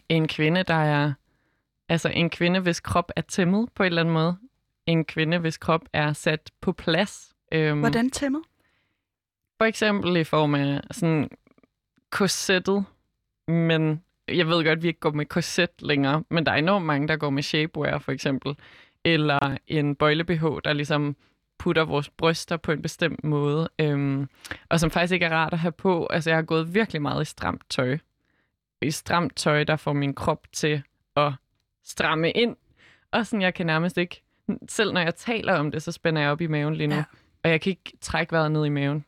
en 0.10 0.28
kvinde, 0.28 0.64
der 0.64 0.74
er... 0.74 1.14
Altså, 1.92 2.10
en 2.10 2.30
kvinde, 2.30 2.60
hvis 2.60 2.80
krop 2.80 3.12
er 3.16 3.22
tæmmet 3.22 3.70
på 3.76 3.84
en 3.84 3.88
eller 3.88 4.02
anden 4.02 4.14
måde. 4.14 4.38
En 4.86 5.06
kvinde, 5.06 5.38
hvis 5.38 5.58
krop 5.58 5.82
er 5.94 6.14
sat 6.14 6.52
på 6.62 6.72
plads. 6.72 7.34
Øhm, 7.52 7.80
Hvordan 7.80 8.10
tæmmet? 8.10 8.42
For 9.58 9.66
eksempel 9.66 10.18
i 10.18 10.24
form 10.24 10.56
af 10.56 10.82
sådan 10.92 11.30
korsettet, 12.10 12.86
men 13.48 14.04
jeg 14.28 14.48
ved 14.48 14.56
godt, 14.56 14.68
at 14.68 14.84
vi 14.84 14.88
ikke 14.88 15.00
går 15.00 15.12
med 15.12 15.26
korset 15.26 15.70
længere, 15.80 16.24
men 16.30 16.46
der 16.46 16.52
er 16.52 16.56
enormt 16.56 16.86
mange, 16.86 17.08
der 17.08 17.16
går 17.16 17.30
med 17.30 17.44
shapewear 17.44 18.00
for 18.00 18.12
eksempel, 18.12 18.56
eller 19.04 19.58
en 19.68 19.96
bøjle-BH, 19.96 20.44
der 20.64 20.74
ligesom 20.74 21.16
putter 21.60 21.86
vores 21.86 22.10
bryster 22.10 22.58
på 22.58 22.72
en 22.72 22.82
bestemt 22.82 23.24
måde, 23.24 23.70
øhm, 23.80 24.30
og 24.70 24.80
som 24.80 24.92
faktisk 24.92 25.14
ikke 25.14 25.26
er 25.26 25.36
rart 25.36 25.54
at 25.54 25.60
have 25.60 25.72
på. 25.72 26.08
Altså, 26.10 26.30
jeg 26.30 26.38
har 26.38 26.44
gået 26.44 26.74
virkelig 26.74 27.02
meget 27.02 27.22
i 27.22 27.26
stramt 27.26 27.62
tøj. 27.70 27.98
I 28.82 28.92
stramt 28.92 29.36
tøj, 29.36 29.64
der 29.64 29.76
får 29.76 29.94
min 29.94 30.14
krop 30.14 30.48
til 30.54 30.84
at 31.16 31.34
stramme 31.84 32.32
ind, 32.32 32.56
og 33.12 33.26
sådan, 33.26 33.42
jeg 33.42 33.54
kan 33.54 33.66
nærmest 33.66 33.98
ikke, 33.98 34.24
selv 34.70 34.94
når 34.94 35.02
jeg 35.02 35.16
taler 35.16 35.54
om 35.54 35.72
det, 35.72 35.84
så 35.84 35.92
spænder 35.92 36.22
jeg 36.22 36.32
op 36.32 36.42
i 36.42 36.48
maven 36.48 36.76
lige 36.76 36.88
nu, 36.88 36.96
Ja. 36.96 37.04
og 37.44 37.50
jeg 37.50 37.62
kan 37.62 37.70
ikke 37.70 37.98
trække 38.02 38.32
vejret 38.32 38.52
ned 38.52 38.66
i 38.66 38.70
maven. 38.70 39.06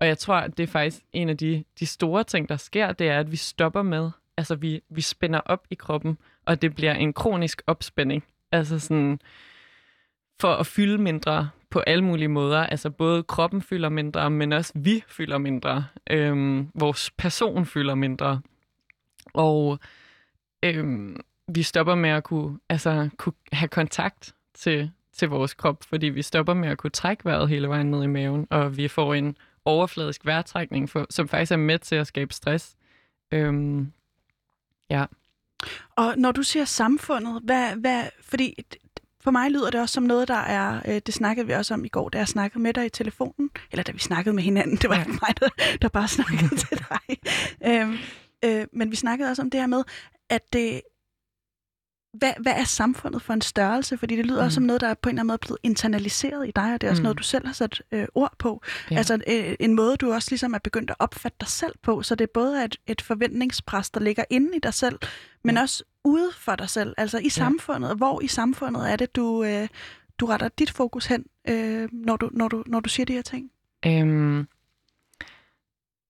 Og 0.00 0.06
jeg 0.06 0.18
tror, 0.18 0.34
at 0.34 0.56
det 0.58 0.62
er 0.62 0.66
faktisk 0.66 1.02
en 1.12 1.28
af 1.28 1.36
de, 1.38 1.64
de 1.80 1.86
store 1.86 2.24
ting, 2.24 2.48
der 2.48 2.56
sker, 2.56 2.92
det 2.92 3.08
er, 3.08 3.18
at 3.20 3.30
vi 3.32 3.36
stopper 3.36 3.82
med, 3.82 4.10
altså 4.36 4.54
vi, 4.54 4.80
vi 4.88 5.00
spænder 5.00 5.40
op 5.40 5.66
i 5.70 5.74
kroppen, 5.74 6.18
og 6.46 6.62
det 6.62 6.74
bliver 6.74 6.94
en 6.94 7.12
kronisk 7.12 7.62
opspænding. 7.66 8.24
Altså 8.52 8.78
sådan, 8.78 9.20
for 10.40 10.54
at 10.54 10.66
fylde 10.66 10.98
mindre 10.98 11.50
på 11.70 11.80
alle 11.80 12.04
mulige 12.04 12.28
måder. 12.28 12.66
Altså 12.66 12.90
både 12.90 13.22
kroppen 13.22 13.62
fylder 13.62 13.88
mindre, 13.88 14.30
men 14.30 14.52
også 14.52 14.72
vi 14.76 15.04
fylder 15.08 15.38
mindre. 15.38 15.84
Øhm, 16.10 16.68
vores 16.74 17.10
person 17.10 17.66
fylder 17.66 17.94
mindre. 17.94 18.40
Og 19.34 19.78
øhm, 20.62 21.20
vi 21.48 21.62
stopper 21.62 21.94
med 21.94 22.10
at 22.10 22.24
kunne, 22.24 22.58
altså, 22.68 23.08
kunne 23.16 23.34
have 23.52 23.68
kontakt 23.68 24.34
til, 24.54 24.90
til 25.12 25.28
vores 25.28 25.54
krop, 25.54 25.84
fordi 25.84 26.06
vi 26.06 26.22
stopper 26.22 26.54
med 26.54 26.68
at 26.68 26.78
kunne 26.78 26.90
trække 26.90 27.24
vejret 27.24 27.48
hele 27.48 27.68
vejen 27.68 27.90
ned 27.90 28.02
i 28.02 28.06
maven, 28.06 28.46
og 28.50 28.76
vi 28.76 28.88
får 28.88 29.14
en 29.14 29.36
overfladisk 29.64 30.26
vejrtrækning, 30.26 30.90
for, 30.90 31.06
som 31.10 31.28
faktisk 31.28 31.52
er 31.52 31.56
med 31.56 31.78
til 31.78 31.94
at 31.94 32.06
skabe 32.06 32.34
stress. 32.34 32.76
Øhm, 33.32 33.92
ja. 34.90 35.04
Og 35.96 36.14
når 36.18 36.32
du 36.32 36.42
siger 36.42 36.64
samfundet, 36.64 37.42
hvad, 37.44 37.76
hvad, 37.76 38.04
fordi 38.22 38.54
for 39.20 39.30
mig 39.30 39.50
lyder 39.50 39.70
det 39.70 39.80
også 39.80 39.92
som 39.92 40.02
noget, 40.02 40.28
der 40.28 40.34
er, 40.34 40.80
øh, 40.88 41.00
det 41.06 41.14
snakkede 41.14 41.46
vi 41.46 41.52
også 41.52 41.74
om 41.74 41.84
i 41.84 41.88
går, 41.88 42.08
da 42.08 42.18
jeg 42.18 42.28
snakkede 42.28 42.62
med 42.62 42.74
dig 42.74 42.86
i 42.86 42.88
telefonen, 42.88 43.50
eller 43.72 43.82
da 43.82 43.92
vi 43.92 43.98
snakkede 43.98 44.34
med 44.34 44.42
hinanden, 44.42 44.76
det 44.76 44.90
var 44.90 44.98
ikke 44.98 45.10
mig, 45.10 45.40
der, 45.40 45.48
der 45.82 45.88
bare 45.88 46.08
snakkede 46.08 46.56
til 46.56 46.78
dig. 46.90 47.18
Øhm, 47.66 47.96
øh, 48.44 48.66
men 48.72 48.90
vi 48.90 48.96
snakkede 48.96 49.30
også 49.30 49.42
om 49.42 49.50
det 49.50 49.60
her 49.60 49.66
med, 49.66 49.84
at 50.28 50.52
det, 50.52 50.80
hvad, 52.12 52.32
hvad 52.40 52.52
er 52.52 52.64
samfundet 52.64 53.22
for 53.22 53.32
en 53.32 53.40
størrelse? 53.40 53.98
Fordi 53.98 54.16
det 54.16 54.26
lyder 54.26 54.40
mm. 54.40 54.44
også 54.44 54.54
som 54.54 54.64
noget, 54.64 54.80
der 54.80 54.88
er 54.88 54.94
på 54.94 55.08
en 55.08 55.14
eller 55.14 55.20
anden 55.20 55.26
måde 55.26 55.38
blevet 55.38 55.58
internaliseret 55.62 56.48
i 56.48 56.50
dig, 56.56 56.74
og 56.74 56.80
det 56.80 56.86
er 56.86 56.90
også 56.90 57.00
mm. 57.00 57.04
noget, 57.04 57.18
du 57.18 57.22
selv 57.22 57.46
har 57.46 57.52
sat 57.52 57.82
øh, 57.92 58.06
ord 58.14 58.32
på. 58.38 58.62
Ja. 58.90 58.96
Altså 58.96 59.14
øh, 59.14 59.54
en 59.60 59.74
måde, 59.74 59.96
du 59.96 60.12
også 60.12 60.30
ligesom 60.30 60.54
er 60.54 60.58
begyndt 60.58 60.90
at 60.90 60.96
opfatte 60.98 61.36
dig 61.40 61.48
selv 61.48 61.74
på, 61.82 62.02
så 62.02 62.14
det 62.14 62.24
er 62.24 62.32
både 62.34 62.64
et, 62.64 62.76
et 62.86 63.02
forventningspres, 63.02 63.90
der 63.90 64.00
ligger 64.00 64.24
inde 64.30 64.56
i 64.56 64.58
dig 64.58 64.74
selv, 64.74 64.98
men 65.44 65.54
ja. 65.54 65.60
også 65.60 65.84
ude 66.04 66.30
for 66.32 66.56
dig 66.56 66.70
selv, 66.70 66.94
altså 66.96 67.18
i 67.18 67.28
samfundet. 67.28 67.88
Ja. 67.88 67.94
Hvor 67.94 68.20
i 68.20 68.26
samfundet 68.26 68.92
er 68.92 68.96
det, 68.96 69.16
du, 69.16 69.44
øh, 69.44 69.68
du 70.18 70.26
retter 70.26 70.48
dit 70.48 70.70
fokus 70.70 71.06
hen, 71.06 71.24
øh, 71.48 71.88
når, 71.92 72.16
du, 72.16 72.30
når, 72.32 72.48
du, 72.48 72.64
når 72.66 72.80
du 72.80 72.88
siger 72.88 73.06
de 73.06 73.12
her 73.12 73.22
ting? 73.22 73.50
Øhm, 73.86 74.46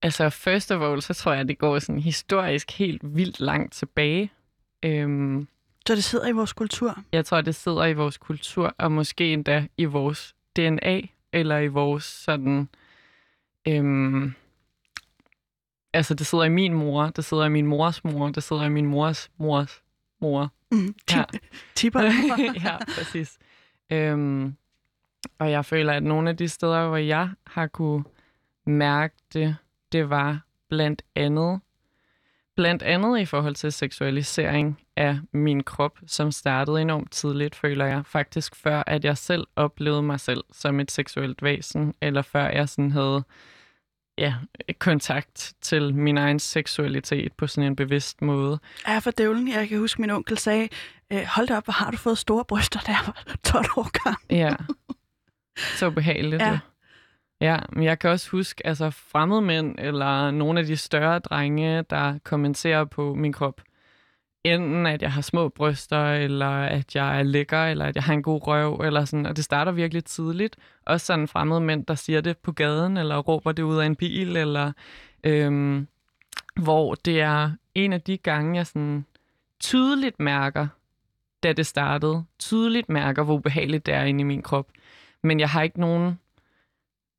altså, 0.01 0.29
first 0.29 0.71
of 0.71 0.81
all, 0.81 1.01
så 1.01 1.13
tror 1.13 1.33
jeg, 1.33 1.47
det 1.47 1.57
går 1.57 1.79
sådan 1.79 2.01
historisk 2.01 2.71
helt 2.71 3.01
vildt 3.15 3.39
langt 3.39 3.73
tilbage. 3.73 4.31
Øhm, 4.83 5.47
så 5.87 5.95
det 5.95 6.03
sidder 6.03 6.27
i 6.27 6.31
vores 6.31 6.53
kultur? 6.53 7.03
Jeg 7.11 7.25
tror, 7.25 7.41
det 7.41 7.55
sidder 7.55 7.85
i 7.85 7.93
vores 7.93 8.17
kultur, 8.17 8.75
og 8.77 8.91
måske 8.91 9.33
endda 9.33 9.67
i 9.77 9.85
vores 9.85 10.35
DNA, 10.55 11.01
eller 11.31 11.57
i 11.57 11.67
vores 11.67 12.03
sådan... 12.03 12.69
Øhm, 13.67 14.33
altså, 15.93 16.13
det 16.13 16.27
sidder 16.27 16.43
i 16.43 16.49
min 16.49 16.73
mor, 16.73 17.07
det 17.07 17.25
sidder 17.25 17.45
i 17.45 17.49
min 17.49 17.67
mors 17.67 18.03
mor, 18.03 18.29
det 18.29 18.43
sidder 18.43 18.63
i 18.63 18.69
min 18.69 18.85
mors 18.85 19.31
mors 19.37 19.83
mor. 20.21 20.51
Mm, 20.71 20.95
ja. 21.11 21.23
Tipper. 21.75 22.01
ja, 22.65 22.77
præcis. 22.95 23.37
Øhm, 23.89 24.55
og 25.39 25.51
jeg 25.51 25.65
føler, 25.65 25.93
at 25.93 26.03
nogle 26.03 26.29
af 26.29 26.37
de 26.37 26.47
steder, 26.47 26.87
hvor 26.87 26.97
jeg 26.97 27.29
har 27.47 27.67
kunne 27.67 28.03
mærke 28.65 29.15
det, 29.33 29.55
det 29.91 30.09
var 30.09 30.39
blandt 30.69 31.01
andet 31.15 31.61
Blandt 32.55 32.83
andet 32.83 33.19
i 33.19 33.25
forhold 33.25 33.55
til 33.55 33.71
seksualisering 33.71 34.79
af 34.97 35.19
min 35.33 35.63
krop, 35.63 35.99
som 36.07 36.31
startede 36.31 36.81
enormt 36.81 37.11
tidligt, 37.11 37.55
føler 37.55 37.85
jeg. 37.85 38.05
Faktisk 38.05 38.55
før, 38.55 38.83
at 38.87 39.05
jeg 39.05 39.17
selv 39.17 39.47
oplevede 39.55 40.03
mig 40.03 40.19
selv 40.19 40.43
som 40.51 40.79
et 40.79 40.91
seksuelt 40.91 41.43
væsen, 41.43 41.93
eller 42.01 42.21
før 42.21 42.49
jeg 42.49 42.69
sådan 42.69 42.91
havde 42.91 43.23
ja, 44.17 44.35
kontakt 44.79 45.53
til 45.61 45.95
min 45.95 46.17
egen 46.17 46.39
seksualitet 46.39 47.33
på 47.33 47.47
sådan 47.47 47.67
en 47.67 47.75
bevidst 47.75 48.21
måde. 48.21 48.59
Ja, 48.87 48.99
for 48.99 49.11
dævlen. 49.11 49.47
Jeg 49.47 49.69
kan 49.69 49.79
huske, 49.79 50.01
min 50.01 50.09
onkel 50.09 50.37
sagde, 50.37 50.69
øh, 51.13 51.23
hold 51.35 51.47
da 51.47 51.57
op, 51.57 51.63
hvor 51.63 51.71
har 51.71 51.91
du 51.91 51.97
fået 51.97 52.17
store 52.17 52.45
bryster, 52.45 52.79
jeg 52.87 52.99
var 53.05 53.25
12 53.43 53.65
år 53.77 54.03
gammel. 54.03 54.19
Ja, 54.29 54.55
så 55.79 55.89
behageligt. 55.89 56.41
Ja. 56.41 56.59
Ja, 57.41 57.59
men 57.69 57.83
jeg 57.83 57.99
kan 57.99 58.09
også 58.09 58.29
huske 58.29 58.67
altså 58.67 58.89
fremmede 58.89 59.41
mænd 59.41 59.75
eller 59.79 60.31
nogle 60.31 60.59
af 60.59 60.65
de 60.65 60.77
større 60.77 61.19
drenge, 61.19 61.81
der 61.81 62.19
kommenterer 62.23 62.85
på 62.85 63.13
min 63.15 63.33
krop. 63.33 63.61
Enten 64.43 64.85
at 64.85 65.01
jeg 65.01 65.11
har 65.11 65.21
små 65.21 65.49
bryster, 65.49 66.13
eller 66.13 66.49
at 66.49 66.95
jeg 66.95 67.19
er 67.19 67.23
lækker, 67.23 67.65
eller 67.65 67.85
at 67.85 67.95
jeg 67.95 68.03
har 68.03 68.13
en 68.13 68.23
god 68.23 68.47
røv, 68.47 68.81
eller 68.81 69.05
sådan. 69.05 69.25
Og 69.25 69.35
det 69.35 69.43
starter 69.43 69.71
virkelig 69.71 70.05
tidligt. 70.05 70.55
Også 70.85 71.05
sådan 71.05 71.27
fremmede 71.27 71.61
mænd, 71.61 71.85
der 71.85 71.95
siger 71.95 72.21
det 72.21 72.37
på 72.37 72.51
gaden, 72.51 72.97
eller 72.97 73.17
råber 73.17 73.51
det 73.51 73.63
ud 73.63 73.77
af 73.77 73.85
en 73.85 73.95
bil, 73.95 74.37
eller 74.37 74.71
øhm, 75.23 75.87
hvor 76.55 76.95
det 76.95 77.21
er 77.21 77.51
en 77.75 77.93
af 77.93 78.01
de 78.01 78.17
gange, 78.17 78.57
jeg 78.57 78.67
sådan 78.67 79.05
tydeligt 79.59 80.19
mærker, 80.19 80.67
da 81.43 81.53
det 81.53 81.65
startede, 81.65 82.25
tydeligt 82.39 82.89
mærker, 82.89 83.23
hvor 83.23 83.33
ubehageligt 83.33 83.85
det 83.85 83.93
er 83.93 84.03
inde 84.03 84.21
i 84.21 84.23
min 84.23 84.41
krop. 84.41 84.67
Men 85.23 85.39
jeg 85.39 85.49
har 85.49 85.61
ikke 85.61 85.79
nogen 85.79 86.19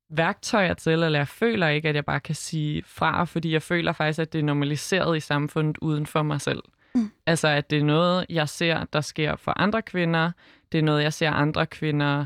værktøjer 0.09 0.73
til, 0.73 0.91
eller 0.91 1.19
jeg 1.19 1.27
føler 1.27 1.67
ikke, 1.67 1.89
at 1.89 1.95
jeg 1.95 2.05
bare 2.05 2.19
kan 2.19 2.35
sige 2.35 2.83
fra, 2.85 3.23
fordi 3.23 3.53
jeg 3.53 3.61
føler 3.61 3.93
faktisk, 3.93 4.19
at 4.19 4.33
det 4.33 4.39
er 4.39 4.43
normaliseret 4.43 5.17
i 5.17 5.19
samfundet 5.19 5.77
uden 5.77 6.05
for 6.05 6.23
mig 6.23 6.41
selv. 6.41 6.63
Mm. 6.95 7.11
Altså, 7.25 7.47
at 7.47 7.69
det 7.69 7.79
er 7.79 7.83
noget, 7.83 8.25
jeg 8.29 8.49
ser, 8.49 8.85
der 8.93 9.01
sker 9.01 9.35
for 9.35 9.59
andre 9.59 9.81
kvinder. 9.81 10.31
Det 10.71 10.77
er 10.77 10.83
noget, 10.83 11.03
jeg 11.03 11.13
ser 11.13 11.31
andre 11.31 11.65
kvinder 11.65 12.25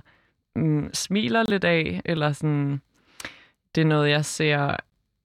mm, 0.55 0.89
smiler 0.93 1.43
lidt 1.49 1.63
af, 1.63 2.01
eller 2.05 2.31
sådan... 2.31 2.81
Det 3.75 3.81
er 3.81 3.85
noget, 3.85 4.09
jeg 4.09 4.25
ser... 4.25 4.75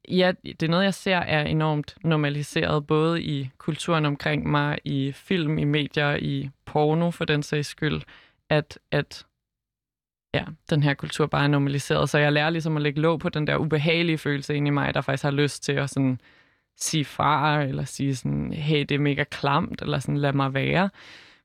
Ja, 0.09 0.33
det 0.45 0.63
er 0.63 0.69
noget, 0.69 0.85
jeg 0.85 0.95
ser 0.95 1.17
er 1.17 1.45
enormt 1.45 1.97
normaliseret, 2.05 2.87
både 2.87 3.23
i 3.23 3.51
kulturen 3.59 4.05
omkring 4.05 4.51
mig, 4.51 4.79
i 4.85 5.13
film, 5.13 5.59
i 5.59 5.65
medier, 5.65 6.17
i 6.17 6.51
porno 6.65 7.11
for 7.11 7.25
den 7.25 7.43
sags 7.43 7.69
skyld, 7.69 8.03
at, 8.51 8.79
at 8.91 9.27
ja, 10.35 10.45
den 10.71 10.83
her 10.83 10.95
kultur 10.95 11.27
bare 11.27 11.45
er 11.45 11.49
normaliseret. 11.49 12.11
Så 12.11 12.19
jeg 12.19 12.33
lærer 12.33 12.51
ligesom 12.51 12.77
at 12.77 12.83
lægge 12.83 13.01
låg 13.01 13.21
på 13.21 13.29
den 13.29 13.47
der 13.47 13.57
ubehagelige 13.57 14.19
følelse 14.19 14.55
ind 14.55 14.67
i 14.67 14.71
mig, 14.71 14.95
der 14.95 15.01
faktisk 15.01 15.25
har 15.25 15.31
lyst 15.31 15.63
til 15.63 15.73
at 15.73 15.91
sådan 15.91 16.21
sige 16.77 17.05
fra, 17.05 17.63
eller 17.63 17.85
sige 17.85 18.17
sådan, 18.17 18.53
hey, 18.53 18.81
det 18.81 18.93
er 18.93 18.99
mega 18.99 19.25
klamt, 19.25 19.83
eller 19.83 19.99
sådan, 19.99 20.17
lad 20.17 20.33
mig 20.33 20.55
være. 20.55 20.91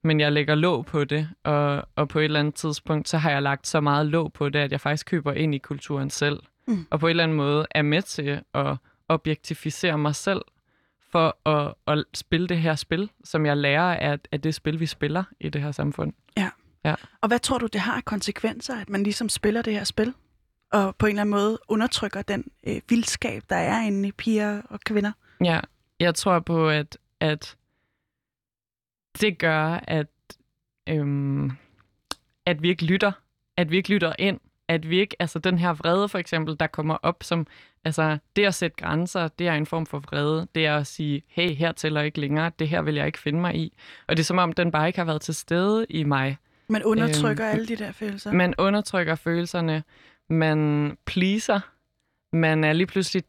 Men 0.04 0.20
jeg 0.20 0.32
lægger 0.32 0.56
låg 0.56 0.86
på 0.86 1.04
det, 1.04 1.30
og, 1.44 1.88
og 1.96 2.10
på 2.10 2.20
et 2.20 2.26
eller 2.26 2.40
andet 2.40 2.56
tidspunkt, 2.56 3.10
så 3.10 3.18
har 3.18 3.32
jeg 3.32 3.42
lagt 3.42 3.68
så 3.68 3.82
meget 3.82 4.06
låg 4.06 4.34
på 4.34 4.50
det, 4.50 4.60
at 4.60 4.72
jeg 4.72 4.82
faktisk 4.82 5.06
køber 5.06 5.34
ind 5.34 5.56
i 5.56 5.58
kulturen 5.58 6.10
selv. 6.10 6.40
Mm. 6.68 6.88
Og 6.90 7.00
på 7.00 7.08
en 7.08 7.10
eller 7.10 7.24
anden 7.24 7.38
måde 7.38 7.68
er 7.72 7.82
med 7.82 8.02
til 8.02 8.42
at 8.54 8.76
objektificere 9.10 9.98
mig 9.98 10.16
selv, 10.16 10.42
for 11.12 11.50
at, 11.50 11.74
at 11.88 12.04
spille 12.14 12.48
det 12.48 12.58
her 12.58 12.76
spil, 12.76 13.10
som 13.24 13.46
jeg 13.46 13.58
lærer 13.58 13.96
af, 13.96 14.20
af 14.32 14.42
det 14.42 14.56
spil, 14.56 14.80
vi 14.80 14.86
spiller 14.86 15.24
i 15.40 15.50
det 15.50 15.62
her 15.62 15.72
samfund. 15.72 16.14
Ja. 16.38 16.50
Ja. 16.86 16.96
Og 17.22 17.28
hvad 17.28 17.40
tror 17.40 17.58
du, 17.58 17.68
det 17.68 17.82
har 17.82 17.94
af 17.94 18.06
konsekvenser, 18.06 18.76
at 18.76 18.90
man 18.90 19.04
ligesom 19.04 19.30
spiller 19.30 19.62
det 19.62 19.74
her 19.74 19.84
spil? 19.84 20.14
Og 20.72 20.96
på 20.96 21.06
en 21.06 21.10
eller 21.10 21.22
anden 21.22 21.32
måde 21.32 21.60
undertrykker 21.68 22.22
den 22.22 22.52
øh, 22.68 22.82
vildskab, 22.90 23.44
der 23.50 23.56
er 23.56 23.82
inde 23.82 24.08
i 24.08 24.12
piger 24.12 24.62
og 24.70 24.80
kvinder? 24.80 25.12
Ja, 25.44 25.60
jeg 26.00 26.16
tror 26.16 26.40
på, 26.40 26.70
at, 26.70 26.98
at 27.20 27.56
det 29.22 29.38
gør, 29.38 29.80
at, 29.88 30.08
øhm, 30.90 31.52
at 32.46 32.62
vi 32.62 32.70
ikke 32.70 32.86
lytter. 32.86 33.12
At 33.58 33.72
vi 33.72 33.78
ikke 33.78 33.90
lytter 33.90 34.14
ind. 34.20 34.40
At 34.68 34.90
vi 34.90 35.00
ikke, 35.00 35.16
altså 35.20 35.40
den 35.40 35.58
her 35.58 35.74
vrede 35.74 36.10
for 36.10 36.18
eksempel, 36.18 36.60
der 36.60 36.68
kommer 36.68 36.98
op 37.04 37.24
som, 37.24 37.48
altså 37.86 38.18
det 38.36 38.46
at 38.46 38.56
sætte 38.56 38.78
grænser, 38.78 39.28
det 39.28 39.48
er 39.48 39.54
en 39.54 39.66
form 39.66 39.86
for 39.86 40.00
vrede. 40.00 40.48
Det 40.56 40.66
er 40.66 40.78
at 40.78 40.88
sige, 40.88 41.24
hey, 41.28 41.56
her 41.56 41.72
tæller 41.72 42.02
ikke 42.02 42.20
længere, 42.20 42.52
det 42.60 42.70
her 42.70 42.82
vil 42.82 42.96
jeg 42.96 43.06
ikke 43.06 43.20
finde 43.20 43.40
mig 43.42 43.56
i. 43.56 43.78
Og 44.08 44.18
det 44.18 44.24
er 44.24 44.26
som 44.26 44.38
om, 44.38 44.54
den 44.54 44.72
bare 44.72 44.88
ikke 44.88 45.00
har 45.00 45.06
været 45.06 45.22
til 45.22 45.36
stede 45.36 45.86
i 45.90 46.04
mig. 46.04 46.38
Man 46.70 46.84
undertrykker 46.84 47.46
øhm, 47.46 47.54
alle 47.54 47.68
de 47.68 47.76
der 47.76 47.92
følelser. 47.92 48.32
Man 48.32 48.54
undertrykker 48.58 49.16
følelserne. 49.16 49.84
Man 50.30 50.98
pleaser. 51.06 51.60
Man 52.34 52.64
er 52.64 52.74
lige 52.74 52.88
pludselig 52.88 53.24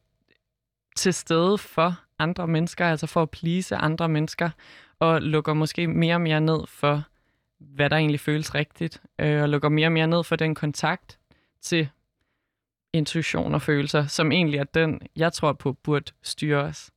til 0.97 1.15
stede 1.15 1.59
for 1.59 2.01
andre 2.19 2.47
mennesker, 2.47 2.87
altså 2.87 3.07
for 3.07 3.23
at 3.23 3.31
please 3.31 3.77
andre 3.77 4.09
mennesker, 4.09 4.51
og 4.99 5.23
lukker 5.23 5.53
måske 5.55 5.87
mere 5.87 6.15
og 6.15 6.21
mere 6.21 6.41
ned 6.41 6.67
for, 6.67 7.05
hvad 7.59 7.91
der 7.91 7.97
egentlig 7.97 8.21
føles 8.21 8.55
rigtigt, 8.55 9.03
øh, 9.19 9.43
og 9.43 9.49
lukker 9.49 9.69
mere 9.69 9.87
og 9.87 9.93
mere 9.93 10.07
ned 10.07 10.25
for 10.25 10.37
den 10.37 10.55
kontakt 10.55 11.19
til 11.63 11.89
intuition 12.93 13.55
og 13.55 13.63
følelser, 13.63 14.07
som 14.07 14.33
egentlig 14.33 14.59
er 14.59 14.65
den, 14.65 15.01
jeg 15.17 15.33
tror 15.33 15.53
på, 15.53 15.73
burde 15.73 16.13
styre 16.23 16.59
os. 16.59 16.91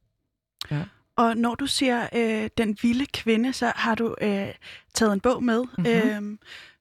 Ja. 0.71 0.83
Og 1.15 1.37
når 1.37 1.55
du 1.55 1.67
siger 1.67 2.07
øh, 2.15 2.49
den 2.57 2.77
vilde 2.81 3.05
kvinde, 3.05 3.53
så 3.53 3.71
har 3.75 3.95
du 3.95 4.15
øh, 4.21 4.47
taget 4.93 5.13
en 5.13 5.19
bog 5.19 5.43
med. 5.43 5.63
Mm-hmm. 5.77 6.31
Øh, 6.31 6.37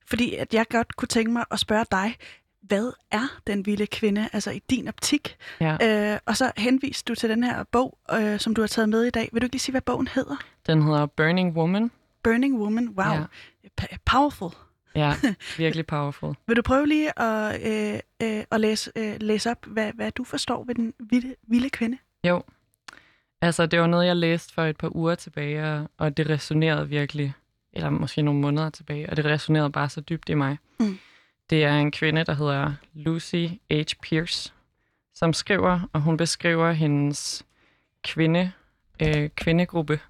fordi 0.06 0.34
at 0.34 0.54
jeg 0.54 0.66
godt 0.68 0.96
kunne 0.96 1.08
tænke 1.08 1.30
mig 1.32 1.44
at 1.50 1.58
spørge 1.58 1.84
dig, 1.90 2.16
hvad 2.62 2.92
er 3.10 3.40
den 3.46 3.66
vilde 3.66 3.86
kvinde, 3.86 4.28
altså 4.32 4.50
i 4.50 4.62
din 4.70 4.88
optik? 4.88 5.36
Ja. 5.60 6.12
Øh, 6.12 6.18
og 6.26 6.36
så 6.36 6.52
henviste 6.56 7.08
du 7.08 7.14
til 7.14 7.28
den 7.30 7.44
her 7.44 7.64
bog, 7.64 7.98
øh, 8.12 8.40
som 8.40 8.54
du 8.54 8.60
har 8.62 8.68
taget 8.68 8.88
med 8.88 9.04
i 9.04 9.10
dag. 9.10 9.28
Vil 9.32 9.42
du 9.42 9.44
ikke 9.44 9.54
lige 9.54 9.60
sige, 9.60 9.72
hvad 9.72 9.80
bogen 9.80 10.08
hedder? 10.08 10.36
Den 10.66 10.82
hedder 10.82 11.06
Burning 11.06 11.56
Woman. 11.56 11.90
Burning 12.22 12.58
Woman, 12.58 12.88
wow. 12.88 13.06
Ja. 13.14 13.24
P- 13.80 13.96
powerful. 14.04 14.50
Ja, 14.94 15.14
virkelig 15.58 15.86
powerful. 15.86 16.34
Vil 16.46 16.56
du 16.56 16.62
prøve 16.62 16.86
lige 16.86 17.22
at, 17.22 17.60
øh, 17.62 18.00
øh, 18.22 18.44
at 18.50 18.60
læse, 18.60 18.92
øh, 18.96 19.16
læse 19.20 19.50
op, 19.50 19.66
hvad, 19.66 19.92
hvad 19.92 20.10
du 20.10 20.24
forstår 20.24 20.64
ved 20.64 20.74
den 20.74 20.94
vilde, 20.98 21.34
vilde 21.48 21.70
kvinde? 21.70 21.98
Jo. 22.24 22.42
Altså, 23.42 23.66
det 23.66 23.80
var 23.80 23.86
noget, 23.86 24.06
jeg 24.06 24.16
læste 24.16 24.54
for 24.54 24.62
et 24.62 24.76
par 24.76 24.96
uger 24.96 25.14
tilbage, 25.14 25.88
og, 25.98 26.16
det 26.16 26.28
resonerede 26.28 26.88
virkelig, 26.88 27.32
eller 27.72 27.90
måske 27.90 28.22
nogle 28.22 28.40
måneder 28.40 28.70
tilbage, 28.70 29.10
og 29.10 29.16
det 29.16 29.24
resonerede 29.24 29.70
bare 29.70 29.88
så 29.88 30.00
dybt 30.00 30.28
i 30.28 30.34
mig. 30.34 30.58
Mm. 30.80 30.98
Det 31.50 31.64
er 31.64 31.78
en 31.78 31.90
kvinde, 31.90 32.24
der 32.24 32.34
hedder 32.34 32.72
Lucy 32.94 33.46
H. 33.70 33.74
Pierce, 34.02 34.52
som 35.14 35.32
skriver, 35.32 35.80
og 35.92 36.00
hun 36.00 36.16
beskriver 36.16 36.72
hendes 36.72 37.46
kvinde, 38.04 38.52
øh, 39.02 39.28
kvindegruppe, 39.28 40.00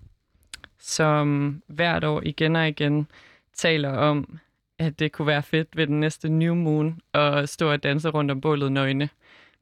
som 0.79 1.63
hvert 1.67 2.05
år 2.05 2.23
igen 2.25 2.57
og 2.57 2.69
igen 2.69 3.07
taler 3.55 3.91
om, 3.91 4.39
at 4.79 4.99
det 4.99 5.13
kunne 5.13 5.27
være 5.27 5.43
fedt 5.43 5.77
ved 5.77 5.87
den 5.87 6.01
næste 6.01 6.29
New 6.29 6.55
Moon 6.55 7.01
at 7.15 7.49
stå 7.49 7.71
og 7.73 7.83
danse 7.83 8.09
rundt 8.09 8.31
om 8.31 8.41
bålet 8.41 8.73
nøgne. 8.73 9.09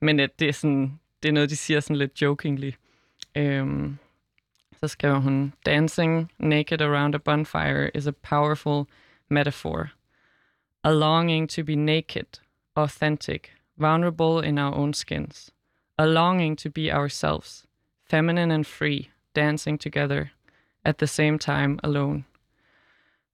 Men 0.00 0.20
at 0.20 0.40
det 0.40 0.48
er, 0.48 0.52
sådan, 0.52 1.00
det 1.22 1.28
er 1.28 1.32
noget, 1.32 1.50
de 1.50 1.56
siger 1.56 1.80
sådan 1.80 1.96
lidt 1.96 2.22
jokingly. 2.22 2.72
Øhm, 3.34 3.98
så 4.80 4.88
skriver 4.88 5.18
hun, 5.18 5.52
Dancing 5.66 6.30
naked 6.38 6.80
around 6.80 7.14
a 7.14 7.18
bonfire 7.18 7.90
is 7.94 8.06
a 8.06 8.12
powerful 8.12 8.86
metaphor. 9.28 9.90
A 10.84 10.92
longing 10.92 11.48
to 11.50 11.62
be 11.62 11.74
naked, 11.74 12.40
authentic, 12.76 13.52
vulnerable 13.76 14.40
in 14.40 14.58
our 14.58 14.74
own 14.74 14.94
skins. 14.94 15.50
A 15.98 16.06
longing 16.06 16.58
to 16.58 16.70
be 16.70 16.90
ourselves, 16.90 17.66
feminine 18.04 18.50
and 18.50 18.66
free, 18.66 19.10
dancing 19.34 19.78
together, 19.78 20.32
at 20.84 20.98
the 20.98 21.06
same 21.06 21.38
time 21.38 21.78
alone. 21.84 22.24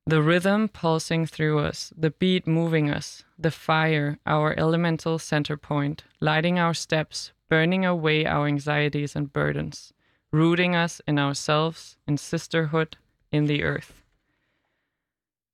The 0.08 0.22
rhythm 0.22 0.68
pulsing 0.68 1.26
through 1.26 1.58
us, 1.58 1.92
the 1.96 2.10
beat 2.10 2.46
moving 2.46 2.88
us, 2.88 3.24
the 3.36 3.50
fire, 3.50 4.18
our 4.24 4.56
elemental 4.56 5.18
center 5.18 5.56
point, 5.56 6.04
lighting 6.20 6.60
our 6.60 6.74
steps, 6.74 7.32
burning 7.48 7.84
away 7.84 8.24
our 8.24 8.46
anxieties 8.46 9.16
and 9.16 9.32
burdens, 9.32 9.92
rooting 10.30 10.76
us 10.76 11.00
in 11.08 11.18
ourselves, 11.18 11.96
in 12.06 12.18
sisterhood, 12.18 12.96
in 13.32 13.46
the 13.46 13.64
earth. 13.64 14.04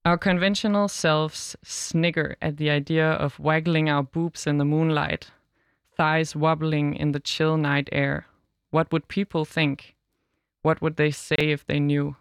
Our 0.04 0.18
conventional 0.18 0.88
selves 0.88 1.56
snigger 1.62 2.36
at 2.42 2.58
the 2.58 2.68
idea 2.68 3.08
of 3.08 3.40
waggling 3.40 3.88
our 3.88 4.02
boobs 4.02 4.46
in 4.46 4.58
the 4.58 4.66
moonlight, 4.66 5.30
thighs 5.96 6.36
wobbling 6.36 6.94
in 6.94 7.12
the 7.12 7.20
chill 7.20 7.56
night 7.56 7.88
air. 7.90 8.26
What 8.70 8.92
would 8.92 9.08
people 9.08 9.46
think? 9.46 9.94
What 10.60 10.82
would 10.82 10.96
they 10.96 11.10
say 11.10 11.36
if 11.38 11.64
they 11.64 11.80
knew? 11.80 12.16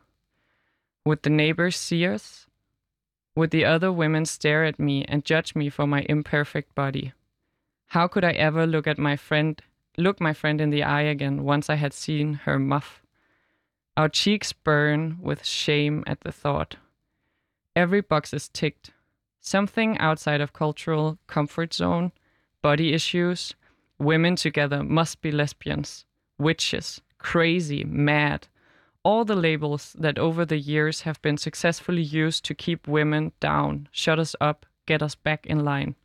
Would 1.06 1.24
the 1.24 1.30
neighbors 1.30 1.78
see 1.78 2.06
us? 2.06 2.46
Would 3.36 3.52
the 3.52 3.66
other 3.66 3.92
women 3.92 4.26
stare 4.26 4.66
at 4.66 4.78
me 4.78 5.04
and 5.06 5.26
judge 5.26 5.56
me 5.56 5.70
for 5.70 5.88
my 5.88 6.06
imperfect 6.08 6.76
body? 6.76 7.14
How 7.88 8.08
could 8.08 8.24
I 8.24 8.34
ever 8.34 8.68
look 8.68 8.88
at 8.88 8.98
my 8.98 9.16
friend, 9.16 9.62
look 9.98 10.22
my 10.22 10.34
friend 10.34 10.62
in 10.62 10.70
the 10.70 10.84
eye 10.84 11.02
again 11.02 11.44
once 11.44 11.70
I 11.70 11.76
had 11.76 11.94
seen 11.94 12.34
her 12.46 12.60
muff? 12.60 13.02
Our 13.98 14.10
cheeks 14.10 14.54
burn 14.54 15.18
with 15.22 15.46
shame 15.46 16.04
at 16.06 16.22
the 16.22 16.32
thought. 16.32 16.76
Every 17.76 18.02
box 18.02 18.34
is 18.34 18.50
ticked. 18.50 18.92
Something 19.40 19.98
outside 19.98 20.40
of 20.40 20.54
cultural 20.54 21.18
comfort 21.28 21.74
zone, 21.74 22.12
body 22.62 22.94
issues, 22.94 23.56
women 23.98 24.36
together 24.36 24.84
must 24.84 25.22
be 25.22 25.32
lesbians, 25.32 26.06
witches, 26.38 27.02
crazy, 27.18 27.84
mad, 27.84 28.48
all 29.04 29.26
the 29.26 29.36
labels 29.36 29.94
that 30.00 30.20
over 30.20 30.46
the 30.46 30.58
years 30.60 31.02
have 31.02 31.22
been 31.22 31.38
successfully 31.38 32.02
used 32.04 32.46
to 32.46 32.54
keep 32.56 32.88
women 32.88 33.32
down, 33.40 33.88
shut 33.92 34.20
us 34.20 34.36
up, 34.40 34.66
get 34.86 35.02
us 35.02 35.16
back 35.16 35.46
in 35.46 35.64
line. 35.66 35.96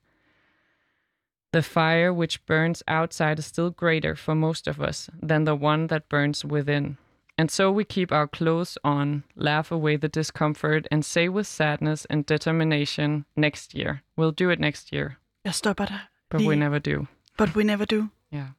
The 1.52 1.62
fire 1.62 2.12
which 2.12 2.44
burns 2.46 2.82
outside 2.88 3.38
is 3.38 3.46
still 3.46 3.70
greater 3.70 4.14
for 4.16 4.34
most 4.34 4.66
of 4.66 4.80
us 4.80 5.08
than 5.22 5.44
the 5.44 5.54
one 5.54 5.86
that 5.88 6.08
burns 6.08 6.44
within. 6.44 6.98
And 7.38 7.50
so 7.50 7.70
we 7.70 7.84
keep 7.84 8.12
our 8.12 8.26
clothes 8.26 8.78
on, 8.82 9.24
laugh 9.34 9.70
away 9.70 9.96
the 9.96 10.08
discomfort, 10.08 10.86
and 10.90 11.04
say 11.04 11.28
with 11.28 11.46
sadness 11.46 12.06
and 12.06 12.24
determination, 12.24 13.26
next 13.36 13.74
year. 13.74 14.02
We'll 14.16 14.32
do 14.32 14.50
it 14.50 14.58
next 14.58 14.90
year, 14.92 15.18
Jeg 15.44 15.54
stopper 15.54 15.86
dig. 15.86 16.00
but 16.30 16.40
we 16.42 16.56
never 16.56 16.78
do. 16.80 17.08
But 17.36 17.54
we 17.54 17.62
never 17.64 17.84
do. 17.86 18.08
Ja. 18.30 18.55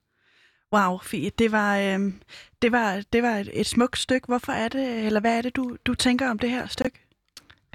Wow, 0.73 0.97
Fie, 0.97 1.29
det 1.29 1.51
var, 1.51 1.77
øh, 1.77 2.13
det 2.61 2.71
var, 2.71 3.03
det 3.13 3.23
var 3.23 3.35
et, 3.35 3.49
et 3.53 3.65
smukt 3.65 3.97
stykke. 3.97 4.27
Hvorfor 4.27 4.51
er 4.51 4.67
det, 4.69 5.05
eller 5.05 5.19
hvad 5.19 5.37
er 5.37 5.41
det, 5.41 5.55
du, 5.55 5.77
du 5.85 5.95
tænker 5.95 6.29
om 6.29 6.39
det 6.39 6.49
her 6.49 6.67
stykke? 6.67 6.99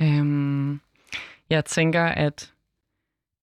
Øhm, 0.00 0.80
jeg 1.50 1.64
tænker, 1.64 2.04
at, 2.04 2.52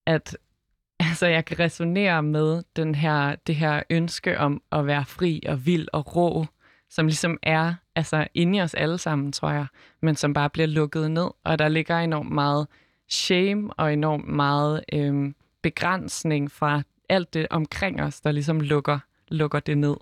at 0.06 0.38
altså, 1.10 1.28
jeg 1.28 1.46
kan 1.46 1.60
resonere 1.60 2.24
med 2.24 2.64
den 2.76 2.96
her, 2.96 3.36
det 3.36 3.56
her 3.56 3.84
ønske 3.90 4.40
om 4.40 4.62
at 4.72 4.86
være 4.86 5.06
fri 5.06 5.44
og 5.48 5.66
vild 5.66 5.88
og 5.94 6.16
rå, 6.16 6.46
som 6.90 7.06
ligesom 7.06 7.38
er 7.44 7.74
altså, 7.96 8.28
inde 8.34 8.58
i 8.58 8.62
os 8.62 8.74
alle 8.74 8.98
sammen, 8.98 9.32
tror 9.32 9.50
jeg, 9.52 9.66
men 10.02 10.16
som 10.16 10.34
bare 10.34 10.50
bliver 10.50 10.68
lukket 10.68 11.12
ned. 11.12 11.28
Og 11.44 11.60
der 11.60 11.68
ligger 11.68 11.98
enormt 11.98 12.32
meget 12.32 12.68
shame 13.08 13.74
og 13.74 13.94
enormt 13.94 14.28
meget 14.28 14.84
øhm, 14.94 15.36
begrænsning 15.62 16.52
fra 16.52 16.82
alt 17.10 17.34
det 17.34 17.48
omkring 17.50 18.02
os, 18.02 18.22
der 18.22 18.32
ligesom 18.32 18.62
lukker, 18.62 19.00
lukker 19.30 19.60
det 19.60 19.78
ned. 19.78 19.96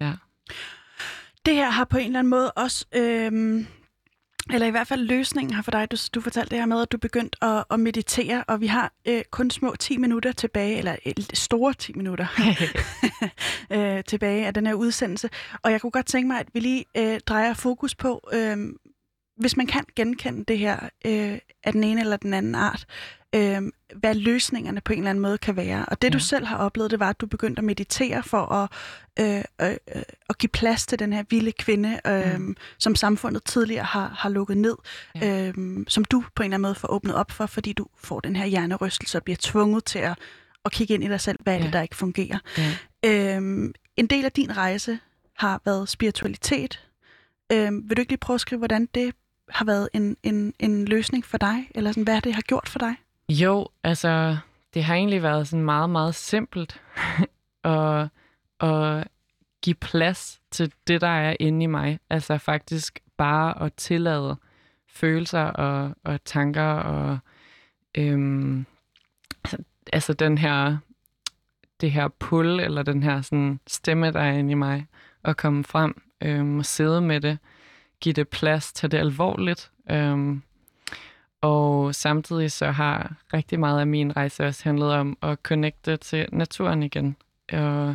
Ja. 0.00 0.12
Det 1.46 1.54
her 1.54 1.70
har 1.70 1.84
på 1.84 1.98
en 1.98 2.06
eller 2.06 2.18
anden 2.18 2.30
måde 2.30 2.52
også, 2.52 2.86
øhm, 2.94 3.66
eller 4.52 4.66
i 4.66 4.70
hvert 4.70 4.86
fald 4.86 5.00
løsningen 5.00 5.54
har 5.54 5.62
for 5.62 5.70
dig, 5.70 5.90
du, 5.90 5.96
du 6.14 6.20
fortalte 6.20 6.50
det 6.50 6.58
her 6.58 6.66
med, 6.66 6.82
at 6.82 6.92
du 6.92 6.98
begyndte 6.98 7.44
at, 7.44 7.64
at 7.70 7.80
meditere, 7.80 8.44
og 8.48 8.60
vi 8.60 8.66
har 8.66 8.92
øh, 9.08 9.22
kun 9.30 9.50
små 9.50 9.74
10 9.76 9.96
minutter 9.96 10.32
tilbage, 10.32 10.78
eller 10.78 10.96
øh, 11.06 11.12
store 11.34 11.74
10 11.74 11.92
minutter 11.92 12.26
øh, 13.76 14.04
tilbage 14.04 14.46
af 14.46 14.54
den 14.54 14.66
her 14.66 14.74
udsendelse. 14.74 15.30
Og 15.62 15.72
jeg 15.72 15.80
kunne 15.80 15.90
godt 15.90 16.06
tænke 16.06 16.28
mig, 16.28 16.40
at 16.40 16.46
vi 16.54 16.60
lige 16.60 16.84
øh, 16.96 17.20
drejer 17.20 17.54
fokus 17.54 17.94
på, 17.94 18.28
øh, 18.32 18.56
hvis 19.38 19.56
man 19.56 19.66
kan 19.66 19.84
genkende 19.96 20.44
det 20.44 20.58
her 20.58 20.88
øh, 21.06 21.38
af 21.64 21.72
den 21.72 21.84
ene 21.84 22.00
eller 22.00 22.16
den 22.16 22.34
anden 22.34 22.54
art, 22.54 22.86
øh, 23.34 23.62
hvad 23.96 24.14
løsningerne 24.14 24.80
på 24.80 24.92
en 24.92 24.98
eller 24.98 25.10
anden 25.10 25.22
måde 25.22 25.38
kan 25.38 25.56
være. 25.56 25.86
Og 25.86 26.02
det, 26.02 26.08
ja. 26.08 26.12
du 26.12 26.16
Ja. 26.18 26.22
selv 26.22 26.46
har 26.46 26.56
oplevet, 26.56 26.90
det 26.90 27.00
var, 27.00 27.08
at 27.10 27.20
du 27.20 27.26
begyndte 27.26 27.60
at 27.60 27.64
meditere 27.64 28.22
for 28.22 28.46
at, 28.52 28.70
øh, 29.20 29.44
øh, 29.62 29.76
øh, 29.96 30.02
at 30.28 30.38
give 30.38 30.50
plads 30.50 30.86
til 30.86 30.98
den 30.98 31.12
her 31.12 31.24
vilde 31.30 31.52
kvinde, 31.52 32.00
øh, 32.06 32.40
Mm. 32.40 32.56
som 32.78 32.94
samfundet 32.94 33.44
tidligere 33.44 33.84
har, 33.84 34.08
har 34.18 34.28
lukket 34.28 34.56
ned, 34.56 34.76
Ja. 35.14 35.48
øh, 35.48 35.54
som 35.88 36.04
du 36.04 36.24
på 36.34 36.42
en 36.42 36.44
eller 36.44 36.54
anden 36.54 36.62
måde 36.62 36.74
får 36.74 36.88
åbnet 36.88 37.14
op 37.14 37.30
for, 37.30 37.46
fordi 37.46 37.72
du 37.72 37.86
får 37.96 38.20
den 38.20 38.36
her 38.36 38.46
hjernerystelse 38.46 39.18
og 39.18 39.24
bliver 39.24 39.36
tvunget 39.40 39.84
til 39.84 39.98
at, 39.98 40.18
at 40.64 40.72
kigge 40.72 40.94
ind 40.94 41.04
i 41.04 41.08
dig 41.08 41.20
selv, 41.20 41.38
hvad 41.42 41.54
er 41.54 41.58
det, 41.58 41.66
Ja. 41.66 41.70
der 41.70 41.82
ikke 41.82 41.96
fungerer. 41.96 42.38
Ja. 42.58 43.34
Øhm, 43.36 43.72
en 43.96 44.06
del 44.06 44.24
af 44.24 44.32
din 44.32 44.56
rejse 44.56 44.98
har 45.36 45.60
været 45.64 45.88
spiritualitet. 45.88 46.84
Øhm, 47.52 47.88
vil 47.88 47.96
du 47.96 48.00
ikke 48.00 48.12
lige 48.12 48.18
prøve 48.20 48.34
at 48.34 48.40
skrive, 48.40 48.58
hvordan 48.58 48.86
det 48.94 49.14
har 49.50 49.64
været 49.64 49.88
en, 49.92 50.16
en, 50.22 50.54
en 50.58 50.84
løsning 50.84 51.24
for 51.24 51.38
dig? 51.38 51.70
Eller 51.74 51.92
sådan, 51.92 52.02
hvad 52.02 52.20
det 52.20 52.34
har 52.34 52.42
gjort 52.42 52.68
for 52.68 52.78
dig? 52.78 52.94
Jo, 53.28 53.68
altså, 53.84 54.36
det 54.74 54.84
har 54.84 54.94
egentlig 54.94 55.22
været 55.22 55.48
sådan 55.48 55.64
meget, 55.64 55.90
meget 55.90 56.14
simpelt 56.14 56.80
at, 57.64 58.08
at 58.60 59.08
give 59.62 59.74
plads 59.74 60.40
til 60.50 60.72
det, 60.86 61.00
der 61.00 61.08
er 61.08 61.36
inde 61.40 61.64
i 61.64 61.66
mig. 61.66 61.98
Altså 62.10 62.38
faktisk 62.38 63.00
bare 63.16 63.62
at 63.62 63.74
tillade 63.74 64.36
følelser 64.88 65.44
og, 65.44 65.94
og 66.04 66.24
tanker 66.24 66.62
og 66.72 67.18
øhm, 67.94 68.66
altså, 69.44 69.58
altså 69.92 70.12
den 70.12 70.38
her 70.38 70.76
det 71.80 71.92
her 71.92 72.08
pull, 72.08 72.60
eller 72.60 72.82
den 72.82 73.02
her 73.02 73.22
sådan, 73.22 73.60
stemme, 73.66 74.12
der 74.12 74.20
er 74.20 74.32
inde 74.32 74.50
i 74.50 74.54
mig, 74.54 74.86
at 75.24 75.36
komme 75.36 75.64
frem 75.64 76.02
øhm, 76.22 76.58
og 76.58 76.66
sidde 76.66 77.00
med 77.00 77.20
det, 77.20 77.38
give 78.00 78.12
det 78.12 78.28
plads, 78.28 78.72
tage 78.72 78.90
det 78.90 78.98
alvorligt. 78.98 79.70
Øhm, 79.90 80.42
og 81.40 81.94
samtidig 81.94 82.52
så 82.52 82.70
har 82.70 83.14
rigtig 83.34 83.60
meget 83.60 83.80
af 83.80 83.86
min 83.86 84.16
rejse 84.16 84.46
også 84.46 84.64
handlet 84.64 84.92
om 84.92 85.18
at 85.22 85.38
connecte 85.42 85.96
til 85.96 86.26
naturen 86.32 86.82
igen. 86.82 87.16
Og 87.52 87.94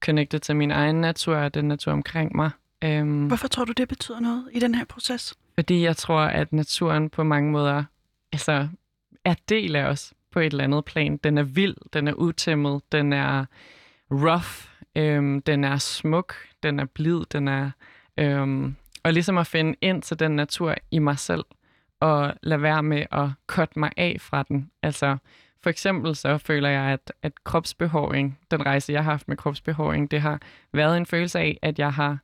connecte 0.00 0.38
til 0.38 0.56
min 0.56 0.70
egen 0.70 0.96
natur 0.96 1.36
og 1.36 1.54
den 1.54 1.64
natur 1.64 1.92
omkring 1.92 2.36
mig. 2.36 2.50
Øhm, 2.84 3.26
Hvorfor 3.26 3.48
tror 3.48 3.64
du, 3.64 3.72
det 3.72 3.88
betyder 3.88 4.20
noget 4.20 4.48
i 4.52 4.58
den 4.58 4.74
her 4.74 4.84
proces? 4.84 5.34
fordi 5.54 5.82
jeg 5.82 5.96
tror, 5.96 6.20
at 6.20 6.52
naturen 6.52 7.10
på 7.10 7.22
mange 7.22 7.50
måder 7.50 7.84
altså, 8.32 8.68
er 9.24 9.34
del 9.48 9.76
af 9.76 9.84
os 9.84 10.12
på 10.30 10.40
et 10.40 10.46
eller 10.46 10.64
andet 10.64 10.84
plan. 10.84 11.16
Den 11.16 11.38
er 11.38 11.42
vild, 11.42 11.76
den 11.92 12.08
er 12.08 12.12
utæmmet, 12.12 12.82
den 12.92 13.12
er 13.12 13.44
rough, 14.10 14.68
øhm, 14.96 15.42
den 15.42 15.64
er 15.64 15.76
smuk, 15.76 16.34
den 16.62 16.78
er 16.80 16.84
blid, 16.84 17.20
den 17.32 17.48
er... 17.48 17.70
Øhm, 18.16 18.76
og 19.04 19.12
ligesom 19.12 19.38
at 19.38 19.46
finde 19.46 19.74
ind 19.80 20.02
til 20.02 20.18
den 20.18 20.36
natur 20.36 20.74
i 20.90 20.98
mig 20.98 21.18
selv, 21.18 21.44
og 22.00 22.34
lade 22.42 22.62
være 22.62 22.82
med 22.82 23.06
at 23.10 23.28
cutte 23.46 23.78
mig 23.78 23.90
af 23.96 24.16
fra 24.20 24.42
den. 24.42 24.70
Altså, 24.82 25.16
for 25.62 25.70
eksempel 25.70 26.16
så 26.16 26.38
føler 26.38 26.68
jeg, 26.68 26.82
at, 26.82 27.12
at 27.22 27.44
kropsbehåring, 27.44 28.38
den 28.50 28.66
rejse, 28.66 28.92
jeg 28.92 29.04
har 29.04 29.10
haft 29.10 29.28
med 29.28 29.36
kropsbehåring, 29.36 30.10
det 30.10 30.20
har 30.20 30.40
været 30.72 30.96
en 30.96 31.06
følelse 31.06 31.38
af, 31.38 31.58
at 31.62 31.78
jeg 31.78 31.92
har, 31.92 32.18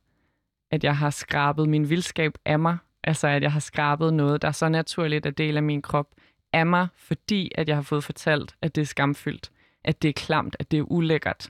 at 0.71 0.83
jeg 0.83 0.97
har 0.97 1.09
skrabet 1.09 1.69
min 1.69 1.89
vildskab 1.89 2.33
af 2.45 2.59
mig. 2.59 2.77
Altså, 3.03 3.27
at 3.27 3.43
jeg 3.43 3.51
har 3.51 3.59
skrabet 3.59 4.13
noget, 4.13 4.41
der 4.41 4.47
er 4.47 4.51
så 4.51 4.69
naturligt 4.69 5.25
er 5.25 5.31
del 5.31 5.57
af 5.57 5.63
min 5.63 5.81
krop, 5.81 6.07
af 6.53 6.65
mig, 6.65 6.87
fordi 6.95 7.51
at 7.55 7.67
jeg 7.67 7.77
har 7.77 7.81
fået 7.81 8.03
fortalt, 8.03 8.55
at 8.61 8.75
det 8.75 8.81
er 8.81 8.85
skamfyldt, 8.85 9.51
at 9.83 10.01
det 10.01 10.09
er 10.09 10.13
klamt, 10.13 10.55
at 10.59 10.71
det 10.71 10.79
er 10.79 10.91
ulækkert, 10.91 11.49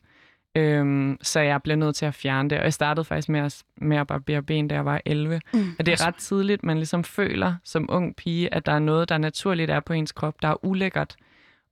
Øhm, 0.55 1.17
så 1.21 1.39
jeg 1.39 1.63
blev 1.63 1.75
nødt 1.75 1.95
til 1.95 2.05
at 2.05 2.13
fjerne 2.13 2.49
det, 2.49 2.57
og 2.57 2.63
jeg 2.63 2.73
startede 2.73 3.05
faktisk 3.05 3.29
med 3.29 3.39
at, 3.39 3.63
med 3.77 3.97
at 3.97 4.07
barbere 4.07 4.41
ben, 4.43 4.67
da 4.67 4.75
jeg 4.75 4.85
var 4.85 5.01
11. 5.05 5.41
Mm. 5.53 5.75
Og 5.79 5.85
det 5.85 5.91
er 6.01 6.07
ret 6.07 6.15
tidligt, 6.15 6.63
man 6.63 6.77
ligesom 6.77 7.03
føler 7.03 7.55
som 7.63 7.85
ung 7.89 8.15
pige, 8.15 8.53
at 8.53 8.65
der 8.65 8.71
er 8.71 8.79
noget, 8.79 9.09
der 9.09 9.17
naturligt 9.17 9.71
er 9.71 9.79
på 9.79 9.93
ens 9.93 10.11
krop, 10.11 10.41
der 10.41 10.47
er 10.47 10.65
ulækkert 10.65 11.15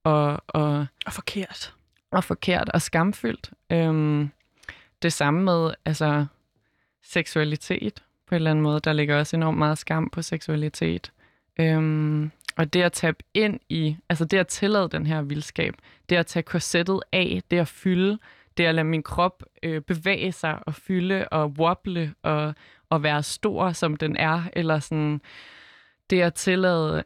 og, 0.03 0.41
og, 0.47 0.85
Og 1.05 1.13
forkert. 1.13 1.73
og 2.11 2.23
forkert 2.23 2.69
og 2.69 2.81
skamfyldt. 2.81 3.51
Øhm, 3.71 4.29
det 5.01 5.13
samme 5.13 5.43
med 5.43 5.71
altså, 5.85 6.25
seksualitet 7.03 8.03
på 8.27 8.35
en 8.35 8.35
eller 8.35 8.51
anden 8.51 8.63
måde. 8.63 8.79
Der 8.79 8.93
ligger 8.93 9.19
også 9.19 9.35
enormt 9.35 9.57
meget 9.57 9.77
skam 9.77 10.09
på 10.09 10.21
seksualitet. 10.21 11.11
Øhm, 11.59 12.31
og 12.57 12.73
det 12.73 12.81
at 12.81 12.93
tabe 12.93 13.17
ind 13.33 13.59
i, 13.69 13.97
altså 14.09 14.25
det 14.25 14.37
at 14.37 14.47
tillade 14.47 14.89
den 14.89 15.05
her 15.05 15.21
vildskab, 15.21 15.73
det 16.09 16.15
at 16.15 16.25
tage 16.25 16.43
korsettet 16.43 16.99
af, 17.11 17.41
det 17.51 17.59
at 17.59 17.67
fylde, 17.67 18.17
det 18.57 18.65
at 18.65 18.75
lade 18.75 18.87
min 18.87 19.03
krop 19.03 19.43
øh, 19.63 19.81
bevæge 19.81 20.31
sig 20.31 20.59
og 20.67 20.73
fylde 20.73 21.27
og 21.27 21.47
wobble 21.47 22.13
og, 22.23 22.53
og 22.89 23.03
være 23.03 23.23
stor, 23.23 23.71
som 23.71 23.95
den 23.95 24.17
er, 24.17 24.43
eller 24.53 24.79
sådan 24.79 25.21
det 26.09 26.21
at 26.21 26.33
tillade 26.33 27.03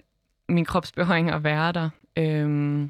min 0.50 0.66
kropsbehøring 0.66 1.30
at 1.30 1.44
være 1.44 1.72
der. 1.72 1.90
Øh, 2.18 2.90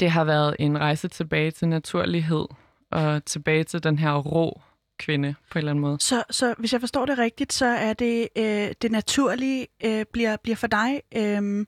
det 0.00 0.10
har 0.10 0.24
været 0.24 0.56
en 0.58 0.78
rejse 0.78 1.08
tilbage 1.08 1.50
til 1.50 1.68
naturlighed 1.68 2.44
og 2.90 3.24
tilbage 3.24 3.64
til 3.64 3.82
den 3.82 3.98
her 3.98 4.14
rå 4.14 4.60
kvinde 4.98 5.34
på 5.50 5.58
en 5.58 5.60
eller 5.60 5.70
anden 5.70 5.82
måde. 5.82 6.00
Så, 6.00 6.24
så 6.30 6.54
hvis 6.58 6.72
jeg 6.72 6.80
forstår 6.80 7.06
det 7.06 7.18
rigtigt, 7.18 7.52
så 7.52 7.66
er 7.66 7.92
det 7.92 8.28
øh, 8.36 8.70
det 8.82 8.92
naturlige 8.92 9.66
øh, 9.84 10.04
bliver, 10.12 10.36
bliver 10.36 10.56
for 10.56 10.66
dig 10.66 11.02
øh, 11.16 11.66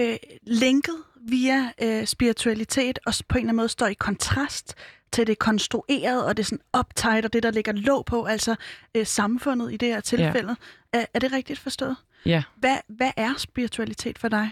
øh, 0.00 0.16
linket 0.42 0.96
via 1.28 1.72
øh, 1.82 2.06
spiritualitet, 2.06 2.98
og 3.06 3.12
på 3.28 3.38
en 3.38 3.40
eller 3.40 3.48
anden 3.48 3.56
måde 3.56 3.68
står 3.68 3.86
i 3.86 3.94
kontrast 3.94 4.74
til 5.12 5.26
det 5.26 5.38
konstruerede, 5.38 6.26
og 6.26 6.36
det 6.36 6.46
sådan 6.46 6.64
uptight, 6.78 7.24
og 7.24 7.32
det, 7.32 7.42
der 7.42 7.50
ligger 7.50 7.72
låg 7.72 8.04
på, 8.04 8.24
altså 8.24 8.56
øh, 8.96 9.06
samfundet 9.06 9.72
i 9.72 9.76
det 9.76 9.88
her 9.88 10.00
tilfælde. 10.00 10.56
Ja. 10.94 11.00
Er, 11.00 11.04
er 11.14 11.18
det 11.18 11.32
rigtigt 11.32 11.58
forstået? 11.58 11.96
Ja. 12.26 12.42
Hvad, 12.56 12.76
hvad 12.88 13.10
er 13.16 13.34
spiritualitet 13.38 14.18
for 14.18 14.28
dig? 14.28 14.50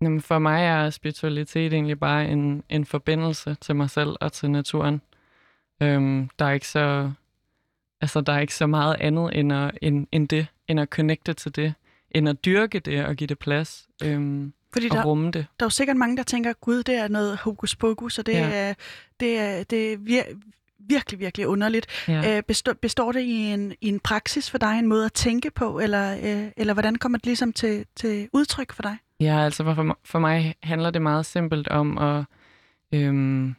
Jamen 0.00 0.20
for 0.20 0.38
mig 0.38 0.64
er 0.64 0.90
spiritualitet 0.90 1.72
egentlig 1.72 2.00
bare 2.00 2.28
en, 2.28 2.62
en 2.68 2.84
forbindelse 2.84 3.56
til 3.60 3.76
mig 3.76 3.90
selv 3.90 4.16
og 4.20 4.32
til 4.32 4.50
naturen. 4.50 5.02
Øhm, 5.82 6.30
der 6.38 6.44
er 6.44 6.50
ikke 6.52 6.68
så 6.68 7.12
altså 8.00 8.20
der 8.20 8.32
er 8.32 8.40
ikke 8.40 8.54
så 8.54 8.66
meget 8.66 8.96
andet 9.00 9.38
end, 9.38 9.52
at, 9.52 9.78
end, 9.82 10.06
end 10.12 10.28
det, 10.28 10.46
end 10.68 10.80
at 10.80 10.88
connecte 10.88 11.32
til 11.32 11.56
det, 11.56 11.74
end 12.10 12.28
at 12.28 12.44
dyrke 12.44 12.80
det 12.80 13.04
og 13.04 13.16
give 13.16 13.26
det 13.26 13.38
plads 13.38 13.88
øhm, 14.02 14.52
Fordi 14.72 14.88
der, 14.88 15.04
rumme 15.04 15.26
det. 15.26 15.34
der 15.34 15.64
er 15.64 15.66
jo 15.66 15.70
sikkert 15.70 15.96
mange, 15.96 16.16
der 16.16 16.22
tænker, 16.22 16.52
gud, 16.52 16.82
det 16.82 16.94
er 16.94 17.08
noget 17.08 17.36
hokus 17.36 17.76
pokus, 17.76 18.18
og 18.18 18.26
det, 18.26 18.32
Ja. 18.32 18.50
er, 18.68 18.74
det 19.20 19.38
er, 19.38 19.62
det 19.62 19.92
er 19.92 19.96
vir- 19.96 20.38
virkelig, 20.78 21.20
virkelig 21.20 21.46
underligt. 21.46 21.86
Ja. 22.08 22.36
Øh, 22.36 22.42
består, 22.42 22.72
består 22.72 23.12
det 23.12 23.20
i 23.20 23.32
en, 23.34 23.72
i 23.80 23.88
en 23.88 24.00
praksis 24.00 24.50
for 24.50 24.58
dig, 24.58 24.78
en 24.78 24.86
måde 24.86 25.04
at 25.04 25.12
tænke 25.12 25.50
på, 25.50 25.78
eller, 25.78 26.16
øh, 26.22 26.50
eller 26.56 26.72
hvordan 26.72 26.96
kommer 26.96 27.18
det 27.18 27.26
ligesom 27.26 27.52
til, 27.52 27.86
til 27.96 28.28
udtryk 28.32 28.72
for 28.72 28.82
dig? 28.82 28.96
Ja, 29.20 29.38
altså 29.44 29.64
for, 29.74 29.98
for 30.04 30.18
mig 30.18 30.54
handler 30.62 30.90
det 30.90 31.02
meget 31.02 31.26
simpelt 31.26 31.68
om 31.68 31.98
at, 31.98 32.24
øhm, 32.92 33.54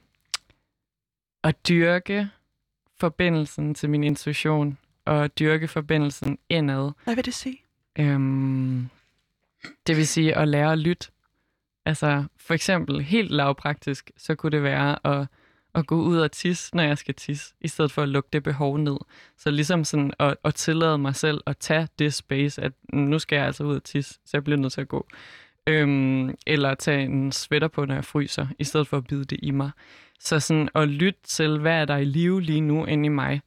at 1.43 1.67
dyrke 1.67 2.29
forbindelsen 2.99 3.75
til 3.75 3.89
min 3.89 4.03
intuition, 4.03 4.77
og 5.05 5.39
dyrke 5.39 5.67
forbindelsen 5.67 6.37
indad. 6.49 6.91
Hvad 7.03 7.15
vil 7.15 7.25
det 7.25 7.33
sige? 7.33 7.57
Øhm, 7.99 8.89
det 9.87 9.97
vil 9.97 10.07
sige 10.07 10.37
at 10.37 10.47
lære 10.47 10.71
at 10.71 10.79
lytte. 10.79 11.07
Altså 11.85 12.23
for 12.37 12.53
eksempel 12.53 13.01
helt 13.01 13.31
lavpraktisk, 13.31 14.11
så 14.17 14.35
kunne 14.35 14.51
det 14.51 14.63
være 14.63 15.07
at, 15.07 15.27
at 15.75 15.87
gå 15.87 16.01
ud 16.01 16.17
og 16.17 16.31
tisse, 16.31 16.75
når 16.75 16.83
jeg 16.83 16.97
skal 16.97 17.15
tisse, 17.15 17.53
i 17.61 17.67
stedet 17.67 17.91
for 17.91 18.01
at 18.01 18.09
lukke 18.09 18.29
det 18.33 18.43
behov 18.43 18.77
ned. 18.77 18.97
Så 19.37 19.51
ligesom 19.51 19.83
sådan 19.83 20.13
at, 20.19 20.35
at 20.43 20.55
tillade 20.55 20.97
mig 20.97 21.15
selv 21.15 21.41
at 21.45 21.57
tage 21.57 21.87
det 21.99 22.13
space, 22.13 22.61
at 22.61 22.71
nu 22.93 23.19
skal 23.19 23.35
jeg 23.35 23.45
altså 23.45 23.63
ud 23.63 23.75
og 23.75 23.83
tisse, 23.83 24.13
så 24.13 24.29
jeg 24.33 24.43
bliver 24.43 24.57
nødt 24.57 24.73
til 24.73 24.81
at 24.81 24.87
gå. 24.87 25.07
Øhm, 25.67 26.35
eller 26.47 26.75
tage 26.75 27.03
en 27.03 27.31
sweater 27.31 27.67
på, 27.67 27.85
når 27.85 27.95
jeg 27.95 28.05
fryser, 28.05 28.47
i 28.59 28.63
stedet 28.63 28.87
for 28.87 28.97
at 28.97 29.07
bide 29.07 29.25
det 29.25 29.39
i 29.43 29.51
mig. 29.51 29.71
Så 30.19 30.39
sådan 30.39 30.69
at 30.75 30.87
lytte 30.87 31.19
til, 31.23 31.59
hvad 31.59 31.73
er 31.73 31.85
der 31.85 31.97
i 31.97 32.05
live 32.05 32.41
lige 32.41 32.61
nu 32.61 32.85
inde 32.85 33.05
i 33.05 33.09
mig. 33.09 33.41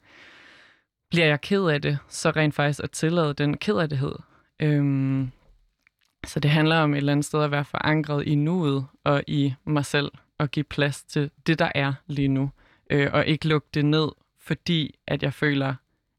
Bliver 1.10 1.26
jeg 1.26 1.40
ked 1.40 1.64
af 1.64 1.82
det, 1.82 1.98
så 2.08 2.30
rent 2.30 2.54
faktisk 2.54 2.80
at 2.84 2.90
tillade 2.90 3.34
den 3.34 3.56
kederlighed. 3.56 4.14
Øhm, 4.60 5.30
så 6.26 6.40
det 6.40 6.50
handler 6.50 6.76
om 6.76 6.92
et 6.94 6.96
eller 6.98 7.12
andet 7.12 7.24
sted 7.26 7.42
at 7.42 7.50
være 7.50 7.64
forankret 7.64 8.26
i 8.26 8.34
nuet 8.34 8.86
og 9.04 9.22
i 9.26 9.54
mig 9.64 9.84
selv, 9.86 10.12
og 10.38 10.50
give 10.50 10.64
plads 10.64 11.02
til 11.02 11.30
det, 11.46 11.58
der 11.58 11.72
er 11.74 11.92
lige 12.06 12.28
nu. 12.28 12.50
Øh, 12.90 13.10
og 13.12 13.26
ikke 13.26 13.48
lukke 13.48 13.68
det 13.74 13.84
ned, 13.84 14.08
fordi 14.40 14.94
at 15.08 15.22
jeg 15.22 15.34
føler, 15.34 15.74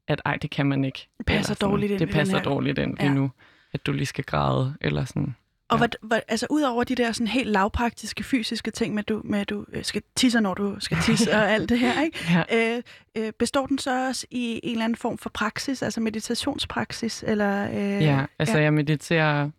at 0.08 0.22
ej, 0.24 0.36
det 0.42 0.50
kan 0.50 0.66
man 0.66 0.84
ikke. 0.84 1.08
Det 1.18 1.26
passer 1.26 1.54
sådan, 1.54 1.68
dårligt 1.70 1.90
ind 1.92 2.00
Det 2.00 2.10
passer 2.10 2.36
her- 2.36 2.44
dårligt 2.44 2.78
ind 2.78 2.96
lige 2.96 3.06
Ja. 3.06 3.14
nu, 3.14 3.30
at 3.72 3.86
du 3.86 3.92
lige 3.92 4.06
skal 4.06 4.24
græde, 4.24 4.74
eller 4.80 5.04
sådan. 5.04 5.34
Og 5.68 5.76
Ja. 5.76 5.78
hvad, 5.78 5.88
hvad, 6.02 6.20
altså 6.28 6.46
ud 6.50 6.62
over 6.62 6.84
de 6.84 6.94
der 6.94 7.12
sådan 7.12 7.26
helt 7.26 7.48
lavpraktiske 7.48 8.22
fysiske 8.24 8.70
ting 8.70 8.94
med, 8.94 9.02
at 9.02 9.08
du, 9.08 9.20
med 9.24 9.38
at 9.38 9.48
du 9.50 9.64
øh, 9.72 9.84
skal 9.84 10.02
tisse, 10.16 10.40
når 10.40 10.54
du 10.54 10.76
skal 10.80 10.96
tisse 11.02 11.32
og 11.32 11.50
alt 11.50 11.68
det 11.68 11.78
her, 11.78 12.02
ikke? 12.02 12.18
Ja. 12.50 12.76
Øh, 12.76 12.82
øh, 13.16 13.32
består 13.38 13.66
den 13.66 13.78
så 13.78 14.06
også 14.08 14.26
i 14.30 14.60
en 14.62 14.70
eller 14.72 14.84
anden 14.84 14.96
form 14.96 15.18
for 15.18 15.30
praksis, 15.30 15.82
altså 15.82 16.00
meditationspraksis? 16.00 17.24
Eller, 17.26 17.68
øh, 17.70 18.02
Ja, 18.02 18.24
altså 18.38 18.56
ja. 18.58 18.62
jeg 18.62 18.72
mediterer 18.74 19.50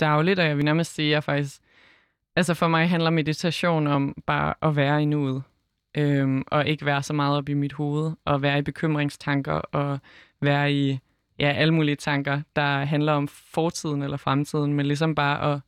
dagligt, 0.00 0.38
og 0.38 0.46
jeg 0.46 0.56
vil 0.56 0.64
nærmest 0.64 0.94
sige, 0.94 1.06
at 1.06 1.12
jeg 1.12 1.24
faktisk... 1.24 1.60
Altså 2.36 2.54
for 2.54 2.68
mig 2.68 2.88
handler 2.88 3.10
meditation 3.10 3.86
om 3.86 4.22
bare 4.26 4.54
at 4.62 4.76
være 4.76 5.02
i 5.02 5.04
nuet, 5.04 5.42
øhm, 5.96 6.44
og 6.46 6.66
ikke 6.66 6.86
være 6.86 7.02
så 7.02 7.12
meget 7.12 7.36
op 7.36 7.48
i 7.48 7.54
mit 7.54 7.72
hoved, 7.72 8.12
og 8.24 8.42
være 8.42 8.58
i 8.58 8.62
bekymringstanker, 8.62 9.52
og 9.52 9.98
være 10.40 10.72
i 10.72 10.98
ja, 11.38 11.52
alle 11.52 11.74
mulige 11.74 11.96
tanker, 11.96 12.42
der 12.56 12.84
handler 12.84 13.12
om 13.12 13.28
fortiden 13.28 14.02
eller 14.02 14.16
fremtiden, 14.16 14.74
men 14.74 14.86
ligesom 14.86 15.14
bare 15.14 15.52
at, 15.52 15.60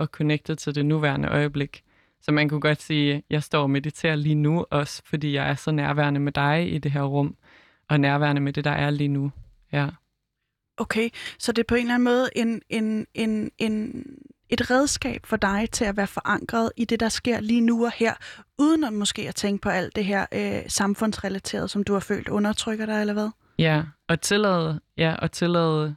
at 0.00 0.08
connecte 0.08 0.54
til 0.54 0.74
det 0.74 0.86
nuværende 0.86 1.28
øjeblik. 1.28 1.82
Så 2.20 2.32
man 2.32 2.48
kunne 2.48 2.60
godt 2.60 2.82
sige, 2.82 3.14
at 3.14 3.22
jeg 3.30 3.42
står 3.42 3.62
og 3.62 3.70
mediterer 3.70 4.14
lige 4.14 4.34
nu, 4.34 4.66
også 4.70 5.02
fordi 5.04 5.32
jeg 5.32 5.50
er 5.50 5.54
så 5.54 5.70
nærværende 5.70 6.20
med 6.20 6.32
dig 6.32 6.74
i 6.74 6.78
det 6.78 6.92
her 6.92 7.02
rum, 7.02 7.36
og 7.88 8.00
nærværende 8.00 8.40
med 8.40 8.52
det, 8.52 8.64
der 8.64 8.70
er 8.70 8.90
lige 8.90 9.08
nu. 9.08 9.32
Ja. 9.72 9.88
Okay, 10.76 11.10
så 11.38 11.52
det 11.52 11.62
er 11.62 11.66
på 11.68 11.74
en 11.74 11.80
eller 11.80 11.94
anden 11.94 12.04
måde 12.04 12.28
en, 12.36 12.62
en, 12.68 13.06
en, 13.14 13.50
en, 13.58 14.04
et 14.48 14.70
redskab 14.70 15.26
for 15.26 15.36
dig 15.36 15.68
til 15.72 15.84
at 15.84 15.96
være 15.96 16.06
forankret 16.06 16.72
i 16.76 16.84
det, 16.84 17.00
der 17.00 17.08
sker 17.08 17.40
lige 17.40 17.60
nu 17.60 17.84
og 17.84 17.92
her, 17.92 18.14
uden 18.58 18.84
at 18.84 18.92
måske 18.92 19.28
at 19.28 19.34
tænke 19.34 19.62
på 19.62 19.68
alt 19.68 19.96
det 19.96 20.04
her 20.04 20.26
øh, 20.32 20.62
samfundsrelateret, 20.68 21.70
som 21.70 21.84
du 21.84 21.92
har 21.92 22.00
følt 22.00 22.28
undertrykker 22.28 22.86
dig, 22.86 23.00
eller 23.00 23.14
hvad? 23.14 23.30
Ja, 23.58 23.82
og 24.08 24.20
tillade, 24.20 24.80
ja, 24.96 25.14
og 25.14 25.32
tillade 25.32 25.96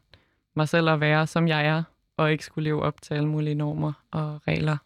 mig 0.55 0.69
selv 0.69 0.89
at 0.89 0.99
være, 0.99 1.27
som 1.27 1.47
jeg 1.47 1.65
er, 1.65 1.83
og 2.17 2.31
ikke 2.31 2.45
skulle 2.45 2.63
leve 2.63 2.81
op 2.81 3.01
til 3.01 3.13
alle 3.13 3.27
mulige 3.27 3.55
normer 3.55 3.93
og 4.11 4.41
regler. 4.47 4.77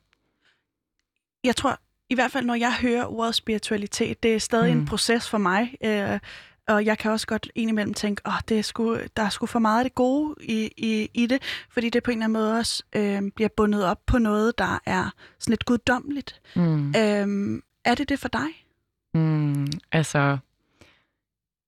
Jeg 1.44 1.56
tror, 1.56 1.80
i 2.10 2.16
hvert 2.16 2.32
fald 2.32 2.46
når 2.46 2.56
jeg 2.56 2.74
hører 2.82 3.06
ordet 3.06 3.36
spiritualitet, 3.36 4.24
det 4.24 4.36
er 4.36 4.40
stadig 4.40 4.74
mm. 4.74 4.80
en 4.80 4.86
proces 4.86 5.30
for 5.30 5.38
mig, 5.38 5.76
øh, 5.84 6.20
og 6.68 6.86
jeg 6.86 6.98
kan 6.98 7.12
også 7.12 7.28
godt 7.28 7.50
indimellem 7.56 7.94
tænke, 7.94 8.22
åh, 8.26 8.40
det 8.50 8.60
er 8.60 8.62
sgu, 8.62 8.98
der 9.18 9.24
er 9.24 9.30
sgu 9.30 9.46
for 9.46 9.60
meget 9.60 9.80
af 9.80 9.86
det 9.86 9.96
gode 9.96 10.36
i, 10.42 10.72
i, 10.78 11.10
i 11.14 11.26
det, 11.26 11.42
fordi 11.70 11.90
det 11.90 12.04
på 12.04 12.12
en 12.12 12.18
eller 12.18 12.26
anden 12.26 12.34
måde 12.42 12.58
også 12.58 12.84
øh, 12.96 13.22
bliver 13.36 13.50
bundet 13.58 13.86
op 13.86 14.00
på 14.06 14.18
noget, 14.18 14.58
der 14.58 14.80
er 14.86 15.10
sådan 15.40 15.52
lidt 15.52 15.66
guddommeligt. 15.66 16.42
Mm. 16.56 16.90
Øh, 16.90 17.62
er 17.86 17.96
det 17.96 18.10
det 18.10 18.20
for 18.20 18.28
dig? 18.28 18.48
Mm, 19.14 19.68
altså, 19.92 20.38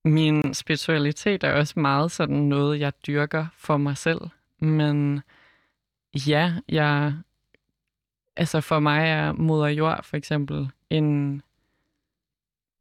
min 0.06 0.54
spiritualitet 0.54 1.43
er 1.43 1.54
også 1.54 1.80
meget 1.80 2.12
sådan 2.12 2.36
noget, 2.36 2.80
jeg 2.80 2.93
dyrker 3.08 3.46
for 3.58 3.78
mig 3.78 3.98
selv. 3.98 4.22
Men 4.60 5.22
ja, 6.28 6.54
jeg, 6.70 7.14
altså 8.36 8.62
for 8.62 8.80
mig 8.80 9.10
er 9.10 9.32
moder 9.32 9.68
jord 9.68 10.04
for 10.04 10.18
eksempel 10.18 10.70
en, 10.89 11.41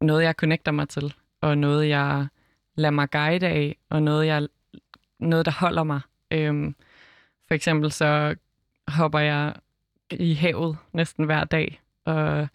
noget, 0.01 0.23
jeg 0.23 0.33
connecter 0.33 0.71
mig 0.71 0.89
til, 0.89 1.13
og 1.45 1.57
noget, 1.57 1.89
jeg 1.89 2.27
lader 2.75 2.91
mig 2.91 3.09
guide 3.09 3.47
af, 3.47 3.77
og 3.89 4.03
noget, 4.03 4.27
jeg, 4.27 4.47
noget 5.19 5.45
der 5.45 5.51
holder 5.51 5.83
mig. 5.83 6.01
Øhm, 6.31 6.75
for 7.47 7.53
eksempel 7.53 7.91
så 7.91 8.35
hopper 8.87 9.19
jeg 9.19 9.53
i 10.11 10.33
havet 10.33 10.77
næsten 10.93 11.25
hver 11.25 11.43
dag, 11.43 11.81
og 12.05 12.47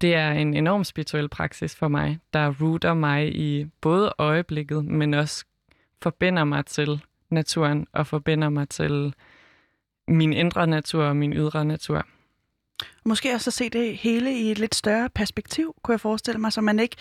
det 0.00 0.14
er 0.14 0.32
en 0.32 0.54
enorm 0.54 0.84
spirituel 0.84 1.28
praksis 1.28 1.76
for 1.76 1.88
mig, 1.88 2.18
der 2.32 2.54
rooter 2.60 2.94
mig 2.94 3.36
i 3.36 3.66
både 3.80 4.14
øjeblikket, 4.18 4.84
men 4.84 5.14
også 5.14 5.44
forbinder 6.02 6.44
mig 6.44 6.66
til 6.66 7.04
naturen 7.30 7.86
og 7.92 8.06
forbinder 8.06 8.48
mig 8.48 8.68
til 8.68 9.14
min 10.08 10.32
indre 10.32 10.66
natur 10.66 11.04
og 11.04 11.16
min 11.16 11.32
ydre 11.32 11.64
natur. 11.64 12.06
Måske 13.04 13.34
også 13.34 13.50
at 13.50 13.54
se 13.54 13.70
det 13.70 13.96
hele 13.96 14.32
i 14.32 14.50
et 14.50 14.58
lidt 14.58 14.74
større 14.74 15.08
perspektiv, 15.08 15.74
kunne 15.82 15.92
jeg 15.92 16.00
forestille 16.00 16.40
mig, 16.40 16.52
så 16.52 16.60
man 16.60 16.78
ikke 16.78 16.96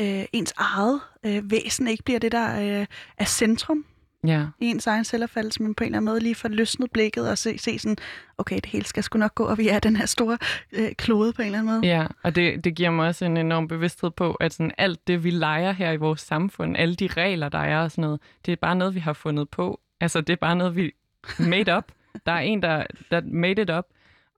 øh, 0.00 0.24
ens 0.32 0.52
eget 0.56 1.00
øh, 1.26 1.50
væsen 1.50 1.88
ikke 1.88 2.04
bliver 2.04 2.18
det, 2.20 2.32
der 2.32 2.60
øh, 2.80 2.86
er 3.18 3.24
centrum 3.24 3.84
Ja. 4.26 4.46
i 4.60 4.66
ens 4.66 4.86
egen 4.86 5.04
selvopfattelse, 5.04 5.62
men 5.62 5.74
på 5.74 5.84
en 5.84 5.86
eller 5.88 5.96
anden 5.98 6.04
måde 6.12 6.20
lige 6.20 6.34
får 6.34 6.48
løsnet 6.48 6.90
blikket 6.90 7.30
og 7.30 7.38
se, 7.38 7.58
se 7.58 7.78
sådan, 7.78 7.96
okay, 8.38 8.56
det 8.56 8.66
hele 8.66 8.84
skal 8.84 9.02
sgu 9.02 9.18
nok 9.18 9.34
gå, 9.34 9.44
og 9.44 9.58
vi 9.58 9.68
er 9.68 9.78
den 9.78 9.96
her 9.96 10.06
store 10.06 10.38
øh, 10.72 10.92
klode 10.92 11.32
på 11.32 11.42
en 11.42 11.46
eller 11.46 11.58
anden 11.58 11.74
måde. 11.74 11.86
Ja, 11.86 12.06
og 12.22 12.34
det, 12.34 12.64
det 12.64 12.74
giver 12.74 12.90
mig 12.90 13.06
også 13.08 13.24
en 13.24 13.36
enorm 13.36 13.68
bevidsthed 13.68 14.10
på, 14.10 14.34
at 14.34 14.52
sådan 14.54 14.72
alt 14.78 15.06
det, 15.06 15.24
vi 15.24 15.30
leger 15.30 15.72
her 15.72 15.90
i 15.92 15.96
vores 15.96 16.20
samfund, 16.20 16.76
alle 16.76 16.94
de 16.94 17.06
regler, 17.06 17.48
der 17.48 17.58
er 17.58 17.78
og 17.82 17.90
sådan 17.90 18.02
noget, 18.02 18.20
det 18.46 18.52
er 18.52 18.56
bare 18.56 18.76
noget, 18.76 18.94
vi 18.94 19.00
har 19.00 19.12
fundet 19.12 19.48
på. 19.48 19.80
Altså, 20.00 20.20
det 20.20 20.32
er 20.32 20.36
bare 20.36 20.56
noget, 20.56 20.76
vi 20.76 20.92
made 21.38 21.76
up. 21.76 21.84
Der 22.26 22.32
er 22.32 22.40
en, 22.40 22.62
der, 22.62 22.84
der 23.10 23.20
made 23.24 23.62
it 23.62 23.70
up, 23.70 23.84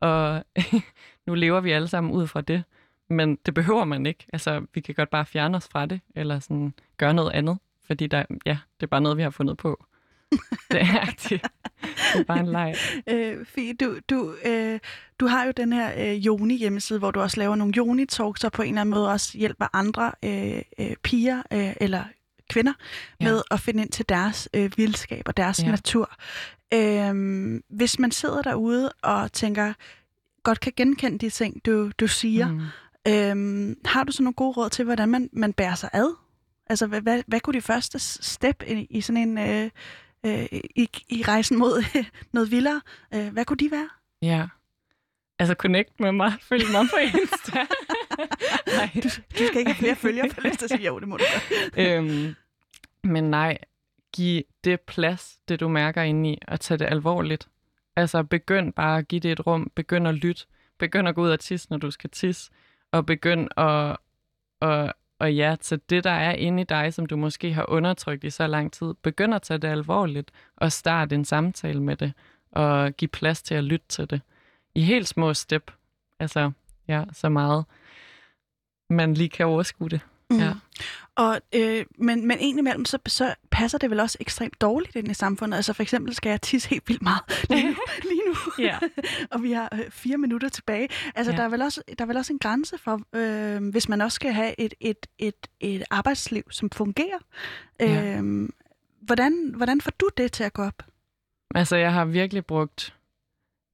og 0.00 0.44
nu 1.26 1.34
lever 1.34 1.60
vi 1.60 1.70
alle 1.70 1.88
sammen 1.88 2.12
ud 2.12 2.26
fra 2.26 2.40
det. 2.40 2.64
Men 3.08 3.38
det 3.46 3.54
behøver 3.54 3.84
man 3.84 4.06
ikke. 4.06 4.26
Altså, 4.32 4.66
vi 4.74 4.80
kan 4.80 4.94
godt 4.94 5.10
bare 5.10 5.26
fjerne 5.26 5.56
os 5.56 5.68
fra 5.68 5.86
det, 5.86 6.00
eller 6.14 6.40
sådan 6.40 6.74
gøre 6.96 7.14
noget 7.14 7.32
andet. 7.32 7.58
Fordi 7.86 8.06
der, 8.06 8.24
ja, 8.46 8.58
det 8.80 8.82
er 8.82 8.86
bare 8.86 9.00
noget, 9.00 9.16
vi 9.18 9.22
har 9.22 9.30
fundet 9.30 9.56
på. 9.56 9.84
det 10.70 10.80
er 10.80 11.04
det. 11.28 11.30
Det 12.12 12.20
er 12.20 12.24
bare 12.24 12.40
en 12.40 12.46
leg. 12.46 12.74
Øh, 13.10 13.46
Fie, 13.46 13.74
du, 13.74 13.98
du, 14.10 14.34
øh, 14.46 14.80
du 15.20 15.26
har 15.26 15.44
jo 15.44 15.52
den 15.56 15.72
her 15.72 15.92
øh, 16.10 16.26
Joni 16.26 16.56
hjemmeside, 16.58 16.98
hvor 16.98 17.10
du 17.10 17.20
også 17.20 17.40
laver 17.40 17.56
nogle 17.56 17.74
Joni-talks, 17.76 18.44
og 18.44 18.52
på 18.52 18.62
en 18.62 18.68
eller 18.68 18.80
anden 18.80 18.94
måde 18.94 19.10
også 19.12 19.38
hjælper 19.38 19.66
andre 19.72 20.12
øh, 20.24 20.62
øh, 20.78 20.96
piger 21.02 21.42
øh, 21.52 21.72
eller 21.80 22.04
kvinder 22.50 22.72
Ja. 23.20 23.24
med 23.24 23.42
at 23.50 23.60
finde 23.60 23.82
ind 23.82 23.90
til 23.90 24.08
deres 24.08 24.48
øh, 24.54 24.70
vildskab 24.76 25.22
og 25.26 25.36
deres 25.36 25.62
Ja. 25.62 25.70
natur. 25.70 26.10
Øh, 26.74 27.60
hvis 27.68 27.98
man 27.98 28.10
sidder 28.10 28.42
derude 28.42 28.92
og 29.02 29.32
tænker, 29.32 29.72
godt 30.42 30.60
kan 30.60 30.72
genkende 30.76 31.18
de 31.18 31.30
ting, 31.30 31.66
du, 31.66 31.90
du 32.00 32.06
siger, 32.06 32.48
Mm. 32.48 32.60
Øhm, 33.08 33.76
har 33.84 34.04
du 34.04 34.12
så 34.12 34.22
nogle 34.22 34.34
gode 34.34 34.52
råd 34.52 34.70
til, 34.70 34.84
hvordan 34.84 35.08
man, 35.08 35.30
man 35.32 35.52
bærer 35.52 35.74
sig 35.74 35.90
ad? 35.92 36.16
Altså, 36.66 36.86
hvad, 36.86 37.00
hvad, 37.00 37.22
hvad 37.26 37.40
kunne 37.40 37.54
de 37.54 37.62
første 37.62 37.98
step 37.98 38.62
i, 38.66 38.86
i 38.90 39.00
sådan 39.00 39.28
en 39.28 39.38
øh, 39.38 39.70
øh, 40.26 40.46
i, 40.52 40.88
i 41.08 41.22
rejsen 41.28 41.58
mod 41.58 42.04
noget 42.32 42.50
vildere? 42.50 42.80
Øh, 43.14 43.28
hvad 43.28 43.44
kunne 43.44 43.56
de 43.56 43.70
være? 43.70 43.88
Ja. 44.22 44.46
Altså, 45.38 45.54
connect 45.54 46.00
med 46.00 46.12
mig. 46.12 46.32
Følg 46.48 46.64
mig 46.72 46.86
på 46.90 46.96
Insta. 46.96 47.58
Nej. 48.78 48.90
Du, 48.94 49.08
du 49.38 49.46
skal 49.46 49.58
ikke 49.58 49.72
have 49.72 49.74
flere 49.74 49.96
følgere, 49.96 50.28
til 50.28 50.64
at 50.64 50.70
sige, 50.70 50.86
jo, 50.86 50.98
det 50.98 51.08
må 51.08 51.16
du 51.16 51.24
øhm, 51.76 52.34
men 53.02 53.24
nej, 53.24 53.58
giv 54.12 54.42
det 54.64 54.80
plads, 54.80 55.38
det 55.48 55.60
du 55.60 55.68
mærker 55.68 56.02
inde 56.02 56.32
i, 56.32 56.38
og 56.48 56.60
tage 56.60 56.78
det 56.78 56.86
alvorligt. 56.86 57.48
Altså, 57.96 58.22
begynd 58.22 58.72
bare 58.72 58.98
at 58.98 59.08
give 59.08 59.20
det 59.20 59.32
et 59.32 59.46
rum. 59.46 59.70
Begynd 59.74 60.08
at 60.08 60.14
lytte. 60.14 60.46
Begynd 60.78 61.08
at 61.08 61.14
gå 61.14 61.22
ud 61.22 61.30
og 61.30 61.40
tisse, 61.40 61.66
når 61.70 61.76
du 61.76 61.90
skal 61.90 62.10
tisse. 62.10 62.50
Og 62.96 63.06
begynd 63.06 63.48
at, 63.56 63.96
og, 64.60 64.94
og 65.18 65.34
ja, 65.34 65.56
tage 65.60 65.80
det, 65.90 66.04
der 66.04 66.10
er 66.10 66.32
inde 66.32 66.62
i 66.62 66.64
dig, 66.64 66.94
som 66.94 67.06
du 67.06 67.16
måske 67.16 67.52
har 67.52 67.70
undertrykt 67.70 68.24
i 68.24 68.30
så 68.30 68.46
lang 68.46 68.72
tid. 68.72 68.94
Begynd 69.02 69.34
at 69.34 69.42
tage 69.42 69.58
det 69.58 69.68
alvorligt, 69.68 70.30
og 70.56 70.72
start 70.72 71.12
en 71.12 71.24
samtale 71.24 71.82
med 71.82 71.96
det, 71.96 72.12
og 72.52 72.92
give 72.92 73.08
plads 73.08 73.42
til 73.42 73.54
at 73.54 73.64
lytte 73.64 73.86
til 73.88 74.10
det. 74.10 74.20
I 74.74 74.82
helt 74.82 75.08
små 75.08 75.34
step. 75.34 75.70
Altså, 76.20 76.50
ja, 76.88 77.04
så 77.12 77.28
meget 77.28 77.64
man 78.90 79.14
lige 79.14 79.28
kan 79.28 79.46
overskue 79.46 79.88
det. 79.88 80.00
Mm. 80.30 80.38
Ja. 80.38 80.52
Og, 81.16 81.40
øh, 81.54 81.84
men, 81.98 82.26
men 82.26 82.38
indimellem, 82.40 82.84
så, 82.84 82.98
så 83.06 83.34
passer 83.50 83.78
det 83.78 83.90
vel 83.90 84.00
også 84.00 84.18
ekstremt 84.20 84.60
dårligt 84.60 84.96
ind 84.96 85.10
i 85.10 85.14
samfundet. 85.14 85.56
Altså 85.56 85.72
for 85.72 85.82
eksempel 85.82 86.14
skal 86.14 86.30
jeg 86.30 86.42
tisse 86.42 86.68
helt 86.70 86.88
vildt 86.88 87.02
meget 87.02 87.20
lige 87.50 87.66
nu. 87.66 87.74
Lige 88.02 88.20
nu. 88.26 88.34
Og 89.32 89.42
vi 89.42 89.52
har 89.52 89.68
øh, 89.72 89.90
fire 89.90 90.18
minutter 90.18 90.48
tilbage. 90.48 90.88
Altså 91.14 91.32
Ja. 91.32 91.36
der, 91.36 91.44
er 91.44 91.48
vel 91.48 91.62
også, 91.62 91.82
der 91.98 92.04
er 92.04 92.06
vel 92.06 92.16
også 92.16 92.32
en 92.32 92.38
grænse 92.38 92.78
for, 92.78 93.00
øh, 93.12 93.68
hvis 93.70 93.88
man 93.88 94.00
også 94.00 94.16
skal 94.16 94.32
have 94.32 94.60
et, 94.60 94.74
et, 94.80 95.06
et, 95.18 95.46
et 95.60 95.82
arbejdsliv, 95.90 96.42
som 96.50 96.70
fungerer. 96.70 97.18
Ja. 97.80 98.18
Øh, 98.18 98.48
hvordan, 99.00 99.52
hvordan 99.56 99.80
får 99.80 99.92
du 100.00 100.08
det 100.16 100.32
til 100.32 100.44
at 100.44 100.52
gå 100.52 100.62
op? 100.62 100.82
Altså, 101.54 101.76
jeg 101.76 101.92
har 101.92 102.04
virkelig 102.04 102.46
brugt 102.46 102.94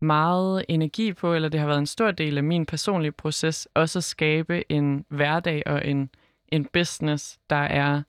meget 0.01 0.65
energi 0.69 1.13
på, 1.13 1.35
eller 1.35 1.49
det 1.49 1.61
har 1.61 1.67
været 1.67 1.79
en 1.79 1.87
stor 1.87 2.11
del 2.11 2.37
af 2.37 2.45
min 2.45 2.67
personlige 2.67 3.13
proces, 3.13 3.69
også 3.75 3.99
at 3.99 4.05
skabe 4.05 4.73
en 4.73 5.05
hverdag 5.09 5.63
og 5.67 5.87
en, 5.87 6.11
en 6.53 6.65
business, 6.65 7.39
der 7.51 7.57
er 7.57 8.03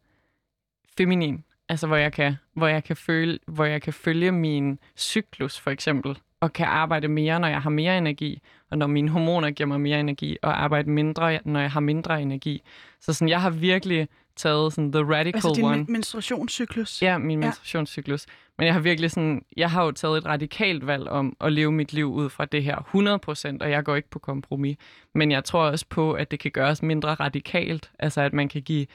feminin. 0.97 1.45
Altså, 1.73 1.87
hvor 1.87 1.95
jeg 1.95 2.13
kan, 2.13 2.35
hvor 2.55 2.67
jeg 2.67 2.83
kan 2.83 2.95
føle, 2.95 3.39
hvor 3.47 3.65
jeg 3.65 3.81
kan 3.81 3.93
følge 3.93 4.31
min 4.31 4.79
cyklus, 4.97 5.59
for 5.59 5.71
eksempel, 5.71 6.19
og 6.41 6.53
kan 6.53 6.65
arbejde 6.65 7.07
mere, 7.07 7.39
når 7.39 7.47
jeg 7.47 7.61
har 7.61 7.69
mere 7.69 7.97
energi, 7.97 8.41
og 8.71 8.77
når 8.77 8.87
mine 8.87 9.09
hormoner 9.09 9.51
giver 9.51 9.67
mig 9.67 9.81
mere 9.81 9.99
energi, 9.99 10.37
og 10.41 10.63
arbejde 10.63 10.89
mindre, 10.89 11.39
når 11.45 11.59
jeg 11.59 11.71
har 11.71 11.79
mindre 11.79 12.21
energi. 12.21 12.61
Så 12.99 13.13
sådan, 13.13 13.29
jeg 13.29 13.41
har 13.41 13.49
virkelig 13.49 14.07
taget 14.35 14.73
sådan 14.73 14.91
the 14.91 15.01
radical 15.01 15.35
Altså 15.35 15.53
din 15.55 15.63
one. 15.65 15.77
men- 15.77 15.85
menstruationscyklus? 15.89 17.01
Ja, 17.01 17.17
min 17.17 17.39
Ja. 17.39 17.45
menstruationscyklus. 17.45 18.25
Men 18.57 18.65
jeg 18.65 18.73
har 18.73 18.81
virkelig 18.81 19.11
sådan, 19.11 19.45
jeg 19.57 19.71
har 19.71 19.83
jo 19.85 19.91
taget 19.91 20.17
et 20.17 20.25
radikalt 20.25 20.87
valg 20.87 21.07
om 21.09 21.35
at 21.41 21.53
leve 21.53 21.71
mit 21.71 21.93
liv 21.93 22.13
ud 22.13 22.29
fra 22.29 22.45
det 22.45 22.63
her 22.63 22.75
100%, 22.77 23.61
og 23.61 23.71
jeg 23.71 23.83
går 23.83 23.95
ikke 23.95 24.09
på 24.09 24.19
kompromis. 24.19 24.77
Men 25.15 25.31
jeg 25.31 25.43
tror 25.43 25.63
også 25.63 25.85
på, 25.89 26.13
at 26.13 26.31
det 26.31 26.39
kan 26.39 26.51
gøres 26.51 26.81
mindre 26.83 27.13
radikalt. 27.13 27.91
Altså 27.99 28.21
at 28.21 28.33
man 28.33 28.49
kan 28.49 28.61
give 28.61 28.85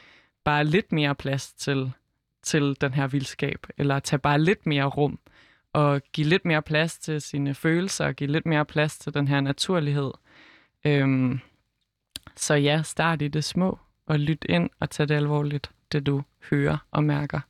bare 0.45 0.65
lidt 0.65 0.93
mere 0.93 1.15
plads 1.15 1.53
til, 1.53 1.93
til 2.49 2.77
den 2.81 2.95
her 2.95 3.07
vildskab, 3.07 3.67
eller 3.79 3.99
tage 3.99 4.21
bare 4.21 4.41
lidt 4.41 4.67
mere 4.67 4.85
rum, 4.85 5.19
og 5.73 6.03
give 6.13 6.27
lidt 6.27 6.45
mere 6.45 6.63
plads 6.63 6.99
til 6.99 7.21
sine 7.21 7.55
følelser, 7.55 8.07
og 8.07 8.15
give 8.15 8.31
lidt 8.31 8.47
mere 8.47 8.65
plads 8.65 8.99
til 8.99 9.15
den 9.15 9.29
her 9.29 9.41
naturlighed. 9.41 10.11
Øhm, 10.85 11.41
så 12.37 12.55
ja, 12.55 12.83
start 12.83 13.23
i 13.23 13.29
det 13.29 13.45
små, 13.45 13.79
og 14.07 14.19
lyt 14.19 14.45
ind 14.49 14.71
og 14.81 14.91
tag 14.91 15.09
det 15.09 15.15
alvorligt, 15.15 15.71
det 15.93 16.07
du 16.07 16.23
hører 16.51 16.79
og 16.91 17.05
mærker. 17.05 17.41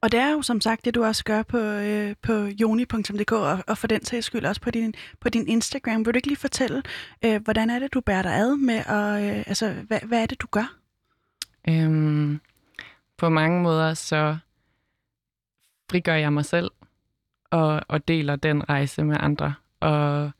Og 0.00 0.12
det 0.12 0.20
er 0.20 0.30
jo 0.32 0.42
som 0.42 0.60
sagt 0.60 0.84
det, 0.84 0.94
du 0.94 1.04
også 1.04 1.24
gør 1.24 1.42
på, 1.42 1.58
øh, 1.58 2.14
på 2.22 2.32
joni.dk, 2.32 3.32
og, 3.32 3.58
og 3.66 3.78
for 3.78 3.86
den 3.86 4.04
sags 4.04 4.26
skyld 4.26 4.44
også 4.44 4.60
på 4.60 4.70
din, 4.70 4.94
på 5.20 5.28
din 5.28 5.48
Instagram. 5.48 6.06
Vil 6.06 6.14
du 6.14 6.16
ikke 6.16 6.28
lige 6.28 6.38
fortælle, 6.38 6.82
øh, 7.24 7.42
hvordan 7.42 7.70
er 7.70 7.78
det, 7.78 7.94
du 7.94 8.00
bærer 8.00 8.22
dig 8.22 8.34
ad 8.34 8.56
med, 8.56 8.84
og 8.86 9.24
øh, 9.24 9.36
altså, 9.46 9.74
hvad, 9.86 10.00
hvad 10.00 10.22
er 10.22 10.26
det, 10.26 10.40
du 10.40 10.46
gør? 10.50 10.74
Øhm, 11.68 12.40
på 13.16 13.28
mange 13.28 13.62
måder 13.62 13.94
så 13.94 14.36
frigør 15.90 16.14
jeg 16.14 16.32
mig 16.32 16.44
selv 16.44 16.70
og, 17.50 17.80
og 17.88 18.08
deler 18.08 18.36
den 18.36 18.68
rejse 18.68 19.04
med 19.04 19.16
andre. 19.20 19.54
Og 19.80 20.30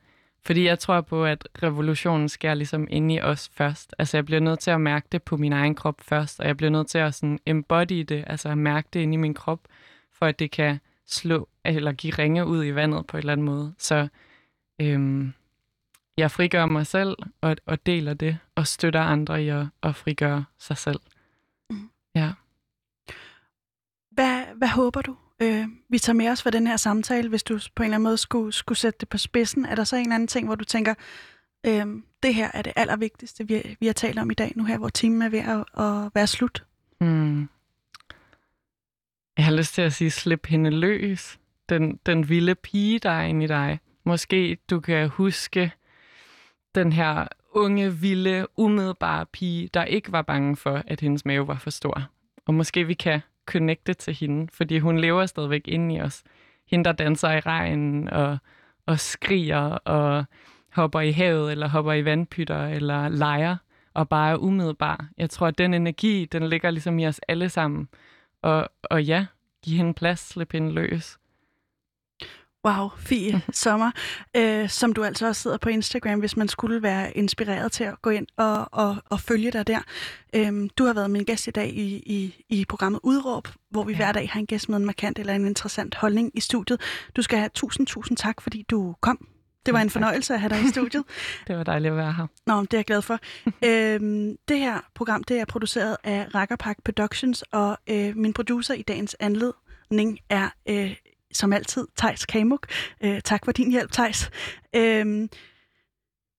fordi 0.47 0.65
jeg 0.65 0.79
tror 0.79 1.01
på, 1.01 1.25
at 1.25 1.49
revolutionen 1.63 2.29
sker 2.29 2.55
ligesom 2.55 2.87
inde 2.91 3.15
i 3.15 3.21
os 3.21 3.51
først. 3.55 3.95
Altså 3.99 4.17
jeg 4.17 4.25
bliver 4.25 4.41
nødt 4.41 4.59
til 4.59 4.71
at 4.71 4.81
mærke 4.81 5.07
det 5.13 5.23
på 5.23 5.37
min 5.37 5.53
egen 5.53 5.75
krop 5.75 6.01
først, 6.01 6.41
og 6.41 6.47
jeg 6.47 6.57
bliver 6.57 6.71
nødt 6.71 6.87
til 6.87 6.99
at 6.99 7.15
sådan 7.15 7.39
embody 7.47 8.01
det, 8.01 8.25
altså 8.27 8.49
at 8.49 8.59
mærke 8.59 8.89
det 8.93 9.01
inde 9.01 9.15
i 9.15 9.17
min 9.17 9.35
krop, 9.35 9.61
for 10.13 10.27
at 10.27 10.39
det 10.39 10.51
kan 10.51 10.81
slå 11.07 11.49
eller 11.65 11.93
give 11.93 12.13
ringe 12.13 12.47
ud 12.47 12.65
i 12.65 12.75
vandet 12.75 13.07
på 13.07 13.17
en 13.17 13.19
eller 13.19 13.33
anden 13.33 13.47
måde. 13.47 13.75
Så 13.79 14.09
øhm, 14.81 15.33
jeg 16.17 16.31
frigør 16.31 16.67
mig 16.67 16.87
selv 16.87 17.17
og, 17.41 17.57
og 17.67 17.87
deler 17.87 18.15
det, 18.15 18.39
og 18.55 18.67
støtter 18.67 19.01
andre 19.01 19.45
i 19.45 19.49
at, 19.49 19.67
at 19.83 19.97
frigøre 19.97 20.45
sig 20.59 20.77
selv. 20.77 21.01
Ja. 22.15 22.33
Hvad, 24.57 24.69
håber 24.69 25.03
du, 25.03 25.17
øh, 25.43 25.65
vi 25.89 25.99
tager 25.99 26.15
med 26.15 26.29
os 26.29 26.43
for 26.43 26.51
den 26.51 26.67
her 26.67 26.77
samtale, 26.77 27.29
hvis 27.29 27.43
du 27.43 27.59
på 27.75 27.83
en 27.83 27.85
eller 27.85 27.95
anden 27.97 28.05
måde 28.05 28.19
skulle, 28.19 28.53
skulle 28.53 28.79
sætte 28.79 28.99
det 29.01 29.09
på 29.09 29.19
spidsen? 29.19 29.65
Er 29.65 29.75
der 29.75 29.85
så 29.85 29.97
en 29.97 30.03
eller 30.03 30.15
anden 30.15 30.27
ting, 30.27 30.47
hvor 30.47 30.55
du 30.55 30.65
tænker, 30.65 30.95
øh, 31.67 31.87
det 32.23 32.35
her 32.35 32.51
er 32.55 32.63
det 32.63 32.73
allervigtigste, 32.77 33.49
vi, 33.49 33.77
vi 33.81 33.87
har 33.87 33.93
talt 33.93 34.19
om 34.19 34.31
i 34.31 34.35
dag, 34.35 34.53
nu 34.57 34.65
her, 34.65 34.79
hvor 34.79 34.89
timen 34.89 35.23
er 35.23 35.29
ved 35.29 35.39
at, 35.39 35.85
at 35.85 36.11
være 36.15 36.27
slut? 36.27 36.65
Hmm. 37.01 37.49
Jeg 39.37 39.45
har 39.45 39.53
lyst 39.53 39.75
til 39.75 39.83
at 39.83 39.93
sige, 39.93 40.11
slip 40.11 40.47
hende 40.47 40.71
løs. 40.71 41.39
Den, 41.69 41.99
den 42.07 42.29
vilde 42.29 42.55
pige, 42.55 42.99
der 42.99 43.11
er 43.11 43.23
inde 43.23 43.45
i 43.45 43.49
dig. 43.49 43.81
Måske 44.05 44.57
du 44.71 44.81
kan 44.81 45.09
huske 45.09 45.73
den 46.75 46.93
her 46.93 47.29
unge, 47.51 47.95
vilde, 47.95 48.47
umiddelbare 48.57 49.27
pige, 49.27 49.69
der 49.75 49.85
ikke 49.85 50.13
var 50.13 50.23
bange 50.23 50.57
for, 50.57 50.83
at 50.87 51.01
hendes 51.01 51.25
mave 51.25 51.49
var 51.49 51.59
for 51.59 51.71
stor. 51.71 52.03
Og 52.47 52.55
måske 52.55 52.85
vi 52.85 52.95
kan 52.95 53.21
connecte 53.47 53.95
til 53.95 54.15
hende, 54.15 54.49
fordi 54.53 54.79
hun 54.79 54.99
lever 54.99 55.27
stadigvæk 55.27 55.63
inde 55.69 55.95
i 55.95 56.01
os. 56.01 56.23
Hende, 56.67 56.85
der 56.85 56.93
danser 56.93 57.31
i 57.31 57.41
regnen 57.41 58.09
og, 58.09 58.39
og 58.87 59.01
skriger 59.01 59.61
og 59.85 60.25
hopper 60.73 61.01
i 61.01 61.11
havet, 61.11 61.53
eller 61.53 61.69
hopper 61.69 61.93
i 61.93 62.05
vandpytter, 62.05 62.67
eller 62.67 63.09
leger, 63.09 63.57
og 63.95 64.09
bare 64.09 64.31
er 64.31 64.37
umiddelbar. 64.37 65.09
Jeg 65.19 65.31
tror, 65.31 65.47
at 65.47 65.59
den 65.59 65.75
energi, 65.75 66.25
den 66.25 66.49
ligger 66.49 66.71
ligesom 66.71 66.99
i 66.99 67.07
os 67.07 67.21
alle 67.29 67.49
sammen. 67.49 67.89
Og, 68.43 68.69
og 68.83 69.05
ja, 69.05 69.27
giv 69.65 69.77
hende 69.77 69.95
plads, 69.95 70.21
slip 70.21 70.53
hende 70.53 70.73
løs. 70.73 71.19
Wow, 72.65 72.89
Fie 72.97 73.43
Sommer, 73.53 73.91
øh, 74.37 74.69
som 74.69 74.93
du 74.93 75.05
altså 75.05 75.27
også 75.27 75.43
sidder 75.43 75.59
på 75.59 75.69
Instagram, 75.69 76.19
hvis 76.19 76.37
man 76.37 76.49
skulle 76.49 76.83
være 76.83 77.17
inspireret 77.17 77.73
til 77.73 77.85
at 77.85 78.03
gå 78.03 78.11
ind 78.11 78.27
og, 78.37 78.69
og, 78.73 78.97
og 79.11 79.21
følge 79.21 79.51
dig 79.51 79.67
der. 79.67 79.79
Øhm, 80.35 80.69
du 80.69 80.85
har 80.85 80.93
været 80.93 81.11
min 81.11 81.25
gæst 81.25 81.47
i 81.47 81.51
dag 81.51 81.69
i, 81.69 81.97
i, 81.97 82.45
i 82.49 82.65
programmet 82.65 83.01
Udråb, 83.03 83.49
hvor 83.71 83.85
vi 83.85 83.93
ja. 83.93 83.97
Hver 83.97 84.13
dag 84.13 84.31
har 84.33 84.41
en 84.41 84.47
gæst 84.47 84.69
med 84.69 84.79
en 84.79 84.85
markant 84.85 85.19
eller 85.19 85.35
en 85.35 85.47
interessant 85.47 85.95
holdning 85.95 86.31
i 86.35 86.41
studiet. 86.41 86.81
Du 87.17 87.23
skal 87.23 87.39
have 87.39 87.51
tusind, 87.55 87.87
tusind 87.87 88.17
tak, 88.17 88.41
fordi 88.41 88.65
du 88.71 88.95
kom. 89.01 89.29
Det 89.67 89.75
var 89.75 89.81
en 89.81 89.91
fornøjelse 89.91 90.35
at 90.35 90.41
have 90.41 90.49
dig 90.51 90.65
i 90.65 90.69
studiet. 90.69 91.05
Det 91.49 91.57
var 91.57 91.65
dejligt 91.65 91.93
at 91.93 91.97
være 91.97 92.13
her. 92.13 92.27
Nå, 92.47 92.61
det 92.61 92.75
er 92.75 92.79
jeg 92.79 92.85
glad 92.85 93.03
for. 93.03 93.19
øhm, 93.69 94.37
det 94.49 94.59
her 94.59 94.81
program 94.95 95.25
det 95.25 95.41
er 95.41 95.45
produceret 95.45 95.97
af 96.05 96.27
Rakkerpark 96.35 96.77
Productions, 96.85 97.43
og 97.43 97.79
øh, 97.91 98.17
min 98.17 98.33
producer 98.33 98.75
i 98.75 98.83
dagens 98.83 99.17
anled 99.21 99.53
holdning 99.95 100.19
er 100.31 100.49
øh, 100.69 100.97
som 101.35 101.53
altid 101.53 101.87
Tejs 101.97 102.27
Kamuk. 102.27 102.67
Øh, 103.01 103.21
tak 103.21 103.45
for 103.45 103.53
din 103.53 103.71
hjælp, 103.71 103.93
Tejs. 103.93 104.31
Øh, 104.77 105.29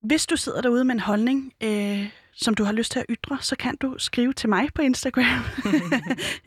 hvis 0.03 0.25
du 0.25 0.35
sidder 0.35 0.61
derude 0.61 0.83
med 0.85 0.95
en 0.95 0.99
holdning, 0.99 1.53
øh, 1.63 2.09
som 2.35 2.53
du 2.53 2.63
har 2.63 2.71
lyst 2.71 2.91
til 2.91 2.99
at 2.99 3.05
ytre, 3.09 3.37
så 3.41 3.55
kan 3.55 3.75
du 3.81 3.95
skrive 3.97 4.33
til 4.33 4.49
mig 4.49 4.69
på 4.75 4.81
Instagram. 4.81 5.25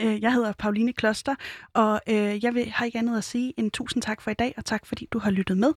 Øh, 0.01 0.23
jeg 0.23 0.33
hedder 0.33 0.53
Pauline 0.53 0.93
Kloster, 0.93 1.35
og 1.75 2.01
øh, 2.09 2.45
jeg 2.45 2.55
vil, 2.55 2.71
har 2.71 2.85
ikke 2.85 2.99
andet 2.99 3.19
at 3.19 3.25
sige 3.25 3.55
end 3.57 3.71
tusind 3.71 4.03
tak 4.03 4.23
for 4.23 4.31
i 4.31 4.35
dag, 4.35 4.55
og 4.57 4.65
tak 4.65 4.87
fordi 4.87 5.09
du 5.13 5.19
har 5.19 5.31
lyttet 5.31 5.59
med. 5.59 5.67